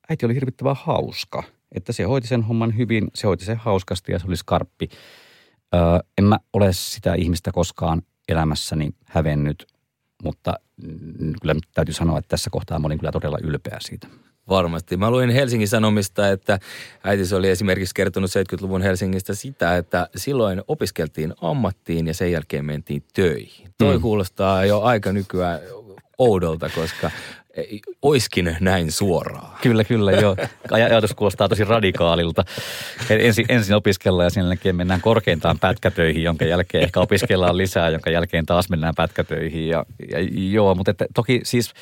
äiti 0.09 0.25
oli 0.25 0.35
hirvittävän 0.35 0.75
hauska. 0.79 1.43
Että 1.71 1.93
se 1.93 2.03
hoiti 2.03 2.27
sen 2.27 2.43
homman 2.43 2.77
hyvin, 2.77 3.07
se 3.15 3.27
hoiti 3.27 3.45
sen 3.45 3.57
hauskasti 3.57 4.11
ja 4.11 4.19
se 4.19 4.27
oli 4.27 4.37
skarppi. 4.37 4.89
Öö, 5.75 5.81
en 6.17 6.23
mä 6.23 6.39
ole 6.53 6.73
sitä 6.73 7.13
ihmistä 7.13 7.51
koskaan 7.51 8.01
elämässäni 8.29 8.89
hävennyt, 9.05 9.67
mutta 10.23 10.53
kyllä 11.41 11.55
täytyy 11.73 11.93
sanoa, 11.93 12.19
että 12.19 12.29
tässä 12.29 12.49
kohtaa 12.49 12.79
mä 12.79 12.85
olin 12.85 12.97
kyllä 12.97 13.11
todella 13.11 13.37
ylpeä 13.41 13.77
siitä. 13.81 14.07
Varmasti. 14.49 14.97
Mä 14.97 15.11
luin 15.11 15.29
Helsingin 15.29 15.67
Sanomista, 15.67 16.29
että 16.29 16.59
äitis 17.03 17.33
oli 17.33 17.49
esimerkiksi 17.49 17.95
kertonut 17.95 18.29
70-luvun 18.29 18.81
Helsingistä 18.81 19.33
sitä, 19.33 19.77
että 19.77 20.09
silloin 20.15 20.61
opiskeltiin 20.67 21.33
ammattiin 21.41 22.07
ja 22.07 22.13
sen 22.13 22.31
jälkeen 22.31 22.65
mentiin 22.65 23.03
töihin. 23.13 23.71
Toi 23.77 23.95
mm. 23.95 24.01
kuulostaa 24.01 24.65
jo 24.65 24.81
aika 24.81 25.11
nykyään 25.11 25.59
oudolta, 26.17 26.69
koska 26.75 27.11
oiskin 28.01 28.57
näin 28.59 28.91
suoraan. 28.91 29.57
Kyllä, 29.61 29.83
kyllä, 29.83 30.11
joo. 30.11 30.35
Ajatus 30.71 31.13
kuulostaa 31.13 31.49
tosi 31.49 31.63
radikaalilta. 31.63 32.43
Ensin, 33.09 33.45
ensin 33.49 33.75
opiskellaan 33.75 34.25
ja 34.25 34.29
sen 34.29 34.45
jälkeen 34.45 34.75
mennään 34.75 35.01
korkeintaan 35.01 35.59
pätkätöihin, 35.59 36.23
jonka 36.23 36.45
jälkeen 36.45 36.83
ehkä 36.83 36.99
opiskellaan 36.99 37.57
lisää, 37.57 37.89
jonka 37.89 38.09
jälkeen 38.09 38.45
taas 38.45 38.69
mennään 38.69 38.95
pätkätöihin. 38.95 39.67
Ja, 39.67 39.85
ja 40.11 40.17
joo, 40.51 40.75
mutta 40.75 40.91
että, 40.91 41.05
toki 41.13 41.41
siis, 41.43 41.73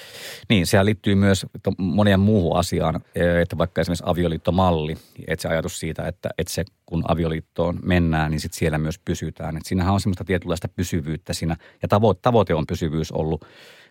niin, 0.50 0.68
sehän 0.68 0.86
liittyy 0.86 1.16
myös 1.16 1.46
moneen 1.78 2.20
muuhun 2.20 2.58
asiaan, 2.58 3.02
että 3.42 3.58
vaikka 3.58 3.82
esimerkiksi 3.82 4.04
avioliittomalli, 4.08 4.96
että 5.28 5.42
se 5.42 5.48
ajatus 5.48 5.80
siitä, 5.80 6.08
että, 6.08 6.30
että 6.38 6.54
se 6.54 6.66
kun 6.86 7.04
avioliittoon 7.08 7.80
mennään, 7.84 8.32
niin 8.32 8.40
sitten 8.40 8.60
siellä 8.60 8.78
myös 8.78 9.00
pysytään. 9.06 9.58
Että 9.58 9.70
siinähän 9.70 9.94
on 9.94 10.00
semmoista 10.00 10.24
tietynlaista 10.24 10.68
pysyvyyttä 10.68 11.34
siinä, 11.34 11.56
ja 11.82 11.88
tavoite, 11.88 12.20
tavoite 12.22 12.54
on 12.54 12.68
pysyvyys 12.68 13.12
ollut 13.12 13.46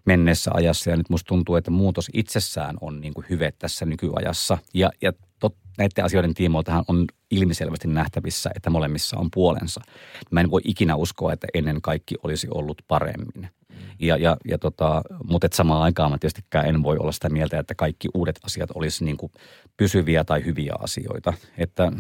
menneessä 0.05 0.51
ajassa. 0.55 0.91
Ja 0.91 0.97
nyt 0.97 1.11
musta 1.11 1.29
tuntuu, 1.29 1.57
että 1.57 1.71
muutos 1.71 2.11
itsessään 2.13 2.77
on 2.81 3.01
niin 3.01 3.15
kuin 3.15 3.27
hyve 3.31 3.53
tässä 3.59 3.87
nykyajassa. 3.87 4.59
Ja, 4.75 4.91
ja 5.03 5.13
tot, 5.41 5.57
näiden 5.79 6.05
asioiden 6.05 6.35
tiimoiltahan 6.35 6.85
on 6.89 7.05
ilmiselvästi 7.31 7.89
nähtävissä, 7.89 8.51
että 8.57 8.71
molemmissa 8.71 9.19
on 9.19 9.29
puolensa. 9.35 9.81
Mä 10.31 10.41
en 10.41 10.51
voi 10.51 10.61
ikinä 10.65 10.97
uskoa, 10.97 11.33
että 11.33 11.47
ennen 11.55 11.83
kaikki 11.83 12.15
olisi 12.23 12.49
ollut 12.51 12.83
paremmin. 12.89 13.49
Ja, 14.01 14.17
ja, 14.17 14.37
ja 14.49 14.59
tota, 14.59 15.03
mutta 15.25 15.49
samaan 15.53 15.83
aikaan 15.83 16.11
mä 16.11 16.19
tietystikään 16.19 16.67
en 16.67 16.83
voi 16.83 16.97
olla 16.99 17.13
sitä 17.13 17.29
mieltä, 17.29 17.59
että 17.59 17.75
kaikki 17.75 18.09
uudet 18.15 18.41
asiat 18.45 18.71
olisi 18.75 19.05
niin 19.05 19.17
kuin 19.17 19.33
pysyviä 19.77 20.25
tai 20.25 20.45
hyviä 20.45 20.75
asioita. 20.79 21.33
Että 21.59 21.93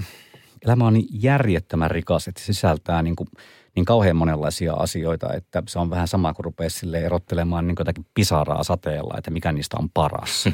elämä 0.64 0.86
on 0.86 0.92
niin 0.92 1.08
järjettömän 1.10 1.90
rikas, 1.90 2.28
että 2.28 2.40
sisältää 2.40 3.02
niin, 3.02 3.16
kuin, 3.16 3.28
niin 3.74 3.84
kauhean 3.84 4.16
monenlaisia 4.16 4.72
asioita, 4.74 5.32
että 5.32 5.62
se 5.68 5.78
on 5.78 5.90
vähän 5.90 6.08
sama 6.08 6.34
kuin 6.34 6.44
rupeaa 6.44 6.70
sille 6.70 7.00
erottelemaan 7.00 7.66
niin 7.66 7.76
jotakin 7.78 8.06
pisaraa 8.14 8.64
sateella, 8.64 9.14
että 9.18 9.30
mikä 9.30 9.52
niistä 9.52 9.76
on 9.80 9.90
paras. 9.90 10.44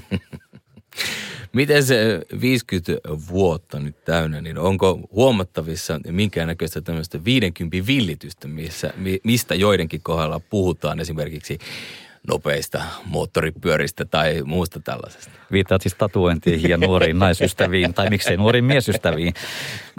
Miten 1.53 1.85
se 1.85 2.21
50 2.41 2.93
vuotta 3.29 3.81
nyt 3.81 4.05
täynnä, 4.05 4.41
niin 4.41 4.59
onko 4.59 5.01
huomattavissa 5.13 6.01
minkäännäköistä 6.11 6.81
tämmöistä 6.81 7.25
50 7.25 7.87
villitystä, 7.87 8.49
missä, 8.49 8.93
mistä 9.25 9.55
joidenkin 9.55 10.01
kohdalla 10.03 10.41
puhutaan 10.41 11.01
esimerkiksi 11.01 11.59
nopeista 12.29 12.83
moottoripyöristä 13.05 14.05
tai 14.05 14.43
muusta 14.45 14.81
tällaisesta. 14.81 15.31
Viittaat 15.53 15.83
siis 15.83 15.95
tatuointiin 15.95 16.69
ja 16.69 16.77
nuoriin 16.77 17.19
naisystäviin 17.19 17.95
tai 17.95 18.11
miksei 18.11 18.37
nuoriin 18.37 18.65
miesystäviin. 18.65 19.35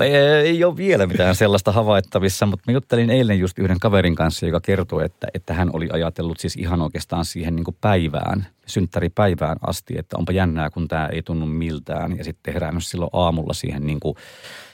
Ei, 0.02 0.16
ei 0.16 0.64
ole 0.64 0.78
vielä 0.78 1.08
mitään 1.08 1.36
sellaista 1.36 1.72
havaittavissa, 1.72 2.46
mutta 2.46 2.64
mä 2.68 2.74
juttelin 2.74 3.10
eilen 3.10 3.40
just 3.40 3.60
yhden 3.60 3.80
kaverin 3.80 4.16
kanssa, 4.16 4.46
joka 4.46 4.60
kertoi, 4.62 5.06
että, 5.06 5.28
että 5.34 5.54
hän 5.54 5.70
oli 5.74 5.90
ajatellut 5.92 6.40
siis 6.40 6.56
ihan 6.56 6.82
oikeastaan 6.82 7.26
siihen 7.26 7.56
niin 7.56 7.66
päivään, 7.82 8.48
synttäripäivään 8.68 9.58
asti, 9.68 9.94
että 9.98 10.18
onpa 10.18 10.32
jännää, 10.32 10.70
kun 10.70 10.88
tämä 10.88 11.08
ei 11.08 11.22
tunnu 11.22 11.46
miltään. 11.46 12.18
Ja 12.18 12.24
sitten 12.24 12.54
herännyt 12.54 12.86
silloin 12.86 13.10
aamulla 13.14 13.54
siihen 13.54 13.86
niin 13.86 14.00
kuin 14.00 14.16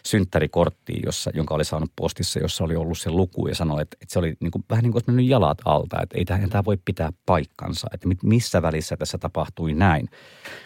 synttärikorttiin, 0.05 1.01
jossa, 1.05 1.31
jonka 1.33 1.55
oli 1.55 1.65
saanut 1.65 1.91
postissa, 1.95 2.39
jossa 2.39 2.63
oli 2.63 2.75
ollut 2.75 2.97
se 2.97 3.11
luku 3.11 3.47
ja 3.47 3.55
sanoi, 3.55 3.81
että, 3.81 3.97
että 4.01 4.13
se 4.13 4.19
oli 4.19 4.35
niin 4.39 4.51
kuin, 4.51 4.65
vähän 4.69 4.83
niin 4.83 4.91
kuin 4.91 4.95
olisi 4.97 5.09
mennyt 5.09 5.25
jalat 5.25 5.57
alta, 5.65 6.01
että 6.01 6.17
ei 6.17 6.25
tämä, 6.25 6.47
tämä 6.47 6.65
voi 6.65 6.77
pitää 6.85 7.09
paikkansa, 7.25 7.88
että 7.93 8.07
missä 8.23 8.61
välissä 8.61 8.97
tässä 8.97 9.17
tapahtui 9.17 9.73
näin. 9.73 10.09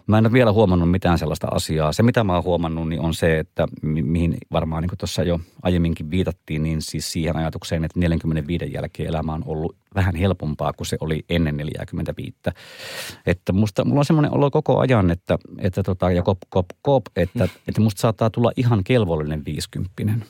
Mä 0.08 0.18
en 0.18 0.26
ole 0.26 0.34
vielä 0.34 0.52
huomannut 0.52 0.92
mitään 0.92 1.18
sellaista 1.18 1.48
asiaa. 1.52 1.94
Se, 1.94 2.04
mitä 2.04 2.24
mä 2.24 2.34
oon 2.34 2.44
huomannut, 2.44 2.90
niin 2.90 3.02
on 3.02 3.14
se, 3.14 3.40
että 3.40 3.68
mi- 3.82 4.02
mihin 4.02 4.38
varmaan 4.52 4.84
niin 4.84 4.98
tuossa 4.98 5.24
jo 5.24 5.40
aiemminkin 5.64 6.12
viitattiin, 6.12 6.64
niin 6.64 6.82
siis 6.82 7.12
siihen 7.12 7.36
ajatukseen, 7.36 7.84
että 7.84 8.00
45 8.00 8.74
jälkeen 8.74 9.10
elämä 9.10 9.34
on 9.34 9.44
ollut 9.46 9.81
vähän 9.96 10.16
helpompaa 10.16 10.74
kuin 10.74 10.88
se 10.88 10.98
oli 11.00 11.26
ennen 11.30 11.58
45. 11.58 12.38
Että 13.26 13.54
musta, 13.54 13.86
mulla 13.86 14.00
on 14.00 14.06
semmoinen 14.06 14.34
olo 14.34 14.52
koko 14.52 14.80
ajan, 14.80 15.12
että, 15.12 15.38
että 15.60 15.84
tota, 15.84 16.12
ja 16.12 16.22
kop, 16.22 16.38
kop, 16.50 16.66
kop, 16.82 17.04
että, 17.16 17.44
että 17.68 17.82
musta 17.82 18.02
saattaa 18.02 18.30
tulla 18.30 18.52
ihan 18.56 18.84
kelvollinen 18.84 19.46
50 19.46 20.26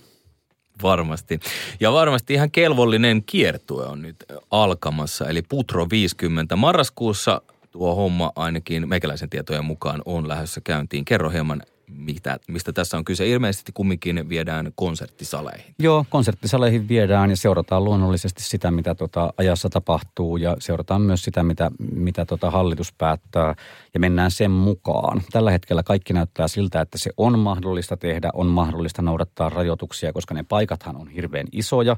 Varmasti. 0.83 1.39
Ja 1.79 1.91
varmasti 1.93 2.33
ihan 2.33 2.51
kelvollinen 2.51 3.23
kiertue 3.25 3.85
on 3.85 4.01
nyt 4.01 4.25
alkamassa, 4.51 5.27
eli 5.27 5.41
Putro 5.41 5.87
50. 5.91 6.55
Marraskuussa 6.55 7.41
tuo 7.71 7.95
homma 7.95 8.31
ainakin 8.35 8.89
meikäläisen 8.89 9.29
tietojen 9.29 9.65
mukaan 9.65 10.01
on 10.05 10.27
lähdössä 10.27 10.61
käyntiin. 10.63 11.05
Kerro 11.05 11.29
hieman 11.29 11.63
mitä, 11.95 12.39
mistä 12.47 12.73
tässä 12.73 12.97
on 12.97 13.05
kyse. 13.05 13.27
Ilmeisesti 13.27 13.71
kumminkin 13.71 14.29
viedään 14.29 14.71
konserttisaleihin. 14.75 15.75
Joo, 15.79 16.05
konserttisaleihin 16.09 16.87
viedään 16.87 17.29
ja 17.29 17.37
seurataan 17.37 17.83
luonnollisesti 17.83 18.43
sitä, 18.43 18.71
mitä 18.71 18.95
tota 18.95 19.33
ajassa 19.37 19.69
tapahtuu 19.69 20.37
ja 20.37 20.57
seurataan 20.59 21.01
myös 21.01 21.23
sitä, 21.23 21.43
mitä, 21.43 21.71
mitä 21.93 22.25
tota 22.25 22.51
hallitus 22.51 22.93
päättää 22.93 23.55
ja 23.93 23.99
mennään 23.99 24.31
sen 24.31 24.51
mukaan. 24.51 25.21
Tällä 25.31 25.51
hetkellä 25.51 25.83
kaikki 25.83 26.13
näyttää 26.13 26.47
siltä, 26.47 26.81
että 26.81 26.97
se 26.97 27.11
on 27.17 27.39
mahdollista 27.39 27.97
tehdä, 27.97 28.29
on 28.33 28.47
mahdollista 28.47 29.01
noudattaa 29.01 29.49
rajoituksia, 29.49 30.13
koska 30.13 30.33
ne 30.33 30.43
paikathan 30.43 30.95
on 30.95 31.07
hirveän 31.07 31.47
isoja, 31.51 31.95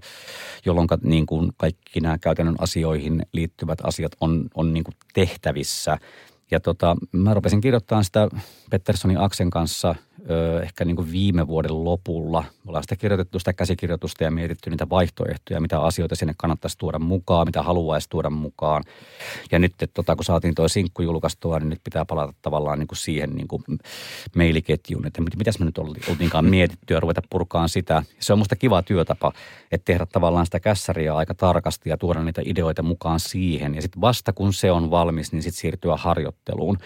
jolloin 0.66 0.88
niin 1.04 1.26
kuin 1.26 1.52
kaikki 1.58 2.00
nämä 2.00 2.18
käytännön 2.18 2.56
asioihin 2.60 3.26
liittyvät 3.34 3.80
asiat 3.84 4.12
on, 4.22 4.48
on 4.56 4.74
niin 4.74 4.84
kuin 4.84 4.96
tehtävissä– 5.14 5.98
ja 6.54 6.60
tota, 6.60 6.96
mä 7.12 7.34
rupesin 7.34 7.62
kirjoittamaan 7.62 8.04
sitä 8.06 8.28
Petterssonin 8.70 9.20
Aksen 9.20 9.50
kanssa 9.50 9.96
ehkä 10.64 10.86
niin 10.86 10.96
kuin 10.96 11.12
viime 11.12 11.48
vuoden 11.48 11.84
lopulla. 11.84 12.42
Me 12.42 12.70
ollaan 12.70 12.84
sitä 12.84 12.96
kirjoitettu 12.96 13.40
sitä 13.40 13.54
käsikirjoitusta 13.54 14.24
ja 14.24 14.32
mietitty 14.32 14.70
niitä 14.70 14.90
vaihtoehtoja, 14.90 15.62
mitä 15.62 15.80
asioita 15.82 16.16
sinne 16.16 16.34
kannattaisi 16.38 16.78
tuoda 16.78 17.00
mukaan, 17.00 17.48
mitä 17.48 17.64
haluaisi 17.64 18.10
tuoda 18.10 18.30
mukaan. 18.30 18.84
Ja 19.52 19.60
nyt, 19.60 19.72
että 19.72 19.88
tota, 19.94 20.16
kun 20.16 20.26
saatiin 20.26 20.56
tuo 20.56 20.68
sinkku 20.68 21.02
julkaistua, 21.02 21.60
niin 21.60 21.70
nyt 21.70 21.84
pitää 21.84 22.06
palata 22.06 22.34
tavallaan 22.42 22.80
niin 22.80 22.88
kuin 22.88 22.98
siihen 22.98 23.30
niin 23.36 23.48
kuin 23.48 23.64
mailiketjuun, 24.36 25.08
että 25.08 25.22
mitäs 25.38 25.60
me 25.60 25.66
nyt 25.66 25.78
oltiinkaan 25.78 26.46
mietitty 26.46 26.94
ja 26.94 27.00
ruveta 27.00 27.22
purkaan 27.30 27.70
sitä. 27.70 28.04
Se 28.20 28.34
on 28.34 28.40
musta 28.40 28.56
kiva 28.56 28.82
työtapa, 28.82 29.32
että 29.72 29.86
tehdä 29.86 30.06
tavallaan 30.06 30.46
sitä 30.46 30.60
kässäriä 30.60 31.16
aika 31.16 31.34
tarkasti 31.34 31.90
ja 31.90 31.98
tuoda 31.98 32.24
niitä 32.24 32.42
ideoita 32.46 32.84
mukaan 32.84 33.20
siihen. 33.20 33.76
Ja 33.76 33.82
sitten 33.82 34.02
vasta 34.02 34.34
kun 34.34 34.54
se 34.54 34.72
on 34.72 34.92
valmis, 34.92 35.32
niin 35.32 35.44
sitten 35.44 35.62
siirtyä 35.62 35.98
harjoitteluun. 35.98 36.78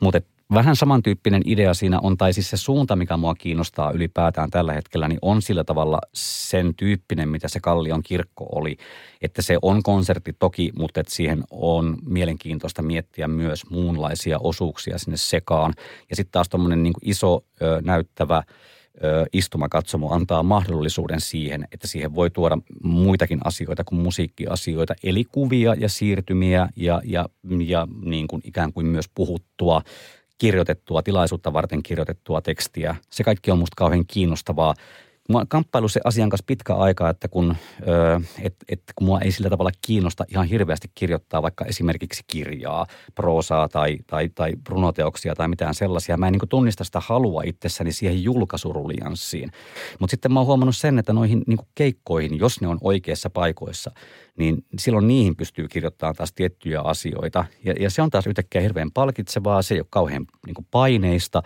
Mutta 0.00 0.20
vähän 0.54 0.76
samantyyppinen 0.76 1.42
idea 1.44 1.74
siinä 1.74 2.00
on, 2.02 2.16
tai 2.16 2.32
siis 2.32 2.50
se 2.50 2.56
suunta, 2.56 2.96
mikä 2.96 3.16
mua 3.16 3.34
kiinnostaa 3.34 3.90
ylipäätään 3.90 4.50
tällä 4.50 4.72
hetkellä, 4.72 5.08
niin 5.08 5.18
on 5.22 5.42
sillä 5.42 5.64
tavalla 5.64 5.98
sen 6.14 6.74
tyyppinen, 6.74 7.28
mitä 7.28 7.48
se 7.48 7.60
Kallion 7.60 8.02
kirkko 8.02 8.48
oli. 8.52 8.76
Että 9.22 9.42
se 9.42 9.58
on 9.62 9.82
konsertti 9.82 10.32
toki, 10.38 10.72
mutta 10.78 11.00
että 11.00 11.14
siihen 11.14 11.42
on 11.50 11.96
mielenkiintoista 12.06 12.82
miettiä 12.82 13.28
myös 13.28 13.70
muunlaisia 13.70 14.38
osuuksia 14.38 14.98
sinne 14.98 15.16
sekaan. 15.16 15.74
Ja 16.10 16.16
sitten 16.16 16.32
taas 16.32 16.48
tuommoinen 16.48 16.82
niin 16.82 16.94
iso 17.02 17.44
ö, 17.62 17.80
näyttävä 17.84 18.42
istumakatsomo 19.32 20.12
antaa 20.12 20.42
mahdollisuuden 20.42 21.20
siihen, 21.20 21.68
että 21.72 21.86
siihen 21.86 22.14
voi 22.14 22.30
tuoda 22.30 22.58
muitakin 22.82 23.40
asioita 23.44 23.84
kuin 23.84 24.02
musiikkiasioita, 24.02 24.94
eli 25.02 25.24
kuvia 25.24 25.74
ja 25.74 25.88
siirtymiä 25.88 26.68
ja, 26.76 27.00
ja, 27.04 27.28
ja 27.66 27.88
niin 28.04 28.28
kuin 28.28 28.42
ikään 28.44 28.72
kuin 28.72 28.86
myös 28.86 29.06
puhuttua 29.14 29.82
kirjoitettua, 30.38 31.02
tilaisuutta 31.02 31.52
varten 31.52 31.82
kirjoitettua 31.82 32.40
tekstiä. 32.40 32.96
Se 33.10 33.24
kaikki 33.24 33.50
on 33.50 33.58
musta 33.58 33.74
kauhean 33.76 34.06
kiinnostavaa. 34.06 34.74
On 35.34 35.48
kamppailu 35.48 35.88
se 35.88 36.00
asian 36.04 36.30
kanssa 36.30 36.44
pitkä 36.46 36.74
aika, 36.74 37.10
että 37.10 37.28
kun, 37.28 37.56
et, 38.42 38.54
et, 38.68 38.82
kun 38.94 39.06
mua 39.06 39.20
ei 39.20 39.32
sillä 39.32 39.50
tavalla 39.50 39.70
kiinnosta 39.86 40.24
ihan 40.28 40.46
hirveästi 40.46 40.90
kirjoittaa 40.94 41.42
vaikka 41.42 41.64
esimerkiksi 41.64 42.22
kirjaa, 42.26 42.86
proosaa 43.14 43.68
tai, 43.68 43.98
tai, 44.06 44.28
tai 44.28 44.52
runoteoksia 44.68 45.34
tai 45.34 45.48
mitään 45.48 45.74
sellaisia. 45.74 46.16
Mä 46.16 46.26
en 46.26 46.32
niin 46.32 46.48
tunnista 46.48 46.84
sitä 46.84 47.00
halua 47.06 47.42
itsessäni 47.44 47.92
siihen 47.92 48.22
julkaisurulianssiin. 48.22 49.52
Mutta 50.00 50.10
sitten 50.10 50.32
mä 50.32 50.40
oon 50.40 50.46
huomannut 50.46 50.76
sen, 50.76 50.98
että 50.98 51.12
noihin 51.12 51.42
niin 51.46 51.58
keikkoihin, 51.74 52.38
jos 52.38 52.60
ne 52.60 52.68
on 52.68 52.78
oikeissa 52.80 53.30
paikoissa, 53.30 53.90
niin 54.38 54.64
silloin 54.78 55.08
niihin 55.08 55.36
pystyy 55.36 55.68
kirjoittamaan 55.68 56.14
taas 56.14 56.32
tiettyjä 56.32 56.80
asioita. 56.80 57.44
Ja, 57.64 57.74
ja 57.80 57.90
se 57.90 58.02
on 58.02 58.10
taas 58.10 58.26
yhtäkkiä 58.26 58.60
hirveän 58.60 58.92
palkitsevaa, 58.92 59.62
se 59.62 59.74
ei 59.74 59.80
ole 59.80 59.86
kauhean 59.90 60.26
niin 60.46 60.66
paineista. 60.70 61.42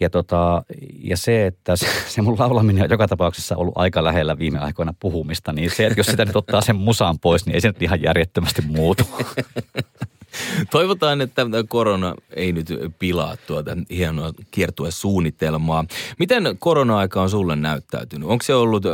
Ja, 0.00 0.10
tota, 0.10 0.62
ja 1.02 1.16
se, 1.16 1.46
että 1.46 1.76
se, 2.08 2.22
mun 2.22 2.38
laulaminen 2.38 2.84
on 2.84 2.90
joka 2.90 3.08
tapauksessa 3.08 3.56
ollut 3.56 3.74
aika 3.76 4.04
lähellä 4.04 4.38
viime 4.38 4.58
aikoina 4.58 4.94
puhumista, 5.00 5.52
niin 5.52 5.70
se, 5.70 5.86
että 5.86 6.00
jos 6.00 6.06
sitä 6.06 6.24
nyt 6.24 6.36
ottaa 6.36 6.60
sen 6.60 6.76
musaan 6.76 7.18
pois, 7.18 7.46
niin 7.46 7.54
ei 7.54 7.60
se 7.60 7.68
nyt 7.68 7.82
ihan 7.82 8.02
järjettömästi 8.02 8.62
muutu. 8.62 9.04
Toivotaan, 10.70 11.20
että 11.20 11.46
korona 11.68 12.14
ei 12.30 12.52
nyt 12.52 12.68
pilaa 12.98 13.36
tuota 13.46 13.76
hienoa 13.90 14.32
kiertuesuunnitelmaa. 14.50 15.84
Miten 16.18 16.56
korona-aika 16.58 17.22
on 17.22 17.30
sulle 17.30 17.56
näyttäytynyt? 17.56 18.28
Onko 18.28 18.42
se 18.42 18.54
ollut... 18.54 18.84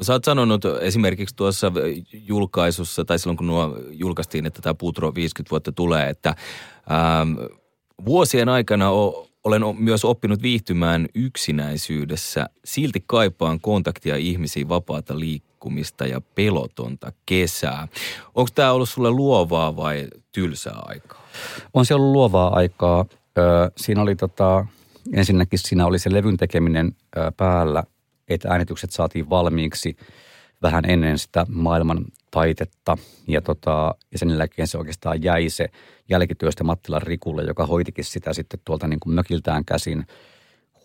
Sä 0.00 0.12
oot 0.12 0.24
sanonut 0.24 0.64
esimerkiksi 0.80 1.36
tuossa 1.36 1.72
julkaisussa, 2.12 3.04
tai 3.04 3.18
silloin 3.18 3.36
kun 3.36 3.46
nuo 3.46 3.78
julkaistiin, 3.90 4.46
että 4.46 4.62
tämä 4.62 4.74
Putro 4.74 5.14
50 5.14 5.50
vuotta 5.50 5.72
tulee, 5.72 6.08
että 6.08 6.34
ähm, 6.90 7.32
vuosien 8.04 8.48
aikana 8.48 8.90
o, 8.90 9.25
olen 9.46 9.62
myös 9.78 10.04
oppinut 10.04 10.42
viihtymään 10.42 11.06
yksinäisyydessä. 11.14 12.46
Silti 12.64 13.04
kaipaan 13.06 13.60
kontaktia 13.60 14.16
ihmisiin, 14.16 14.68
vapaata 14.68 15.18
liikkumista 15.18 16.06
ja 16.06 16.20
pelotonta 16.20 17.12
kesää. 17.26 17.88
Onko 18.34 18.50
tämä 18.54 18.72
ollut 18.72 18.88
sulle 18.88 19.10
luovaa 19.10 19.76
vai 19.76 20.08
tylsää 20.32 20.78
aikaa? 20.84 21.28
On 21.74 21.86
se 21.86 21.94
ollut 21.94 22.12
luovaa 22.12 22.56
aikaa. 22.56 23.04
Siinä 23.76 24.02
oli 24.02 24.16
tota, 24.16 24.66
ensinnäkin 25.12 25.58
siinä 25.58 25.86
oli 25.86 25.98
se 25.98 26.12
levyn 26.12 26.36
tekeminen 26.36 26.96
päällä– 27.36 27.84
että 28.28 28.48
äänitykset 28.48 28.90
saatiin 28.90 29.30
valmiiksi 29.30 29.96
vähän 30.62 30.84
ennen 30.90 31.18
sitä 31.18 31.46
maailman 31.48 32.04
taitetta. 32.36 32.96
Ja, 33.28 33.40
tota, 33.40 33.94
ja 34.12 34.18
sen 34.18 34.30
jälkeen 34.30 34.68
se 34.68 34.78
oikeastaan 34.78 35.22
jäi 35.22 35.48
se 35.48 35.68
jälkityöstä 36.08 36.64
Mattilan 36.64 37.02
Rikulle, 37.02 37.42
joka 37.42 37.66
hoitikin 37.66 38.04
sitä 38.04 38.32
sitten 38.32 38.60
tuolta 38.64 38.88
niin 38.88 39.00
kuin 39.00 39.14
mökiltään 39.14 39.64
käsin 39.64 40.06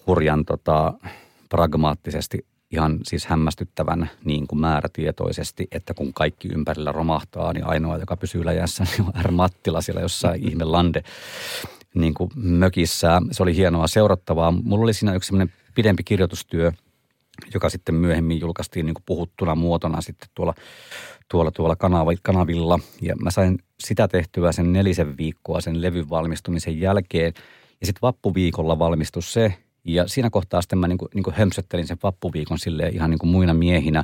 hurjan 0.08 0.46
tota, 0.46 0.94
pragmaattisesti 1.50 2.46
ihan 2.72 3.00
siis 3.04 3.26
hämmästyttävän 3.26 4.10
niin 4.24 4.48
kuin 4.48 4.60
määrätietoisesti, 4.60 5.68
että 5.72 5.94
kun 5.94 6.14
kaikki 6.14 6.48
ympärillä 6.48 6.92
romahtaa, 6.92 7.54
niin 7.54 7.68
ainoa, 7.68 7.98
joka 7.98 8.18
pysyy 8.18 8.46
läjässä, 8.46 8.84
niin 8.98 9.08
on 9.08 9.26
R. 9.26 9.32
Mattila 9.32 9.82
siellä 9.82 10.02
jossain 10.02 10.50
ihme 10.50 10.64
lande 10.64 11.04
niin 11.94 12.14
kuin 12.14 12.32
mökissä. 12.36 13.22
Se 13.32 13.44
oli 13.44 13.56
hienoa 13.56 13.88
seurattavaa. 13.88 14.52
Mulla 14.52 14.84
oli 14.84 14.94
siinä 14.94 15.16
yksi 15.16 15.28
semmoinen 15.28 15.54
pidempi 15.76 16.04
kirjoitustyö, 16.04 16.72
joka 17.54 17.70
sitten 17.70 17.96
myöhemmin 17.96 18.40
julkaistiin 18.40 18.86
niin 18.86 18.94
kuin 18.94 19.04
puhuttuna 19.06 19.56
muotona 19.56 20.02
sitten 20.02 20.30
tuolla, 20.36 20.54
tuolla, 21.32 21.52
tuolla 21.52 21.76
kanavilla. 22.24 22.80
Ja 23.02 23.16
mä 23.16 23.32
sain 23.32 23.60
sitä 23.80 24.08
tehtyä 24.08 24.52
sen 24.52 24.74
nelisen 24.74 25.18
viikkoa 25.18 25.62
sen 25.62 25.82
levyn 25.82 26.10
valmistumisen 26.10 26.80
jälkeen. 26.80 27.34
Ja 27.82 27.86
sitten 27.86 28.02
vappuviikolla 28.02 28.80
valmistui 28.80 29.24
se. 29.24 29.54
Ja 29.84 30.08
siinä 30.08 30.30
kohtaa 30.30 30.62
sitten 30.62 30.80
mä 30.80 30.88
niin 30.88 30.98
kuin, 30.98 31.10
niin 31.14 31.24
kuin 31.24 31.36
hömpsöttelin 31.36 31.88
sen 31.88 31.98
vappuviikon 32.04 32.60
sille 32.60 32.90
ihan 32.90 33.10
niin 33.10 33.20
kuin 33.20 33.30
muina 33.30 33.54
miehinä 33.54 34.04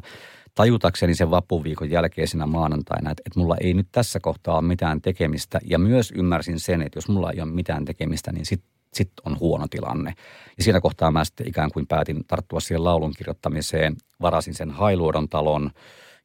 tajutakseni 0.56 1.16
sen 1.16 1.32
vappuviikon 1.32 1.90
jälkeisenä 1.90 2.46
maanantaina, 2.46 3.12
että, 3.12 3.24
että 3.26 3.40
mulla 3.40 3.56
ei 3.62 3.74
nyt 3.74 3.88
tässä 3.92 4.20
kohtaa 4.20 4.58
ole 4.58 4.68
mitään 4.68 5.02
tekemistä. 5.02 5.60
Ja 5.64 5.80
myös 5.80 6.14
ymmärsin 6.16 6.60
sen, 6.60 6.82
että 6.82 6.98
jos 6.98 7.10
mulla 7.10 7.32
ei 7.32 7.42
ole 7.42 7.52
mitään 7.52 7.86
tekemistä, 7.86 8.32
niin 8.32 8.46
sitten 8.46 8.77
sit 8.94 9.12
on 9.26 9.40
huono 9.40 9.68
tilanne. 9.68 10.14
Ja 10.58 10.64
siinä 10.64 10.82
kohtaa 10.82 11.12
mä 11.12 11.26
sitten 11.26 11.48
ikään 11.48 11.72
kuin 11.72 11.88
päätin 11.88 12.26
tarttua 12.28 12.60
siihen 12.60 12.84
laulun 12.84 13.14
kirjoittamiseen. 13.18 13.96
Varasin 14.22 14.54
sen 14.54 14.72
Hailuodon 14.72 15.30
talon 15.30 15.72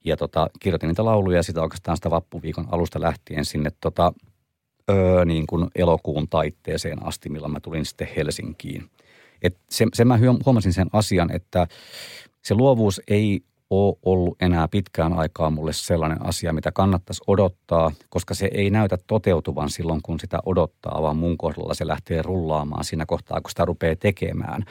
ja 0.05 0.17
tota, 0.17 0.51
kirjoitin 0.61 0.89
niitä 0.89 1.05
lauluja 1.05 1.37
ja 1.37 1.43
sitä 1.43 1.63
oikeastaan 1.63 1.97
sitä 1.97 2.11
vappuviikon 2.11 2.69
alusta 2.71 3.01
lähtien 3.01 3.45
sinne 3.45 3.71
tota, 3.81 4.13
öö, 4.91 5.25
niin 5.25 5.47
kuin 5.47 5.71
elokuun 5.75 6.29
taitteeseen 6.29 7.07
asti, 7.07 7.29
milloin 7.29 7.53
mä 7.53 7.61
tulin 7.61 7.85
sitten 7.85 8.09
Helsinkiin. 8.17 8.91
Et 9.43 9.57
se, 9.71 9.87
se 9.95 10.05
mä 10.05 10.19
huomasin 10.45 10.73
sen 10.73 10.89
asian, 10.93 11.31
että 11.31 11.67
se 12.43 12.55
luovuus 12.55 13.01
ei 13.09 13.43
ole 13.73 13.99
ollut 14.03 14.43
enää 14.43 14.69
pitkään 14.69 15.13
aikaa 15.13 15.51
mulle 15.51 15.73
sellainen 15.73 16.27
asia, 16.27 16.53
mitä 16.53 16.73
kannattaisi 16.73 17.23
odottaa, 17.27 17.93
koska 18.09 18.35
se 18.35 18.51
ei 18.55 18.71
näytä 18.71 18.99
toteutuvan 19.07 19.71
silloin, 19.71 20.01
kun 20.03 20.21
sitä 20.21 20.39
odottaa, 20.47 21.03
vaan 21.03 21.17
mun 21.17 21.39
kohdalla 21.39 21.75
se 21.75 21.87
lähtee 21.87 22.23
rullaamaan 22.23 22.85
siinä 22.85 23.07
kohtaa, 23.07 23.41
kun 23.41 23.51
sitä 23.51 23.65
rupeaa 23.65 23.97
tekemään. 23.97 24.65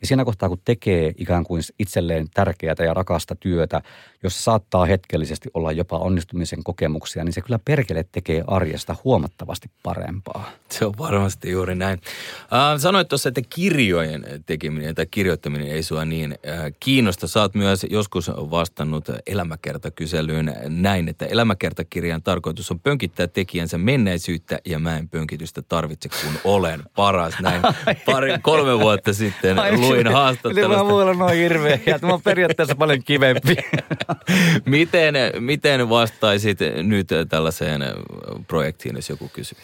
Ja 0.00 0.06
siinä 0.06 0.24
kohtaa, 0.24 0.48
kun 0.48 0.58
tekee 0.64 1.12
ikään 1.18 1.44
kuin 1.44 1.62
itselleen 1.78 2.26
tärkeää 2.34 2.74
ja 2.78 2.94
rakasta 2.94 3.34
työtä, 3.34 3.82
jossa 4.22 4.42
saattaa 4.42 4.84
hetkellisesti 4.84 5.48
olla 5.54 5.72
jopa 5.72 5.98
onnistumisen 5.98 6.64
kokemuksia, 6.64 7.24
niin 7.24 7.32
se 7.32 7.40
kyllä 7.40 7.58
perkele 7.64 8.04
tekee 8.12 8.44
arjesta 8.46 8.96
huomattavasti 9.04 9.70
parempaa. 9.82 10.50
Se 10.70 10.86
on 10.86 10.94
varmasti 10.98 11.50
juuri 11.50 11.74
näin. 11.74 12.00
Äh, 12.40 12.78
sanoit 12.78 13.08
tuossa, 13.08 13.28
että 13.28 13.40
kirjojen 13.50 14.26
tekeminen 14.46 14.94
tai 14.94 15.06
kirjoittaminen 15.06 15.68
ei 15.68 15.82
sua 15.82 16.04
niin 16.04 16.32
äh, 16.32 16.72
kiinnosta. 16.80 17.40
Oot 17.40 17.54
myös 17.54 17.86
joskus 17.90 18.28
vastannut 18.28 19.04
elämäkertakyselyyn 19.26 20.56
näin, 20.68 21.08
että 21.08 21.26
elämäkertakirjan 21.26 22.22
tarkoitus 22.22 22.70
on 22.70 22.80
pönkittää 22.80 23.26
tekijänsä 23.26 23.78
menneisyyttä 23.78 24.58
ja 24.64 24.78
mä 24.78 24.98
en 24.98 25.08
pönkitystä 25.08 25.62
tarvitse, 25.62 26.08
kun 26.08 26.32
olen 26.44 26.82
paras. 26.96 27.34
Näin 27.40 27.62
pari, 28.06 28.32
kolme 28.42 28.78
vuotta 28.78 29.12
sitten 29.12 29.58
Ai, 29.58 29.76
luin 29.88 30.06
haastattelusta. 30.06 30.60
Eli 30.60 30.76
mä 30.76 30.84
mulla 30.84 31.14
noin 31.14 31.36
hirveä, 31.36 31.74
että 31.74 32.06
mä 32.06 32.12
oon 32.12 32.22
periaatteessa 32.22 32.74
paljon 32.74 33.02
kivempi. 33.04 33.56
miten, 34.66 35.14
miten 35.40 35.88
vastaisit 35.88 36.58
nyt 36.82 37.08
tällaiseen 37.28 37.82
projektiin, 38.46 38.96
jos 38.96 39.08
joku 39.08 39.30
kysyy? 39.32 39.58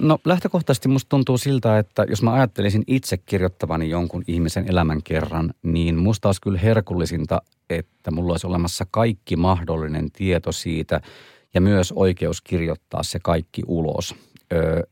No 0.00 0.18
lähtökohtaisesti 0.24 0.88
musta 0.88 1.08
tuntuu 1.08 1.38
siltä, 1.38 1.78
että 1.78 2.04
jos 2.08 2.22
mä 2.22 2.32
ajattelisin 2.32 2.84
itse 2.86 3.16
kirjoittavani 3.16 3.90
jonkun 3.90 4.22
ihmisen 4.26 4.70
elämän 4.70 5.02
kerran, 5.02 5.54
niin 5.62 5.96
musta 5.96 6.28
olisi 6.28 6.40
kyllä 6.40 6.58
herkullisinta, 6.58 7.42
että 7.70 8.10
mulla 8.10 8.32
olisi 8.32 8.46
olemassa 8.46 8.86
kaikki 8.90 9.36
mahdollinen 9.36 10.10
tieto 10.10 10.52
siitä 10.52 11.00
ja 11.54 11.60
myös 11.60 11.92
oikeus 11.96 12.40
kirjoittaa 12.40 13.02
se 13.02 13.18
kaikki 13.22 13.62
ulos. 13.66 14.14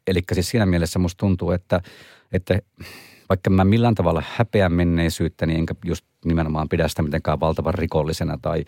Eli 0.06 0.22
siis 0.32 0.50
siinä 0.50 0.66
mielessä 0.66 0.98
musta 0.98 1.18
tuntuu, 1.18 1.50
että, 1.50 1.80
että 2.32 2.58
vaikka 3.30 3.50
mä 3.50 3.64
millään 3.64 3.94
tavalla 3.94 4.22
häpeän 4.36 4.72
menneisyyttäni, 4.72 5.52
niin 5.52 5.60
enkä 5.60 5.74
just 5.84 6.04
nimenomaan 6.24 6.68
pidä 6.68 6.88
sitä 6.88 7.02
mitenkään 7.02 7.40
valtavan 7.40 7.74
rikollisena 7.74 8.38
tai, 8.42 8.64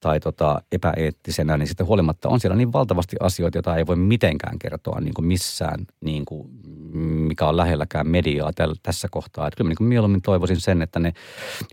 tai 0.00 0.20
tota 0.20 0.62
epäeettisenä, 0.72 1.56
niin 1.56 1.66
sitten 1.66 1.86
huolimatta 1.86 2.28
on 2.28 2.40
siellä 2.40 2.56
niin 2.56 2.72
valtavasti 2.72 3.16
asioita, 3.20 3.58
joita 3.58 3.76
ei 3.76 3.86
voi 3.86 3.96
mitenkään 3.96 4.58
kertoa 4.58 5.00
niin 5.00 5.14
kuin 5.14 5.26
missään, 5.26 5.86
niin 6.00 6.24
kuin, 6.24 6.50
mikä 7.28 7.46
on 7.46 7.56
lähelläkään 7.56 8.08
mediaa 8.08 8.52
täl, 8.52 8.74
tässä 8.82 9.08
kohtaa. 9.10 9.46
Että 9.46 9.56
kyllä 9.56 9.68
niin 9.68 9.88
mieluummin 9.88 10.22
toivoisin 10.22 10.60
sen, 10.60 10.82
että 10.82 11.00
ne 11.00 11.12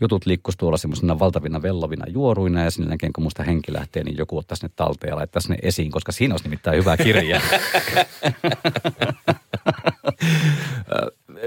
jutut 0.02 0.26
liikkuisi 0.26 0.58
tuolla 0.58 0.78
semmoisena 0.78 1.20
valtavina 1.20 1.62
vellovina 1.62 2.06
juoruina 2.08 2.64
ja 2.64 2.72
sinne 2.72 2.90
jälkeen 2.90 3.14
kun 3.14 3.24
musta 3.24 3.44
henki 3.44 3.74
lähtee, 3.74 4.04
niin 4.04 4.18
joku 4.18 4.38
ottaisi 4.38 4.66
ne 4.66 4.70
talteen 4.76 5.12
ja 5.12 5.16
laittaisi 5.16 5.50
ne 5.50 5.58
esiin, 5.62 5.92
koska 5.92 6.12
siinä 6.12 6.34
olisi 6.34 6.46
nimittäin 6.46 6.78
hyvä 6.78 6.98
kirja. 6.98 7.42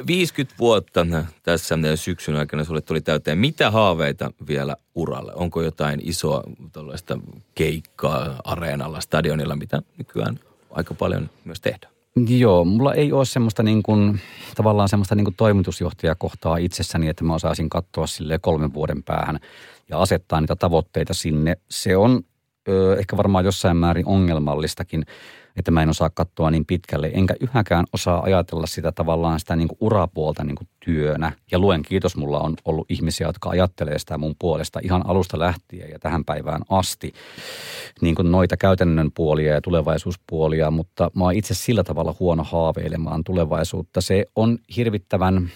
50 0.06 0.58
vuotta 0.58 1.06
tässä 1.42 1.76
syksyn 1.94 2.36
aikana 2.36 2.64
sulle 2.64 2.80
tuli 2.80 3.00
täyteen. 3.00 3.38
Mitä 3.38 3.70
haaveita 3.70 4.30
vielä 4.46 4.76
uralle? 4.94 5.32
Onko 5.34 5.62
jotain 5.62 6.00
isoa 6.02 6.42
tällaista 6.72 7.18
keikkaa 7.54 8.40
areenalla, 8.44 9.00
stadionilla, 9.00 9.56
mitä 9.56 9.82
nykyään 9.98 10.40
aika 10.70 10.94
paljon 10.94 11.30
myös 11.44 11.60
tehdään? 11.60 11.92
Joo, 12.28 12.64
mulla 12.64 12.94
ei 12.94 13.12
ole 13.12 13.24
semmoista 13.24 13.62
niin 13.62 13.82
kuin, 13.82 14.20
tavallaan 14.54 14.88
semmoista 14.88 15.14
niin 15.14 15.24
kuin 15.24 15.34
toimitusjohtajakohtaa 15.34 16.56
itsessäni, 16.56 17.08
että 17.08 17.24
mä 17.24 17.34
osaisin 17.34 17.70
katsoa 17.70 18.06
sille 18.06 18.38
kolmen 18.38 18.74
vuoden 18.74 19.02
päähän 19.02 19.40
ja 19.88 19.98
asettaa 20.00 20.40
niitä 20.40 20.56
tavoitteita 20.56 21.14
sinne. 21.14 21.56
Se 21.70 21.96
on 21.96 22.20
ehkä 22.98 23.16
varmaan 23.16 23.44
jossain 23.44 23.76
määrin 23.76 24.06
ongelmallistakin 24.06 25.04
että 25.56 25.70
mä 25.70 25.82
en 25.82 25.88
osaa 25.88 26.10
katsoa 26.10 26.50
niin 26.50 26.66
pitkälle, 26.66 27.10
enkä 27.14 27.34
yhäkään 27.40 27.84
osaa 27.92 28.22
ajatella 28.22 28.66
sitä 28.66 28.92
tavallaan 28.92 29.40
sitä 29.40 29.56
niin 29.56 29.68
kuin 29.68 29.78
urapuolta 29.80 30.44
niin 30.44 30.56
kuin 30.56 30.68
työnä. 30.84 31.32
Ja 31.50 31.58
luen 31.58 31.82
kiitos, 31.82 32.16
mulla 32.16 32.40
on 32.40 32.54
ollut 32.64 32.90
ihmisiä, 32.90 33.26
jotka 33.26 33.50
ajattelee 33.50 33.98
sitä 33.98 34.18
mun 34.18 34.34
puolesta 34.38 34.80
ihan 34.82 35.06
alusta 35.06 35.38
lähtien 35.38 35.90
ja 35.90 35.98
tähän 35.98 36.24
päivään 36.24 36.62
asti. 36.68 37.12
Niin 38.00 38.14
kuin 38.14 38.30
noita 38.30 38.56
käytännön 38.56 39.10
puolia 39.14 39.54
ja 39.54 39.60
tulevaisuuspuolia, 39.60 40.70
mutta 40.70 41.10
mä 41.14 41.24
oon 41.24 41.34
itse 41.34 41.54
sillä 41.54 41.84
tavalla 41.84 42.16
huono 42.20 42.44
haaveilemaan 42.44 43.24
tulevaisuutta. 43.24 44.00
Se 44.00 44.26
on 44.36 44.58
hirvittävän 44.76 45.50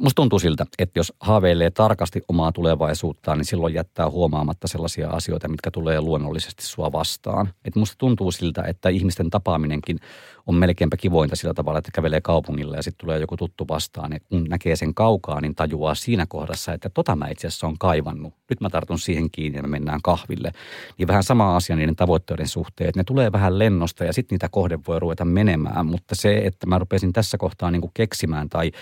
Musta 0.00 0.16
tuntuu 0.16 0.38
siltä, 0.38 0.66
että 0.78 0.98
jos 0.98 1.12
haaveilee 1.20 1.70
tarkasti 1.70 2.22
omaa 2.28 2.52
tulevaisuuttaan, 2.52 3.38
niin 3.38 3.44
silloin 3.46 3.74
jättää 3.74 4.10
huomaamatta 4.10 4.68
sellaisia 4.68 5.10
asioita, 5.10 5.48
mitkä 5.48 5.70
tulee 5.70 6.00
luonnollisesti 6.00 6.66
sua 6.66 6.92
vastaan. 6.92 7.48
Et 7.64 7.76
musta 7.76 7.94
tuntuu 7.98 8.32
siltä, 8.32 8.62
että 8.62 8.88
ihmisten 8.88 9.30
tapaaminenkin 9.30 9.98
on 10.46 10.54
melkeinpä 10.54 10.96
kivointa 10.96 11.36
sillä 11.36 11.54
tavalla, 11.54 11.78
että 11.78 11.90
kävelee 11.94 12.20
kaupungilla 12.20 12.76
ja 12.76 12.82
sitten 12.82 13.06
tulee 13.06 13.20
joku 13.20 13.36
tuttu 13.36 13.68
vastaan. 13.68 14.12
Ja 14.12 14.20
kun 14.20 14.44
näkee 14.44 14.76
sen 14.76 14.94
kaukaa, 14.94 15.40
niin 15.40 15.54
tajuaa 15.54 15.94
siinä 15.94 16.26
kohdassa, 16.26 16.72
että 16.72 16.88
tota 16.88 17.16
mä 17.16 17.28
itse 17.28 17.46
asiassa 17.46 17.66
on 17.66 17.78
kaivannut. 17.78 18.34
Nyt 18.50 18.60
mä 18.60 18.70
tartun 18.70 18.98
siihen 18.98 19.30
kiinni 19.30 19.58
ja 19.58 19.62
me 19.62 19.68
mennään 19.68 20.02
kahville. 20.02 20.52
Niin 20.98 21.08
vähän 21.08 21.22
sama 21.22 21.56
asia 21.56 21.76
niiden 21.76 21.96
tavoitteiden 21.96 22.48
suhteen, 22.48 22.88
että 22.88 23.00
ne 23.00 23.04
tulee 23.04 23.32
vähän 23.32 23.58
lennosta 23.58 24.04
ja 24.04 24.12
sitten 24.12 24.34
niitä 24.34 24.48
kohde 24.48 24.78
voi 24.86 25.00
ruveta 25.00 25.24
menemään. 25.24 25.86
Mutta 25.86 26.14
se, 26.14 26.38
että 26.38 26.66
mä 26.66 26.78
rupesin 26.78 27.12
tässä 27.12 27.38
kohtaa 27.38 27.70
niin 27.70 27.80
kuin 27.80 27.92
keksimään 27.94 28.48
tai, 28.48 28.72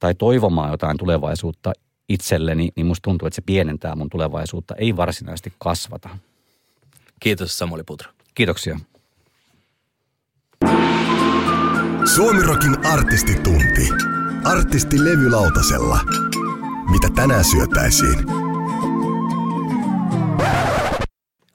tai 0.00 0.14
toivomaan 0.14 0.70
jotain 0.70 0.96
tulevaisuutta 0.96 1.72
itselleni, 2.08 2.68
niin 2.76 2.86
musta 2.86 3.02
tuntuu, 3.02 3.26
että 3.26 3.34
se 3.34 3.42
pienentää 3.46 3.96
mun 3.96 4.10
tulevaisuutta, 4.10 4.74
ei 4.74 4.96
varsinaisesti 4.96 5.52
kasvata. 5.58 6.08
Kiitos 7.20 7.58
Samuli 7.58 7.82
Putra. 7.84 8.12
Kiitoksia. 8.34 8.78
Suomirokin 12.04 12.86
artistitunti. 12.86 13.88
Artisti 14.44 15.04
levylautasella. 15.04 16.00
Mitä 16.90 17.08
tänään 17.14 17.44
syötäisiin? 17.44 18.18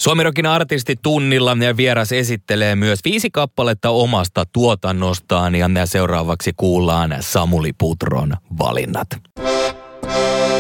Suomirokin 0.02 0.46
artistitunnilla 0.46 1.58
ja 1.66 1.78
vieras 1.78 2.12
esittelee 2.12 2.76
myös 2.76 3.00
viisi 3.06 3.30
kappaletta 3.32 3.90
omasta 3.90 4.44
tuotannostaan 4.54 5.56
ja 5.56 5.70
seuraavaksi 5.86 6.52
kuullaan 6.58 7.18
Samuli 7.20 7.72
Putron 7.78 8.34
valinnat. 8.60 9.08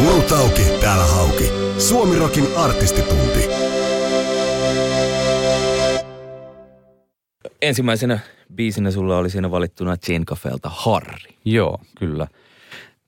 Urutauki, 0.07 0.63
täällä 0.81 1.05
hauki. 1.05 1.51
Suomirokin 1.77 2.47
artistitunti. 2.55 3.49
Ensimmäisenä 7.61 8.19
biisinä 8.55 8.91
sulla 8.91 9.17
oli 9.17 9.29
siinä 9.29 9.51
valittuna 9.51 9.95
Jane 10.07 10.25
Caffelta 10.25 10.69
Harri. 10.69 11.37
Joo, 11.45 11.79
kyllä. 11.99 12.27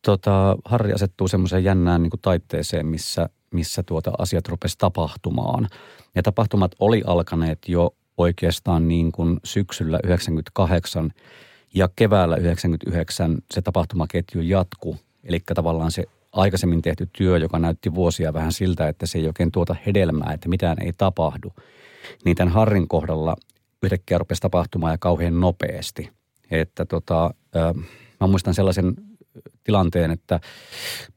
Tota, 0.01 0.57
Harri 0.65 0.93
asettuu 0.93 1.27
semmoiseen 1.27 1.63
jännään 1.63 2.03
niin 2.03 2.09
kuin 2.09 2.21
taitteeseen, 2.21 2.85
missä, 2.85 3.29
missä 3.51 3.83
tuota 3.83 4.11
asiat 4.17 4.47
rupesi 4.47 4.77
tapahtumaan. 4.77 5.67
Ja 6.15 6.23
tapahtumat 6.23 6.71
oli 6.79 7.03
alkaneet 7.05 7.59
jo 7.67 7.95
oikeastaan 8.17 8.87
niin 8.87 9.11
kuin 9.11 9.37
syksyllä 9.43 9.99
98 10.03 11.11
ja 11.73 11.89
keväällä 11.95 12.35
99 12.35 13.37
se 13.51 13.61
tapahtumaketju 13.61 14.41
jatku. 14.41 14.97
Eli 15.23 15.39
tavallaan 15.55 15.91
se 15.91 16.03
aikaisemmin 16.31 16.81
tehty 16.81 17.09
työ, 17.13 17.37
joka 17.37 17.59
näytti 17.59 17.95
vuosia 17.95 18.33
vähän 18.33 18.51
siltä, 18.51 18.87
että 18.87 19.05
se 19.05 19.17
ei 19.17 19.27
oikein 19.27 19.51
tuota 19.51 19.75
hedelmää, 19.85 20.33
että 20.33 20.49
mitään 20.49 20.77
ei 20.81 20.93
tapahdu. 20.97 21.53
Niin 22.25 22.35
tämän 22.35 22.53
Harrin 22.53 22.87
kohdalla 22.87 23.35
yhtäkkiä 23.83 24.17
rupesi 24.17 24.41
tapahtumaan 24.41 24.93
ja 24.93 24.97
kauhean 24.97 25.39
nopeasti. 25.39 26.09
Että 26.51 26.85
tota, 26.85 27.33
mä 28.19 28.27
muistan 28.27 28.53
sellaisen 28.53 28.93
tilanteen, 29.63 30.11
että 30.11 30.39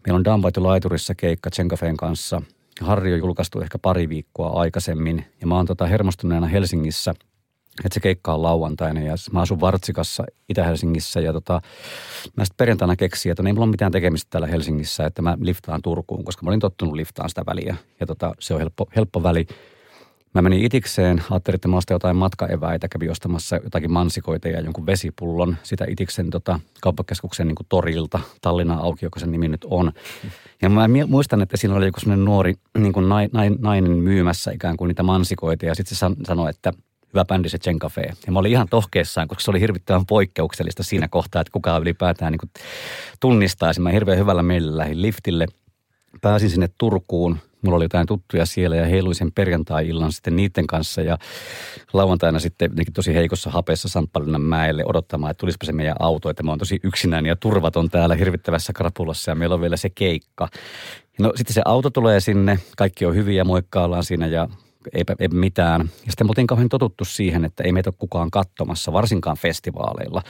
meillä 0.07 0.17
on 0.17 0.25
Damvaitu 0.25 0.63
laiturissa 0.63 1.15
keikka 1.15 1.51
Tsenkafeen 1.51 1.97
kanssa. 1.97 2.43
Harri 2.81 3.13
on 3.13 3.19
julkaistu 3.19 3.61
ehkä 3.61 3.79
pari 3.79 4.09
viikkoa 4.09 4.61
aikaisemmin 4.61 5.25
ja 5.41 5.47
mä 5.47 5.57
oon 5.57 5.67
tota 5.67 5.87
hermostuneena 5.87 6.47
Helsingissä, 6.47 7.15
että 7.85 7.95
se 7.95 8.01
keikka 8.01 8.35
on 8.35 8.43
lauantaina 8.43 9.01
ja 9.01 9.15
mä 9.33 9.41
asun 9.41 9.61
Vartsikassa 9.61 10.25
Itä-Helsingissä 10.49 11.21
ja 11.21 11.33
tota, 11.33 11.61
mä 12.37 12.45
sitten 12.45 12.57
perjantaina 12.57 12.97
keksin, 12.97 13.33
että 13.33 13.43
no 13.43 13.47
ei 13.47 13.53
mulla 13.53 13.65
ole 13.65 13.71
mitään 13.71 13.93
tekemistä 13.93 14.31
täällä 14.31 14.47
Helsingissä, 14.47 15.07
että 15.07 15.23
mä 15.23 15.39
liftaan 15.41 15.83
Turkuun, 15.83 16.25
koska 16.25 16.43
mä 16.43 16.51
olin 16.51 16.61
tottunut 16.61 16.95
liftaan 16.95 17.29
sitä 17.29 17.43
väliä 17.47 17.77
ja 18.01 18.07
tota, 18.07 18.35
se 18.39 18.55
on 18.55 18.61
helppo, 18.61 18.87
helppo 18.97 19.23
väli. 19.23 19.47
Mä 20.35 20.43
menin 20.43 20.65
itikseen, 20.65 21.23
ajattelin, 21.31 21.55
että 21.55 21.69
mä 21.69 21.79
jotain 21.91 22.17
matkaeväitä, 22.17 22.89
kävin 22.89 23.11
ostamassa 23.11 23.57
jotakin 23.57 23.93
mansikoita 23.93 24.49
ja 24.49 24.61
jonkun 24.61 24.87
vesipullon 24.87 25.57
sitä 25.63 25.85
itiksen 25.89 26.31
tota, 26.31 26.61
kauppakeskuksen 26.81 27.47
niin 27.49 27.57
torilta, 27.69 28.21
Tallinnan 28.41 28.79
auki, 28.79 29.07
joka 29.07 29.21
sen 29.21 29.33
nimi 29.33 29.49
nyt 29.49 29.67
on. 29.71 29.93
Ja 30.63 30.69
mä 30.69 30.89
muistan, 31.07 31.43
että 31.43 31.57
siinä 31.57 31.75
oli 31.75 31.87
joku 31.87 32.01
sellainen 32.01 32.25
nuori 32.25 32.55
niin 32.79 32.93
kuin 32.93 33.07
nainen 33.59 33.93
myymässä 33.93 34.51
ikään 34.51 34.77
kuin 34.77 34.89
niitä 34.89 35.03
mansikoita 35.03 35.67
ja 35.67 35.75
sitten 35.75 35.97
se 35.97 36.07
sanoi, 36.27 36.51
että 36.51 36.73
hyvä 37.15 37.25
bändi 37.25 37.49
se 37.49 37.59
Chen 37.59 37.79
Cafe. 37.79 38.03
Ja 38.27 38.33
mä 38.33 38.39
olin 38.39 38.53
ihan 38.53 38.69
tohkeessaan, 38.69 39.29
koska 39.29 39.43
se 39.43 39.51
oli 39.51 39.61
hirvittävän 39.61 40.07
poikkeuksellista 40.07 40.83
siinä 40.83 41.09
kohtaa, 41.09 41.41
että 41.41 41.53
kukaan 41.53 41.83
ylipäätään 41.83 42.33
niin 42.33 42.51
tunnistaisi. 43.21 43.81
Mä 43.81 43.91
hirveän 43.91 44.19
hyvällä 44.19 44.43
mielellä 44.43 44.79
lähdin 44.79 45.03
liftille. 45.03 45.47
Pääsin 46.21 46.51
sinne 46.51 46.69
Turkuun, 46.79 47.39
mulla 47.63 47.77
oli 47.77 47.85
jotain 47.85 48.07
tuttuja 48.07 48.47
siellä 48.47 48.77
ja 48.77 48.87
heiluin 48.87 49.15
sen 49.15 49.33
perjantai-illan 49.33 50.13
sitten 50.13 50.37
niiden 50.37 50.67
kanssa 50.67 51.01
ja 51.01 51.19
lauantaina 51.93 52.39
sitten 52.39 52.71
tosi 52.95 53.15
heikossa 53.15 53.51
hapeessa 53.51 53.89
Samppalinnan 53.89 54.43
mäelle 54.43 54.85
odottamaan, 54.87 55.31
että 55.31 55.41
tulisipa 55.41 55.67
se 55.67 55.73
meidän 55.73 55.97
auto, 55.99 56.31
että 56.31 56.43
mä 56.43 56.51
oon 56.51 56.59
tosi 56.59 56.81
yksinäinen 56.83 57.29
ja 57.29 57.37
turvaton 57.37 57.89
täällä 57.91 58.15
hirvittävässä 58.15 58.73
krapulassa 58.73 59.31
ja 59.31 59.35
meillä 59.35 59.55
on 59.55 59.61
vielä 59.61 59.77
se 59.77 59.91
keikka. 59.91 60.49
No 61.19 61.33
sitten 61.35 61.55
se 61.55 61.63
auto 61.65 61.91
tulee 61.91 62.21
sinne, 62.21 62.59
kaikki 62.77 63.07
on 63.07 63.15
hyviä, 63.15 63.45
moikkaillaan 63.45 64.05
siinä 64.05 64.27
ja 64.27 64.49
eipä, 64.93 65.15
eipä 65.19 65.37
mitään. 65.37 65.81
Ja 65.81 66.13
sitten 66.13 66.27
me 66.27 66.31
oltiin 66.31 66.47
kauhean 66.47 66.69
totuttu 66.69 67.05
siihen, 67.05 67.45
että 67.45 67.65
ei 67.65 67.73
meitä 67.73 67.91
ole 67.91 67.95
kukaan 67.99 68.31
katsomassa, 68.31 68.93
varsinkaan 68.93 69.37
festivaaleilla. 69.37 70.23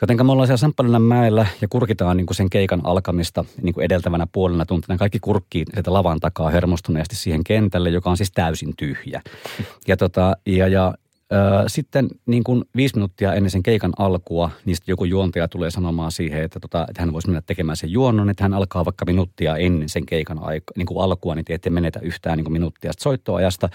Jotenka 0.00 0.24
me 0.24 0.32
ollaan 0.32 0.46
siellä 0.46 0.56
Samppalinnan 0.56 1.02
mäellä 1.02 1.46
ja 1.60 1.68
kurkitaan 1.68 2.16
niin 2.16 2.26
kuin 2.26 2.36
sen 2.36 2.50
keikan 2.50 2.80
alkamista 2.84 3.44
niin 3.62 3.74
kuin 3.74 3.84
edeltävänä 3.84 4.26
puolena 4.32 4.66
tuntina. 4.66 4.98
Kaikki 4.98 5.18
kurkkii 5.20 5.64
sieltä 5.72 5.92
lavan 5.92 6.20
takaa 6.20 6.50
hermostuneesti 6.50 7.16
siihen 7.16 7.44
kentälle, 7.44 7.90
joka 7.90 8.10
on 8.10 8.16
siis 8.16 8.32
täysin 8.32 8.72
tyhjä. 8.76 9.22
Ja, 9.86 9.96
tota, 9.96 10.36
ja, 10.46 10.68
ja 10.68 10.94
sitten 11.66 12.08
niin 12.26 12.44
kuin 12.44 12.64
viisi 12.76 12.94
minuuttia 12.94 13.34
ennen 13.34 13.50
sen 13.50 13.62
keikan 13.62 13.92
alkua, 13.98 14.50
niin 14.64 14.76
joku 14.86 15.04
juontaja 15.04 15.48
tulee 15.48 15.70
sanomaan 15.70 16.12
siihen, 16.12 16.42
että, 16.42 16.60
tota, 16.60 16.86
että 16.88 17.02
hän 17.02 17.12
voisi 17.12 17.28
mennä 17.28 17.42
tekemään 17.46 17.76
sen 17.76 17.90
juonnon, 17.90 18.30
että 18.30 18.44
hän 18.44 18.54
alkaa 18.54 18.84
vaikka 18.84 19.04
minuuttia 19.04 19.56
ennen 19.56 19.88
sen 19.88 20.06
keikan 20.06 20.38
aika, 20.42 20.72
niin 20.76 20.86
kuin 20.86 21.04
alkua, 21.04 21.34
niin 21.34 21.44
te 21.44 21.54
ette 21.54 21.70
menetä 21.70 22.00
yhtään 22.02 22.36
niin 22.36 22.44
kuin 22.44 22.52
minuuttia 22.52 22.92
soittoajasta. 22.98 23.68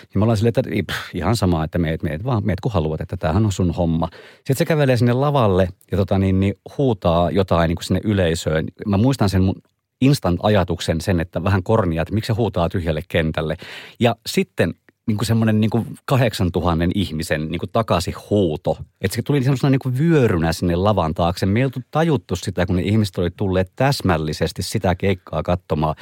Niin 0.00 0.20
me 0.20 0.22
ollaan 0.22 0.36
silleen, 0.36 0.52
että 0.56 0.92
pff, 0.92 1.14
ihan 1.14 1.36
sama, 1.36 1.64
että 1.64 1.78
meet, 1.78 2.02
meet 2.02 2.24
vaan, 2.24 2.46
meet 2.46 2.60
kun 2.60 2.72
haluat, 2.72 3.00
että 3.00 3.16
tämähän 3.16 3.44
on 3.44 3.52
sun 3.52 3.74
homma. 3.74 4.08
Sitten 4.36 4.56
se 4.56 4.64
kävelee 4.64 4.96
sinne 4.96 5.12
lavalle 5.12 5.68
ja 5.90 5.96
tota, 5.96 6.18
niin, 6.18 6.40
niin, 6.40 6.54
huutaa 6.78 7.30
jotain 7.30 7.68
niin 7.68 7.76
kuin 7.76 7.84
sinne 7.84 8.00
yleisöön. 8.04 8.66
Mä 8.86 8.96
muistan 8.96 9.28
sen 9.28 9.42
mun 9.42 9.62
instant 10.00 10.40
ajatuksen 10.42 11.00
sen, 11.00 11.20
että 11.20 11.44
vähän 11.44 11.62
kornia, 11.62 12.02
että 12.02 12.14
miksi 12.14 12.26
se 12.26 12.32
huutaa 12.32 12.68
tyhjälle 12.68 13.02
kentälle. 13.08 13.56
Ja 14.00 14.16
sitten 14.26 14.74
niin 15.08 15.16
kuin 15.16 15.26
semmoinen 15.26 15.60
niin 15.60 15.70
kuin 15.70 15.86
8000 16.04 16.84
ihmisen 16.94 17.48
niin 17.48 17.58
kuin 17.58 17.70
takaisin 17.72 18.14
huuto. 18.30 18.78
Että 19.00 19.14
se 19.14 19.22
tuli 19.22 19.42
semmoisena 19.42 19.70
niin 19.70 19.78
kuin 19.78 19.98
vyörynä 19.98 20.52
sinne 20.52 20.76
lavan 20.76 21.14
taakse. 21.14 21.46
Me 21.46 21.60
ei 21.60 21.68
tajuttu 21.90 22.36
sitä, 22.36 22.66
kun 22.66 22.76
ne 22.76 22.82
ihmiset 22.82 23.18
oli 23.18 23.30
tulleet 23.30 23.72
täsmällisesti 23.76 24.62
sitä 24.62 24.94
keikkaa 24.94 25.42
katsomaan. 25.42 25.94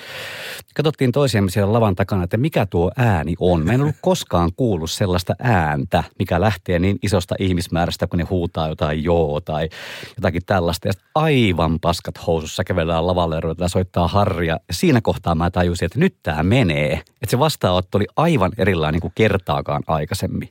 Katsottiin 0.74 1.12
toisiamme 1.12 1.50
siellä 1.50 1.72
lavan 1.72 1.96
takana, 1.96 2.24
että 2.24 2.36
mikä 2.36 2.66
tuo 2.66 2.90
ääni 2.96 3.34
on. 3.40 3.64
Me 3.64 3.74
en 3.74 3.80
ollut 3.80 3.96
koskaan 4.02 4.50
kuullut 4.56 4.90
sellaista 4.90 5.34
ääntä, 5.38 6.04
mikä 6.18 6.40
lähtee 6.40 6.78
niin 6.78 6.98
isosta 7.02 7.34
ihmismäärästä, 7.38 8.06
kun 8.06 8.18
ne 8.18 8.24
huutaa 8.24 8.68
jotain 8.68 9.04
joo 9.04 9.40
tai 9.40 9.68
jotakin 10.16 10.42
tällaista. 10.46 10.88
Ja 10.88 10.92
aivan 11.14 11.80
paskat 11.80 12.26
housussa 12.26 12.64
kävellään 12.64 13.06
lavalle 13.06 13.36
ja 13.58 13.68
soittaa 13.68 14.08
harria. 14.08 14.58
Ja 14.68 14.74
siinä 14.74 15.00
kohtaa 15.00 15.34
mä 15.34 15.50
tajusin, 15.50 15.86
että 15.86 15.98
nyt 15.98 16.16
tämä 16.22 16.42
menee. 16.42 16.92
Että 16.92 17.30
se 17.30 17.38
vastaanotto 17.38 17.98
oli 17.98 18.06
aivan 18.16 18.52
erilainen 18.58 18.95
niin 18.96 19.00
kuin 19.00 19.12
kertaakaan 19.14 19.82
aikaisemmin. 19.86 20.48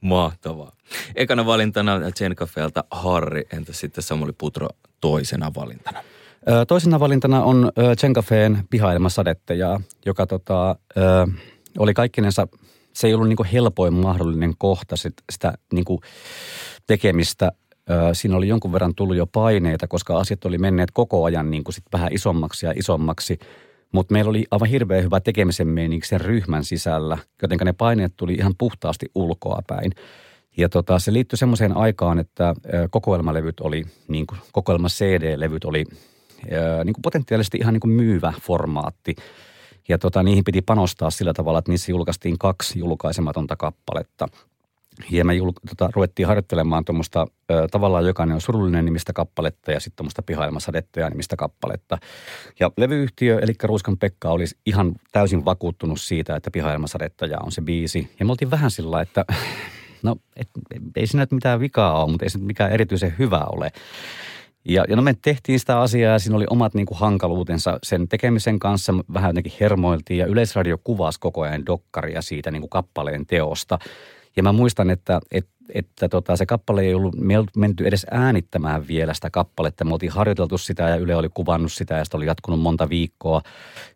Mahtavaa. 0.00 0.72
Ekana 1.14 1.46
valintana 1.46 2.00
Jen 2.20 2.36
Cafeelta 2.36 2.84
Harri, 2.90 3.42
entä 3.52 3.72
sitten 3.72 4.04
Samuli 4.04 4.32
Putro 4.38 4.68
toisena 5.00 5.50
valintana? 5.56 6.02
Toisena 6.68 7.00
valintana 7.00 7.42
on 7.42 7.72
Jen 8.02 8.12
Cafeen 8.12 8.64
pihailmasadetteja, 8.70 9.80
joka 10.06 10.26
tota, 10.26 10.76
oli 11.78 11.94
kaikkinensa, 11.94 12.48
se 12.92 13.06
ei 13.06 13.14
ollut 13.14 13.28
niin 13.28 13.36
kuin 13.36 13.48
helpoin 13.48 13.94
mahdollinen 13.94 14.54
kohta 14.58 14.96
sit, 14.96 15.14
sitä 15.32 15.52
niin 15.72 15.84
kuin 15.84 16.00
tekemistä. 16.86 17.52
Siinä 18.12 18.36
oli 18.36 18.48
jonkun 18.48 18.72
verran 18.72 18.94
tullut 18.94 19.16
jo 19.16 19.26
paineita, 19.26 19.88
koska 19.88 20.18
asiat 20.18 20.44
oli 20.44 20.58
menneet 20.58 20.90
koko 20.90 21.24
ajan 21.24 21.50
niin 21.50 21.64
kuin 21.64 21.74
sit 21.74 21.84
vähän 21.92 22.12
isommaksi 22.12 22.66
ja 22.66 22.72
isommaksi– 22.76 23.38
mutta 23.92 24.12
meillä 24.12 24.28
oli 24.28 24.46
aivan 24.50 24.68
hirveän 24.68 25.04
hyvä 25.04 25.20
tekemisen 25.20 25.68
meininki 25.68 26.06
sen 26.06 26.20
ryhmän 26.20 26.64
sisällä, 26.64 27.18
joten 27.42 27.58
ne 27.64 27.72
paineet 27.72 28.12
tuli 28.16 28.34
ihan 28.34 28.54
puhtaasti 28.58 29.06
ulkoa 29.14 29.58
päin. 29.66 29.92
Ja 30.56 30.68
tota, 30.68 30.98
se 30.98 31.12
liittyi 31.12 31.36
semmoiseen 31.36 31.76
aikaan, 31.76 32.18
että 32.18 32.54
kokoelmalevyt 32.90 33.60
oli, 33.60 33.84
niin 34.08 34.26
kuin, 34.26 34.38
kokoelma 34.52 34.88
CD-levyt 34.88 35.64
oli 35.64 35.84
niin 36.84 36.94
kuin 36.94 37.02
potentiaalisesti 37.02 37.58
ihan 37.58 37.74
niin 37.74 37.80
kuin 37.80 37.92
myyvä 37.92 38.32
formaatti. 38.42 39.16
Ja 39.88 39.98
tota, 39.98 40.22
niihin 40.22 40.44
piti 40.44 40.62
panostaa 40.62 41.10
sillä 41.10 41.32
tavalla, 41.32 41.58
että 41.58 41.70
niissä 41.72 41.92
julkaistiin 41.92 42.38
kaksi 42.38 42.78
julkaisematonta 42.78 43.56
kappaletta– 43.56 44.28
ja 45.10 45.24
me 45.24 45.34
jul, 45.34 45.52
tota, 45.68 45.90
ruvettiin 45.94 46.26
harjoittelemaan 46.26 46.84
tuommoista 46.84 47.26
tavallaan 47.70 48.06
jokainen 48.06 48.34
on 48.34 48.40
surullinen 48.40 48.84
nimistä 48.84 49.12
kappaletta 49.12 49.72
ja 49.72 49.80
sitten 49.80 49.96
tuommoista 49.96 50.22
pihailmasadetta 50.22 51.00
ja 51.00 51.10
nimistä 51.10 51.36
kappaletta. 51.36 51.98
Ja 52.60 52.70
levyyhtiö, 52.76 53.38
eli 53.38 53.52
Ruuskan 53.62 53.98
Pekka, 53.98 54.30
oli 54.30 54.44
ihan 54.66 54.94
täysin 55.12 55.44
vakuuttunut 55.44 56.00
siitä, 56.00 56.36
että 56.36 56.50
pihailmasadettaja 56.50 57.38
on 57.42 57.52
se 57.52 57.62
biisi. 57.62 58.10
Ja 58.18 58.26
me 58.26 58.32
oltiin 58.32 58.50
vähän 58.50 58.70
sillä 58.70 59.00
että 59.00 59.24
no 60.02 60.16
et, 60.36 60.48
ei 60.96 61.06
siinä 61.06 61.26
mitään 61.30 61.60
vikaa 61.60 62.02
ole, 62.02 62.10
mutta 62.10 62.24
ei 62.24 62.30
se 62.30 62.38
mikään 62.38 62.72
erityisen 62.72 63.14
hyvä 63.18 63.46
ole. 63.52 63.70
Ja, 64.64 64.84
ja 64.88 64.96
no 64.96 65.02
me 65.02 65.16
tehtiin 65.22 65.60
sitä 65.60 65.80
asiaa 65.80 66.12
ja 66.12 66.18
siinä 66.18 66.36
oli 66.36 66.46
omat 66.50 66.74
niin 66.74 66.86
kuin 66.86 66.98
hankaluutensa 66.98 67.78
sen 67.82 68.08
tekemisen 68.08 68.58
kanssa. 68.58 68.94
Vähän 69.12 69.28
jotenkin 69.28 69.52
hermoiltiin 69.60 70.18
ja 70.18 70.26
Yleisradio 70.26 70.78
kuvasi 70.84 71.20
koko 71.20 71.42
ajan 71.42 71.66
dokkaria 71.66 72.22
siitä 72.22 72.50
niin 72.50 72.62
kuin 72.62 72.70
kappaleen 72.70 73.26
teosta– 73.26 73.78
ja 74.36 74.42
mä 74.42 74.52
muistan, 74.52 74.90
että, 74.90 75.20
että, 75.32 75.50
että 75.74 76.08
tota, 76.08 76.36
se 76.36 76.46
kappale 76.46 76.82
ei 76.82 76.94
ollut 76.94 77.14
me 77.16 77.34
ei 77.34 77.44
menty 77.56 77.86
edes 77.86 78.06
äänittämään 78.10 78.88
vielä 78.88 79.14
sitä 79.14 79.30
kappaletta. 79.30 79.84
Me 79.84 79.92
oltiin 79.92 80.12
harjoiteltu 80.12 80.58
sitä 80.58 80.88
ja 80.88 80.96
Yle 80.96 81.16
oli 81.16 81.28
kuvannut 81.34 81.72
sitä 81.72 81.94
ja 81.94 82.04
sitä 82.04 82.16
oli 82.16 82.26
jatkunut 82.26 82.60
monta 82.60 82.88
viikkoa 82.88 83.42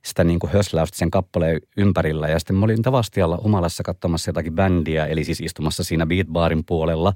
sitä 0.04 0.24
niin 0.24 0.38
kuin 0.38 0.52
hösläystä 0.52 0.98
sen 0.98 1.10
kappaleen 1.10 1.60
ympärillä. 1.76 2.28
Ja 2.28 2.38
sitten 2.38 2.56
mä 2.56 2.64
olin 2.64 2.82
Tavastialla 2.82 3.40
Humalassa 3.42 3.82
katsomassa 3.82 4.28
jotakin 4.28 4.54
bändiä, 4.54 5.06
eli 5.06 5.24
siis 5.24 5.40
istumassa 5.40 5.84
siinä 5.84 6.06
beatbaarin 6.06 6.64
puolella. 6.64 7.12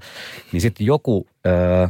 Niin 0.51 0.61
sitten 0.61 0.87
joku... 0.87 1.27
Öö, 1.47 1.87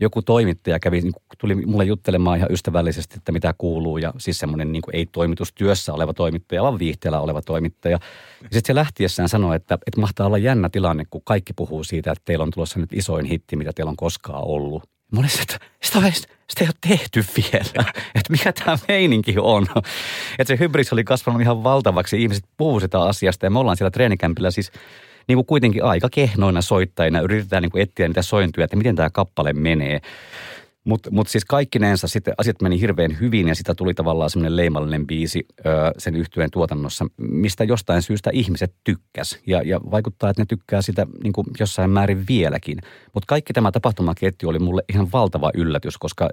joku 0.00 0.22
toimittaja 0.22 0.78
kävi, 0.78 1.00
niin 1.00 1.12
tuli 1.38 1.54
mulle 1.54 1.84
juttelemaan 1.84 2.38
ihan 2.38 2.52
ystävällisesti, 2.52 3.14
että 3.16 3.32
mitä 3.32 3.54
kuuluu. 3.58 3.98
Ja 3.98 4.12
siis 4.18 4.38
semmoinen 4.38 4.72
niin 4.72 4.82
ei 4.92 5.06
toimitustyössä 5.06 5.92
oleva 5.92 6.14
toimittaja, 6.14 6.62
vaan 6.62 6.78
viihteellä 6.78 7.20
oleva 7.20 7.42
toimittaja. 7.42 7.98
Ja 8.42 8.48
sitten 8.52 8.66
se 8.66 8.74
lähtiessään 8.74 9.28
sanoi, 9.28 9.56
että, 9.56 9.78
että 9.86 10.00
mahtaa 10.00 10.26
olla 10.26 10.38
jännä 10.38 10.68
tilanne, 10.68 11.04
kun 11.10 11.22
kaikki 11.24 11.52
puhuu 11.52 11.84
siitä, 11.84 12.12
että 12.12 12.22
teillä 12.24 12.42
on 12.42 12.50
tulossa 12.50 12.80
nyt 12.80 12.92
isoin 12.92 13.26
hitti, 13.26 13.56
mitä 13.56 13.72
teillä 13.72 13.90
on 13.90 13.96
koskaan 13.96 14.44
ollut. 14.44 14.82
Mä 15.12 15.20
olin, 15.20 15.30
että 15.42 15.58
sitä, 15.82 16.06
ei, 16.06 16.12
sitä 16.12 16.60
ei 16.60 16.66
ole 16.66 16.74
tehty 16.88 17.24
vielä, 17.36 17.84
että 18.18 18.30
mikä 18.30 18.52
tämä 18.52 18.78
meininki 18.88 19.34
on. 19.38 19.66
Että 20.38 20.54
se 20.54 20.58
hybris 20.58 20.92
oli 20.92 21.04
kasvanut 21.04 21.42
ihan 21.42 21.64
valtavaksi, 21.64 22.22
ihmiset 22.22 22.44
puhuu 22.56 22.80
sitä 22.80 23.02
asiasta 23.02 23.46
ja 23.46 23.50
me 23.50 23.58
ollaan 23.58 23.76
siellä 23.76 23.90
treenikämpillä 23.90 24.50
siis– 24.50 24.72
niin 25.28 25.36
kuin 25.36 25.46
kuitenkin 25.46 25.84
aika 25.84 26.08
kehnoina 26.10 26.62
soittajina 26.62 27.20
yritetään 27.20 27.62
niin 27.62 27.70
kuin 27.70 27.82
etsiä 27.82 28.08
niitä 28.08 28.22
sointuja, 28.22 28.64
että 28.64 28.76
miten 28.76 28.96
tämä 28.96 29.10
kappale 29.10 29.52
menee. 29.52 30.00
Mutta 30.84 31.10
mut 31.10 31.28
siis 31.28 31.44
kaikkineensa 31.44 32.08
sitten 32.08 32.34
asiat 32.38 32.62
meni 32.62 32.80
hirveän 32.80 33.20
hyvin 33.20 33.48
ja 33.48 33.54
sitä 33.54 33.74
tuli 33.74 33.94
tavallaan 33.94 34.30
semmoinen 34.30 34.56
leimallinen 34.56 35.06
biisi 35.06 35.46
ö, 35.58 35.62
sen 35.98 36.16
yhtyeen 36.16 36.50
tuotannossa, 36.50 37.06
mistä 37.16 37.64
jostain 37.64 38.02
syystä 38.02 38.30
ihmiset 38.32 38.74
tykkäs. 38.84 39.38
Ja, 39.46 39.62
ja 39.62 39.80
vaikuttaa, 39.90 40.30
että 40.30 40.42
ne 40.42 40.46
tykkää 40.46 40.82
sitä 40.82 41.06
niin 41.22 41.32
kuin 41.32 41.46
jossain 41.60 41.90
määrin 41.90 42.24
vieläkin. 42.28 42.78
Mutta 43.14 43.26
kaikki 43.26 43.52
tämä 43.52 43.72
tapahtumaketju 43.72 44.48
oli 44.48 44.58
mulle 44.58 44.82
ihan 44.88 45.12
valtava 45.12 45.50
yllätys, 45.54 45.98
koska 45.98 46.28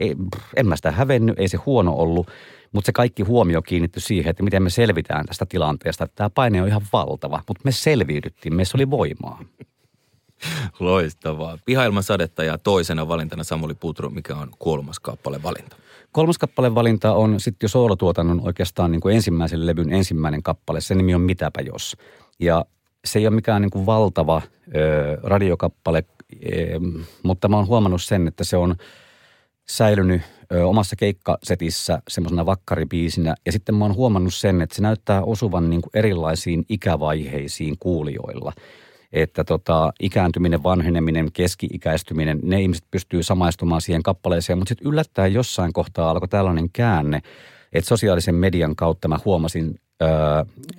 ei, 0.00 0.16
en 0.56 0.66
mä 0.66 0.76
sitä 0.76 0.90
hävennyt, 0.90 1.38
ei 1.38 1.48
se 1.48 1.56
huono 1.56 1.92
ollut. 1.92 2.30
Mutta 2.72 2.86
se 2.86 2.92
kaikki 2.92 3.22
huomio 3.22 3.62
kiinnittyi 3.62 4.02
siihen, 4.02 4.30
että 4.30 4.42
miten 4.42 4.62
me 4.62 4.70
selvitään 4.70 5.26
tästä 5.26 5.46
tilanteesta. 5.46 6.08
Tämä 6.14 6.30
paine 6.30 6.62
on 6.62 6.68
ihan 6.68 6.82
valtava, 6.92 7.42
mutta 7.48 7.62
me 7.64 7.72
selviydyttiin, 7.72 8.54
meissä 8.54 8.76
oli 8.76 8.90
voimaa. 8.90 9.44
Loistavaa. 10.80 11.58
Pihailman 11.64 12.02
sadetta 12.02 12.44
ja 12.44 12.58
toisena 12.58 13.08
valintana 13.08 13.44
Samuli 13.44 13.74
Putru, 13.74 14.10
mikä 14.10 14.36
on 14.36 14.50
kolmas 14.58 15.00
kappale 15.00 15.42
valinta. 15.42 15.76
Kolmas 16.12 16.38
kappale 16.38 16.74
valinta 16.74 17.14
on 17.14 17.40
sitten 17.40 17.64
jo 17.64 17.68
soolotuotannon 17.68 18.40
oikeastaan 18.44 18.90
niin 18.90 19.00
kuin 19.00 19.14
ensimmäisen 19.14 19.66
levyn 19.66 19.92
ensimmäinen 19.92 20.42
kappale. 20.42 20.80
Se 20.80 20.94
nimi 20.94 21.14
on 21.14 21.20
Mitäpä 21.20 21.60
jos. 21.60 21.96
Ja 22.38 22.64
se 23.04 23.18
ei 23.18 23.26
ole 23.26 23.34
mikään 23.34 23.62
niin 23.62 23.70
kuin 23.70 23.86
valtava 23.86 24.42
ö, 24.76 25.18
radiokappale, 25.22 26.04
ö, 26.34 26.80
mutta 27.22 27.48
mä 27.48 27.56
oon 27.56 27.66
huomannut 27.66 28.02
sen, 28.02 28.28
että 28.28 28.44
se 28.44 28.56
on 28.56 28.76
säilynyt 29.68 30.22
ö, 30.52 30.66
omassa 30.66 30.96
keikkasetissä 30.96 32.02
semmoisena 32.08 32.46
vakkaribiisinä. 32.46 33.34
Ja 33.46 33.52
sitten 33.52 33.74
mä 33.74 33.84
oon 33.84 33.94
huomannut 33.94 34.34
sen, 34.34 34.60
että 34.60 34.76
se 34.76 34.82
näyttää 34.82 35.22
osuvan 35.22 35.70
niin 35.70 35.82
kuin 35.82 35.90
erilaisiin 35.94 36.64
ikävaiheisiin 36.68 37.76
kuulijoilla– 37.78 38.52
että 39.12 39.44
tota, 39.44 39.92
ikääntyminen, 40.00 40.62
vanheneminen, 40.62 41.32
keski-ikäistyminen, 41.32 42.38
ne 42.42 42.60
ihmiset 42.60 42.84
pystyy 42.90 43.22
samaistumaan 43.22 43.80
siihen 43.80 44.02
kappaleeseen, 44.02 44.58
mutta 44.58 44.68
sitten 44.68 44.88
yllättäen 44.88 45.34
jossain 45.34 45.72
kohtaa 45.72 46.10
alkoi 46.10 46.28
tällainen 46.28 46.70
käänne, 46.72 47.20
että 47.72 47.88
sosiaalisen 47.88 48.34
median 48.34 48.76
kautta 48.76 49.08
mä 49.08 49.18
huomasin 49.24 49.80
öö, 50.02 50.08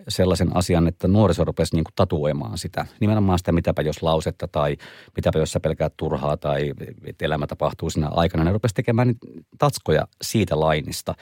sellaisen 0.07 0.55
asian, 0.55 0.87
että 0.87 1.07
nuoriso 1.07 1.45
rupesi 1.45 1.75
niin 1.75 1.83
tatuoimaan 1.95 2.57
sitä. 2.57 2.85
Nimenomaan 2.99 3.39
sitä 3.39 3.51
mitäpä 3.51 3.81
jos 3.81 4.03
lausetta 4.03 4.47
tai 4.47 4.77
mitäpä 5.15 5.39
jos 5.39 5.51
sä 5.51 5.59
pelkäät 5.59 5.93
turhaa 5.97 6.37
tai 6.37 6.73
että 7.05 7.25
elämä 7.25 7.47
tapahtuu 7.47 7.89
siinä 7.89 8.07
aikana. 8.07 8.43
Ne 8.43 8.51
rupesi 8.51 8.75
tekemään 8.75 9.15
tatskoja 9.57 10.07
siitä 10.21 10.59
lainista. 10.59 11.15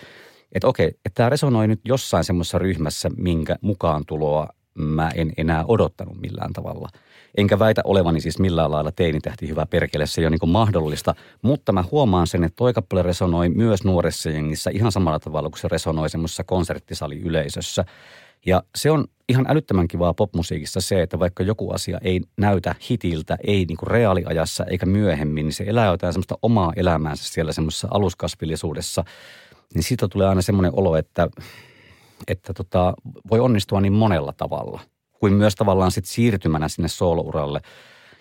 Että 0.51 0.67
okei, 0.67 0.87
että 0.87 1.11
tämä 1.13 1.29
resonoi 1.29 1.67
nyt 1.67 1.81
jossain 1.85 2.23
semmoisessa 2.23 2.59
ryhmässä, 2.59 3.09
minkä 3.17 3.55
mukaan 3.61 4.03
tuloa 4.07 4.47
mä 4.81 5.11
en 5.15 5.33
enää 5.37 5.65
odottanut 5.67 6.21
millään 6.21 6.53
tavalla. 6.53 6.89
Enkä 7.37 7.59
väitä 7.59 7.81
olevani 7.83 8.21
siis 8.21 8.39
millään 8.39 8.71
lailla 8.71 8.91
teinitähti 8.91 9.47
hyvä 9.47 9.65
perkele, 9.65 10.05
se 10.05 10.21
ei 10.21 10.25
ole 10.25 10.37
niin 10.41 10.49
mahdollista. 10.49 11.15
Mutta 11.41 11.71
mä 11.71 11.83
huomaan 11.91 12.27
sen, 12.27 12.43
että 12.43 12.55
toi 12.55 12.73
kappale 12.73 13.01
resonoi 13.01 13.49
myös 13.49 13.83
nuoressa 13.83 14.29
jengissä 14.29 14.69
ihan 14.73 14.91
samalla 14.91 15.19
tavalla 15.19 15.49
kuin 15.49 15.59
se 15.59 15.67
resonoi 15.67 16.09
semmoisessa 16.09 16.43
konserttisaliyleisössä. 16.43 17.85
Ja 18.45 18.63
se 18.75 18.91
on 18.91 19.05
ihan 19.29 19.45
älyttömän 19.49 19.87
kivaa 19.87 20.13
popmusiikissa 20.13 20.81
se, 20.81 21.01
että 21.01 21.19
vaikka 21.19 21.43
joku 21.43 21.71
asia 21.71 21.97
ei 22.01 22.21
näytä 22.37 22.75
hitiltä, 22.89 23.37
ei 23.47 23.65
niin 23.65 23.77
kuin 23.77 23.91
reaaliajassa 23.91 24.65
eikä 24.65 24.85
myöhemmin, 24.85 25.45
niin 25.45 25.53
se 25.53 25.63
elää 25.67 25.85
jotain 25.85 26.13
semmoista 26.13 26.37
omaa 26.41 26.73
elämäänsä 26.75 27.23
siellä 27.23 27.51
semmoisessa 27.53 27.87
aluskasvillisuudessa. 27.91 29.03
Niin 29.73 29.83
siitä 29.83 30.07
tulee 30.07 30.27
aina 30.27 30.41
semmoinen 30.41 30.71
olo, 30.75 30.95
että 30.95 31.29
että 32.27 32.53
tota, 32.53 32.93
voi 33.31 33.39
onnistua 33.39 33.81
niin 33.81 33.93
monella 33.93 34.33
tavalla. 34.33 34.81
Kuin 35.11 35.33
myös 35.33 35.55
tavallaan 35.55 35.91
sit 35.91 36.05
siirtymänä 36.05 36.67
sinne 36.67 36.87
soolouralle 36.87 37.61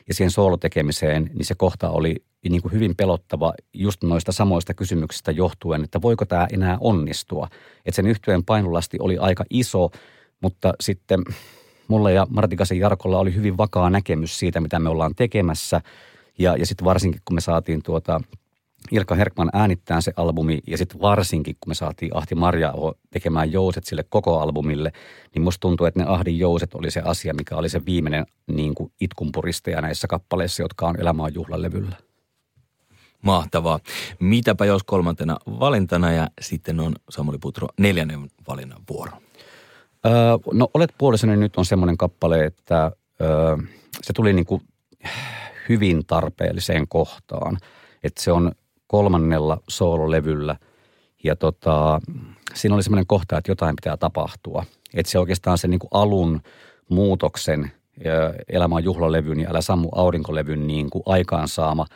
ja 0.08 0.14
siihen 0.14 0.30
soolotekemiseen, 0.30 1.30
niin 1.34 1.44
se 1.44 1.54
kohta 1.54 1.90
oli 1.90 2.16
niin 2.48 2.62
kuin 2.62 2.72
hyvin 2.72 2.96
pelottava 2.96 3.52
just 3.74 4.02
noista 4.04 4.32
samoista 4.32 4.74
kysymyksistä 4.74 5.32
johtuen, 5.32 5.84
että 5.84 6.02
voiko 6.02 6.24
tämä 6.24 6.46
enää 6.52 6.78
onnistua. 6.80 7.48
Että 7.86 7.96
sen 7.96 8.06
yhtyeen 8.06 8.44
painolasti 8.44 8.96
oli 9.00 9.18
aika 9.18 9.44
iso, 9.50 9.90
mutta 10.40 10.72
sitten 10.80 11.22
mulla 11.88 12.10
ja 12.10 12.26
Martikasen 12.30 12.78
Jarkolla 12.78 13.18
oli 13.18 13.34
hyvin 13.34 13.56
vakaa 13.56 13.90
näkemys 13.90 14.38
siitä, 14.38 14.60
mitä 14.60 14.78
me 14.78 14.88
ollaan 14.88 15.14
tekemässä. 15.14 15.80
Ja, 16.38 16.56
ja 16.56 16.66
sitten 16.66 16.84
varsinkin, 16.84 17.20
kun 17.24 17.34
me 17.34 17.40
saatiin 17.40 17.82
tuota 17.82 18.20
Ilkka 18.90 19.14
Herkman 19.14 19.50
äänittää 19.52 20.00
se 20.00 20.12
albumi 20.16 20.58
ja 20.66 20.78
sitten 20.78 21.00
varsinkin 21.00 21.56
kun 21.60 21.70
me 21.70 21.74
saatiin 21.74 22.16
Ahti 22.16 22.34
Marja 22.34 22.74
tekemään 23.10 23.52
jouset 23.52 23.84
sille 23.84 24.04
koko 24.08 24.40
albumille, 24.40 24.92
niin 25.34 25.42
musta 25.42 25.60
tuntuu, 25.60 25.86
että 25.86 26.00
ne 26.00 26.06
Ahdin 26.08 26.38
jouset 26.38 26.74
oli 26.74 26.90
se 26.90 27.00
asia, 27.00 27.34
mikä 27.34 27.56
oli 27.56 27.68
se 27.68 27.84
viimeinen 27.84 28.26
niin 28.46 28.74
kuin 28.74 28.92
itkunpuristaja 29.00 29.80
näissä 29.80 30.08
kappaleissa, 30.08 30.62
jotka 30.62 30.86
on 30.86 31.00
Elämään 31.00 31.34
juhlalevyllä. 31.34 31.96
Mahtavaa. 33.22 33.80
Mitäpä 34.20 34.64
jos 34.64 34.82
kolmantena 34.82 35.36
valintana 35.46 36.12
ja 36.12 36.28
sitten 36.40 36.80
on 36.80 36.94
Samuli 37.10 37.38
Putro 37.38 37.68
neljännen 37.78 38.30
valinnan 38.48 38.82
vuoro? 38.90 39.12
Öö, 40.06 40.12
no 40.52 40.68
olet 40.74 40.94
puoliseni 40.98 41.36
nyt 41.36 41.56
on 41.56 41.64
semmoinen 41.64 41.96
kappale, 41.96 42.44
että 42.44 42.92
öö, 43.20 43.56
se 44.02 44.12
tuli 44.12 44.32
niin 44.32 44.46
kuin 44.46 44.62
hyvin 45.68 46.06
tarpeelliseen 46.06 46.88
kohtaan. 46.88 47.58
Että 48.02 48.22
se 48.22 48.32
on 48.32 48.52
kolmannella 48.88 49.60
soololevyllä. 49.68 50.56
Ja 51.24 51.36
tota, 51.36 52.00
siinä 52.54 52.74
oli 52.74 52.82
semmoinen 52.82 53.06
kohta, 53.06 53.38
että 53.38 53.50
jotain 53.50 53.76
pitää 53.76 53.96
tapahtua. 53.96 54.64
Että 54.94 55.12
se 55.12 55.18
oikeastaan 55.18 55.58
se 55.58 55.68
niin 55.68 55.78
kuin 55.78 55.88
alun 55.92 56.40
muutoksen 56.88 57.72
Elämä 58.48 58.74
on 58.74 58.84
juhlalevyn 58.84 59.40
ja 59.40 59.50
Älä 59.50 59.60
sammu 59.60 59.88
aurinkolevyn 59.92 60.66
niin 60.66 60.90
kuin 60.90 61.02
aikaansaama 61.06 61.86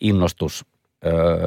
innostus, 0.00 0.64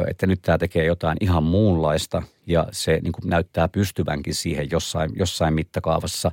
että 0.09 0.27
nyt 0.27 0.41
tämä 0.41 0.57
tekee 0.57 0.85
jotain 0.85 1.17
ihan 1.21 1.43
muunlaista 1.43 2.23
ja 2.47 2.67
se 2.71 2.99
niin 3.03 3.11
kuin 3.11 3.29
näyttää 3.29 3.67
pystyvänkin 3.67 4.35
siihen 4.35 4.67
jossain, 4.71 5.11
jossain 5.15 5.53
mittakaavassa, 5.53 6.31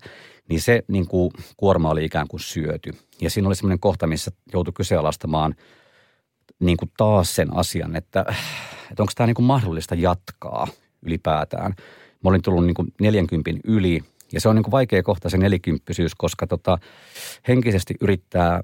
niin 0.49 0.61
se 0.61 0.85
niin 0.89 1.07
kuin 1.07 1.31
kuorma 1.57 1.91
oli 1.91 2.05
ikään 2.05 2.29
kuin 2.29 2.41
syöty. 2.41 2.91
Ja 3.21 3.31
siinä 3.31 3.49
oli 3.49 3.57
semmoinen 3.57 3.81
kohta, 3.81 4.07
missä 4.07 4.31
joutui 4.53 4.73
kyseenalaistamaan– 4.73 5.55
niin 6.61 6.77
kuin 6.77 6.91
taas 6.97 7.35
sen 7.35 7.57
asian, 7.57 7.97
että, 7.97 8.25
että 8.91 9.03
onko 9.03 9.13
tämä 9.17 9.27
niin 9.27 9.35
kuin 9.35 9.47
mahdollista 9.47 9.95
jatkaa 9.95 10.69
ylipäätään. 11.03 11.75
Mä 12.25 12.31
olin 12.31 12.43
tullut 12.43 12.67
niin 12.67 12.75
kuin 12.75 12.93
40 13.01 13.51
yli 13.65 14.01
ja 14.33 14.41
se 14.41 14.49
on 14.49 14.57
niin 14.57 14.63
kuin 14.63 14.73
vaikea 14.73 15.03
kohta 15.03 15.31
se 15.31 15.39
nelikymppisyys, 15.39 16.15
koska 16.15 16.47
tota, 16.47 16.79
henkisesti 17.49 17.95
yrittää 18.01 18.61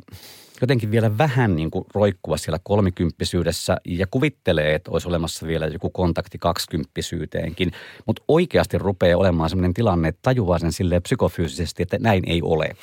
jotenkin 0.60 0.90
vielä 0.90 1.18
vähän 1.18 1.56
niin 1.56 1.70
kuin 1.70 1.84
roikkua 1.94 2.36
siellä 2.36 2.58
kolmikymppisyydessä 2.62 3.76
ja 3.84 4.06
kuvittelee, 4.10 4.74
että 4.74 4.90
olisi 4.90 5.08
olemassa 5.08 5.46
vielä 5.46 5.66
joku 5.66 5.90
kontakti 5.90 6.38
kaksikymppisyyteenkin. 6.38 7.72
Mutta 8.06 8.22
oikeasti 8.28 8.78
rupeaa 8.78 9.18
olemaan 9.18 9.50
sellainen 9.50 9.74
tilanne, 9.74 10.08
että 10.08 10.18
tajuaa 10.22 10.58
sen 10.58 10.72
sille 10.72 11.00
psykofyysisesti, 11.00 11.82
että 11.82 11.98
näin 12.00 12.22
ei 12.26 12.42
ole. 12.42 12.76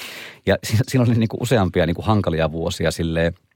Ja 0.46 0.58
siinä 0.64 1.04
oli 1.04 1.16
niin 1.16 1.30
kuin 1.30 1.42
useampia 1.42 1.86
niin 1.86 1.96
kuin 1.96 2.06
hankalia 2.06 2.52
vuosia 2.52 2.92
silleen– 2.92 3.34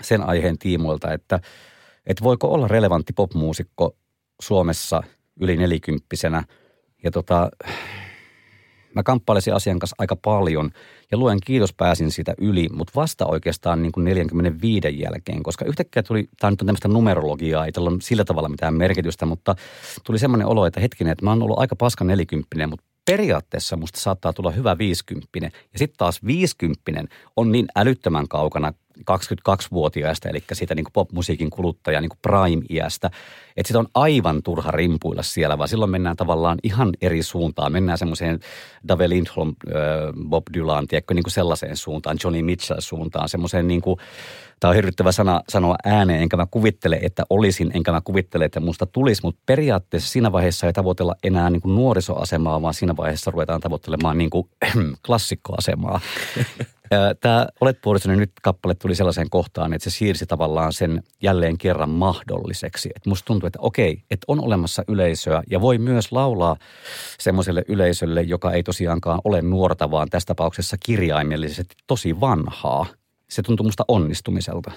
sen 0.00 0.22
aiheen 0.22 0.58
tiimoilta, 0.58 1.12
että, 1.12 1.40
että 2.06 2.24
voiko 2.24 2.48
olla 2.48 2.68
relevantti 2.68 3.12
popmuusikko 3.12 3.96
Suomessa 4.42 5.02
yli 5.40 5.56
nelikymppisenä. 5.56 6.44
Ja 7.04 7.10
tota, 7.10 7.50
mä 8.94 9.02
kamppailisin 9.02 9.54
asian 9.54 9.78
kanssa 9.78 9.96
aika 9.98 10.16
paljon 10.16 10.70
ja 11.10 11.18
luen 11.18 11.38
kiitos 11.46 11.72
pääsin 11.72 12.10
siitä 12.10 12.34
yli, 12.38 12.68
mutta 12.72 12.92
vasta 12.96 13.26
oikeastaan 13.26 13.82
niin 13.82 13.92
kuin 13.92 14.04
45 14.04 15.00
jälkeen, 15.00 15.42
koska 15.42 15.64
yhtäkkiä 15.64 16.02
tuli, 16.02 16.28
tämä 16.38 16.50
nyt 16.50 16.62
on 16.62 16.66
tämmöistä 16.66 16.88
numerologiaa, 16.88 17.66
ei 17.66 17.72
tällä 17.72 17.90
ole 17.90 17.98
sillä 18.02 18.24
tavalla 18.24 18.48
mitään 18.48 18.74
merkitystä, 18.74 19.26
mutta 19.26 19.54
tuli 20.04 20.18
semmoinen 20.18 20.46
olo, 20.46 20.66
että 20.66 20.80
hetkinen, 20.80 21.12
että 21.12 21.24
mä 21.24 21.30
oon 21.30 21.42
ollut 21.42 21.58
aika 21.58 21.76
paska 21.76 22.04
nelikymppinen, 22.04 22.70
mutta 22.70 22.86
periaatteessa 23.04 23.76
musta 23.76 24.00
saattaa 24.00 24.32
tulla 24.32 24.50
hyvä 24.50 24.78
viisikymppinen. 24.78 25.52
Ja 25.72 25.78
sitten 25.78 25.98
taas 25.98 26.24
viisikymppinen 26.24 27.08
on 27.36 27.52
niin 27.52 27.66
älyttömän 27.76 28.28
kaukana 28.28 28.72
22-vuotiaista, 29.10 30.28
eli 30.28 30.44
siitä 30.52 30.74
niin 30.74 30.86
popmusiikin 30.92 31.50
kuluttaja 31.50 32.00
niin 32.00 32.10
prime-iästä, 32.22 33.10
että 33.56 33.68
sitä 33.68 33.78
on 33.78 33.88
aivan 33.94 34.42
turha 34.42 34.70
rimpuilla 34.70 35.22
siellä, 35.22 35.58
vaan 35.58 35.68
silloin 35.68 35.90
mennään 35.90 36.16
tavallaan 36.16 36.58
ihan 36.62 36.90
eri 37.00 37.22
suuntaan. 37.22 37.72
Mennään 37.72 37.98
semmoiseen 37.98 38.40
Dave 38.88 39.08
Lindholm, 39.08 39.54
Bob 40.28 40.44
Dylan, 40.54 40.86
tiedätkö, 40.86 41.14
niin 41.14 41.22
kuin 41.22 41.32
sellaiseen 41.32 41.76
suuntaan, 41.76 42.16
Johnny 42.24 42.42
Mitchell 42.42 42.80
suuntaan, 42.80 43.28
semmoiseen 43.28 43.68
niin 43.68 43.80
kuin, 43.80 43.96
tämä 44.60 44.68
on 44.68 44.74
hirvittävä 44.74 45.12
sana 45.12 45.42
sanoa 45.48 45.76
ääneen, 45.84 46.22
enkä 46.22 46.36
mä 46.36 46.46
kuvittele, 46.50 46.98
että 47.02 47.22
olisin, 47.30 47.70
enkä 47.74 47.92
mä 47.92 48.00
kuvittele, 48.00 48.44
että 48.44 48.60
musta 48.60 48.86
tulisi, 48.86 49.22
mutta 49.22 49.40
periaatteessa 49.46 50.10
siinä 50.10 50.32
vaiheessa 50.32 50.66
ei 50.66 50.72
tavoitella 50.72 51.14
enää 51.24 51.50
niin 51.50 51.62
kuin 51.62 51.74
nuorisoasemaa, 51.74 52.62
vaan 52.62 52.74
siinä 52.74 52.96
vaiheessa 52.96 53.30
ruvetaan 53.30 53.60
tavoittelemaan 53.60 54.18
niin 54.18 54.30
kuin 54.30 54.48
klassikkoasemaa. 55.06 56.00
Tämä 57.20 57.46
Olet 57.60 57.80
puolisoni 57.82 58.16
nyt 58.16 58.32
kappale 58.42 58.74
tuli 58.74 58.94
sellaiseen 58.94 59.30
kohtaan, 59.30 59.72
että 59.72 59.90
se 59.90 59.96
siirsi 59.96 60.26
tavallaan 60.26 60.72
sen 60.72 61.02
jälleen 61.22 61.58
kerran 61.58 61.90
mahdolliseksi. 61.90 62.90
Että 62.96 63.08
musta 63.08 63.26
tuntuu, 63.26 63.46
että 63.46 63.58
okei, 63.62 64.02
että 64.10 64.24
on 64.28 64.44
olemassa 64.44 64.84
yleisöä 64.88 65.42
ja 65.50 65.60
voi 65.60 65.78
myös 65.78 66.12
laulaa 66.12 66.56
semmoiselle 67.18 67.64
yleisölle, 67.68 68.22
joka 68.22 68.52
ei 68.52 68.62
tosiaankaan 68.62 69.20
ole 69.24 69.42
nuorta, 69.42 69.90
vaan 69.90 70.08
tässä 70.10 70.26
tapauksessa 70.26 70.76
kirjaimellisesti 70.84 71.74
tosi 71.86 72.20
vanhaa. 72.20 72.86
Se 73.28 73.42
tuntuu 73.42 73.66
musta 73.66 73.84
onnistumiselta. 73.88 74.70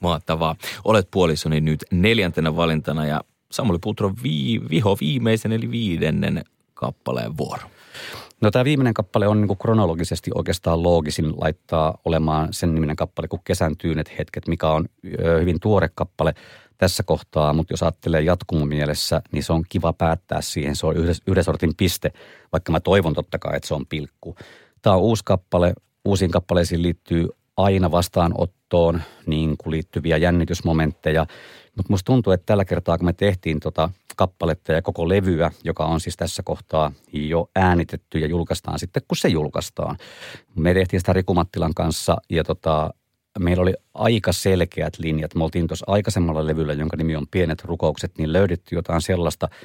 Mahtavaa. 0.00 0.56
Olet 0.84 1.08
puolisoni 1.10 1.60
nyt 1.60 1.84
neljäntenä 1.90 2.56
valintana 2.56 3.06
ja 3.06 3.20
Samuli 3.52 3.78
Putro 3.82 4.12
vii, 4.22 4.60
viho 4.70 4.96
viimeisen 5.00 5.52
eli 5.52 5.70
viidennen 5.70 6.44
kappaleen 6.74 7.36
vuoro. 7.36 7.62
No 8.42 8.50
tämä 8.50 8.64
viimeinen 8.64 8.94
kappale 8.94 9.28
on 9.28 9.40
niin 9.40 9.58
kronologisesti 9.58 10.30
oikeastaan 10.34 10.82
loogisin 10.82 11.40
laittaa 11.40 11.98
olemaan 12.04 12.48
sen 12.52 12.74
niminen 12.74 12.96
kappale 12.96 13.28
kuin 13.28 13.40
Kesän 13.44 13.76
tyynet 13.76 14.18
hetket, 14.18 14.48
mikä 14.48 14.68
on 14.68 14.86
hyvin 15.40 15.60
tuore 15.60 15.88
kappale 15.94 16.34
tässä 16.78 17.02
kohtaa, 17.02 17.52
mutta 17.52 17.72
jos 17.72 17.82
ajattelee 17.82 18.20
jatkumon 18.20 18.68
mielessä, 18.68 19.22
niin 19.32 19.42
se 19.42 19.52
on 19.52 19.64
kiva 19.68 19.92
päättää 19.92 20.40
siihen. 20.40 20.76
Se 20.76 20.86
on 20.86 20.96
yhden 21.26 21.44
sortin 21.44 21.72
piste, 21.76 22.12
vaikka 22.52 22.72
mä 22.72 22.80
toivon 22.80 23.14
totta 23.14 23.38
kai, 23.38 23.56
että 23.56 23.68
se 23.68 23.74
on 23.74 23.86
pilkku. 23.86 24.36
Tämä 24.82 24.96
on 24.96 25.02
uusi 25.02 25.22
kappale. 25.24 25.72
Uusiin 26.04 26.30
kappaleisiin 26.30 26.82
liittyy 26.82 27.28
aina 27.56 27.90
vastaanottoon 27.90 29.02
niin 29.26 29.56
kuin 29.58 29.70
liittyviä 29.70 30.16
jännitysmomentteja. 30.16 31.26
Mutta 31.76 31.92
musta 31.92 32.06
tuntuu, 32.06 32.32
että 32.32 32.46
tällä 32.46 32.64
kertaa 32.64 32.98
kun 32.98 33.04
me 33.04 33.12
tehtiin 33.12 33.60
tota 33.60 33.90
kappaletta 34.16 34.72
ja 34.72 34.82
koko 34.82 35.08
levyä, 35.08 35.50
joka 35.64 35.84
on 35.84 36.00
siis 36.00 36.16
tässä 36.16 36.42
kohtaa 36.42 36.92
jo 37.12 37.50
äänitetty 37.56 38.18
ja 38.18 38.26
julkaistaan 38.26 38.78
sitten, 38.78 39.02
kun 39.08 39.16
se 39.16 39.28
julkaistaan. 39.28 39.96
Me 40.56 40.74
tehtiin 40.74 41.00
sitä 41.00 41.12
Riku 41.12 41.34
Mattilan 41.34 41.74
kanssa 41.74 42.16
ja 42.30 42.44
tota, 42.44 42.94
meillä 43.38 43.62
oli 43.62 43.74
aika 43.94 44.32
selkeät 44.32 44.98
linjat. 44.98 45.34
Me 45.34 45.44
oltiin 45.44 45.66
tuossa 45.66 45.86
aikaisemmalla 45.88 46.46
levyllä, 46.46 46.72
jonka 46.72 46.96
nimi 46.96 47.16
on 47.16 47.26
Pienet 47.30 47.64
rukoukset, 47.64 48.18
niin 48.18 48.32
löydettiin 48.32 48.76
jotain 48.76 49.00
sellaista– 49.02 49.48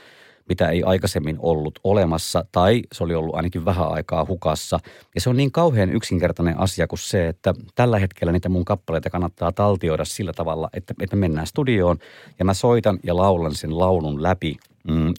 mitä 0.50 0.70
ei 0.70 0.84
aikaisemmin 0.84 1.36
ollut 1.40 1.80
olemassa, 1.84 2.46
tai 2.52 2.82
se 2.92 3.04
oli 3.04 3.16
ollut 3.16 3.36
ainakin 3.36 3.66
vähän 3.66 3.92
aikaa 3.92 4.26
hukassa. 4.26 4.80
Ja 5.16 5.22
se 5.22 5.30
on 5.30 5.38
niin 5.38 5.52
kauhean 5.52 5.90
yksinkertainen 5.90 6.60
asia 6.60 6.88
kuin 6.88 7.00
se, 7.00 7.28
että 7.28 7.54
tällä 7.76 8.00
hetkellä 8.00 8.32
niitä 8.32 8.50
mun 8.50 8.66
kappaleita 8.66 9.10
kannattaa 9.10 9.52
taltioida 9.52 10.06
sillä 10.06 10.34
tavalla, 10.34 10.70
että, 10.74 10.94
että 11.02 11.16
me 11.16 11.20
mennään 11.20 11.48
studioon 11.48 11.98
ja 12.40 12.46
mä 12.46 12.54
soitan 12.54 13.00
ja 13.04 13.16
laulan 13.16 13.56
sen 13.56 13.80
laulun 13.80 14.24
läpi 14.24 14.58
mm, 14.88 15.10
1-4 15.10 15.14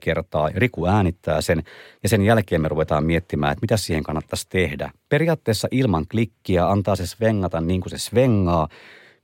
kertaa. 0.00 0.50
Riku 0.54 0.86
äänittää 0.86 1.40
sen 1.40 1.62
ja 2.02 2.08
sen 2.08 2.22
jälkeen 2.22 2.60
me 2.60 2.68
ruvetaan 2.68 3.04
miettimään, 3.04 3.52
että 3.52 3.62
mitä 3.62 3.76
siihen 3.76 4.02
kannattaisi 4.02 4.46
tehdä. 4.48 4.90
Periaatteessa 5.08 5.68
ilman 5.70 6.06
klikkiä 6.10 6.68
antaa 6.68 6.96
se 6.96 7.06
svengata 7.06 7.60
niin 7.60 7.80
kuin 7.80 7.90
se 7.90 7.98
svengaa, 7.98 8.68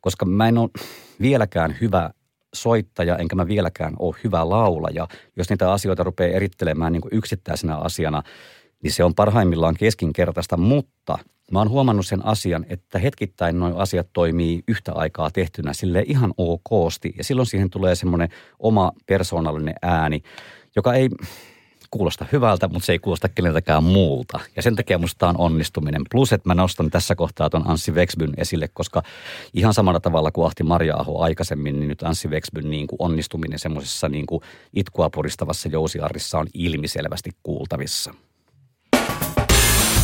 koska 0.01 0.25
mä 0.27 0.49
en 0.49 0.59
ole 0.59 0.71
vieläkään 1.21 1.77
hyvä 1.81 2.11
soittaja, 2.55 3.17
enkä 3.17 3.37
mä 3.37 3.47
vieläkään 3.47 3.95
ole 3.99 4.17
hyvä 4.25 4.49
laulaja. 4.49 5.09
Jos 5.37 5.51
niitä 5.51 5.73
asioita 5.73 6.03
rupeaa 6.03 6.37
erittelemään 6.37 6.93
niin 6.93 7.01
kuin 7.01 7.15
yksittäisenä 7.15 7.77
asiana, 7.77 8.23
niin 8.83 8.93
se 8.93 9.05
on 9.05 9.15
parhaimmillaan 9.15 9.75
keskinkertaista, 9.79 10.57
mutta 10.57 11.19
mä 11.53 11.59
oon 11.59 11.71
huomannut 11.71 12.07
sen 12.07 12.27
asian, 12.27 12.67
että 12.69 12.99
hetkittäin 12.99 13.59
nuo 13.59 13.77
asiat 13.77 14.09
toimii 14.13 14.63
yhtä 14.69 14.93
aikaa 14.93 15.31
tehtynä 15.31 15.73
sille 15.73 16.05
ihan 16.07 16.35
okosti. 16.37 17.15
Ja 17.19 17.25
silloin 17.25 17.47
siihen 17.47 17.71
tulee 17.71 17.95
semmoinen 17.95 18.29
oma 18.59 18.93
persoonallinen 19.07 19.75
ääni, 19.83 20.23
joka 20.77 20.95
ei, 20.95 21.09
kuulosta 21.95 22.27
hyvältä, 22.33 22.69
mutta 22.69 22.87
se 22.87 22.93
ei 22.93 22.99
kuulosta 22.99 23.29
keneltäkään 23.29 23.85
muulta. 23.85 24.41
Ja 24.57 24.63
sen 24.63 24.77
takia 24.77 24.99
musta 24.99 25.29
on 25.29 25.39
onnistuminen. 25.39 26.03
Plus, 26.11 26.33
että 26.33 26.49
mä 26.49 26.55
nostan 26.55 26.91
tässä 26.91 27.15
kohtaa 27.15 27.51
ton 27.51 27.71
Anssi 27.71 27.95
Vexbyn 27.95 28.35
esille, 28.37 28.69
koska 28.69 29.03
ihan 29.53 29.75
samalla 29.75 30.01
tavalla 30.01 30.31
kuin 30.31 30.47
Ahti 30.47 30.63
Marja-aho 30.63 31.23
aikaisemmin, 31.23 31.81
niin 31.81 31.89
nyt 31.89 32.03
Anssi 32.03 32.31
Vexbyn 32.31 32.71
niin 32.71 32.87
kuin 32.87 32.97
onnistuminen 32.99 33.59
semmoisessa 33.59 34.09
niin 34.09 34.27
kuin 34.27 34.43
itkua 34.73 35.11
puristavassa 35.11 35.69
jousiarissa 35.69 36.39
on 36.39 36.47
ilmiselvästi 36.55 37.31
kuultavissa. 37.43 38.15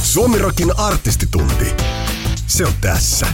Suomirokin 0.03 0.79
artistitunti. 0.79 1.75
Se 2.47 2.67
on 2.67 2.73
tässä. 2.81 3.27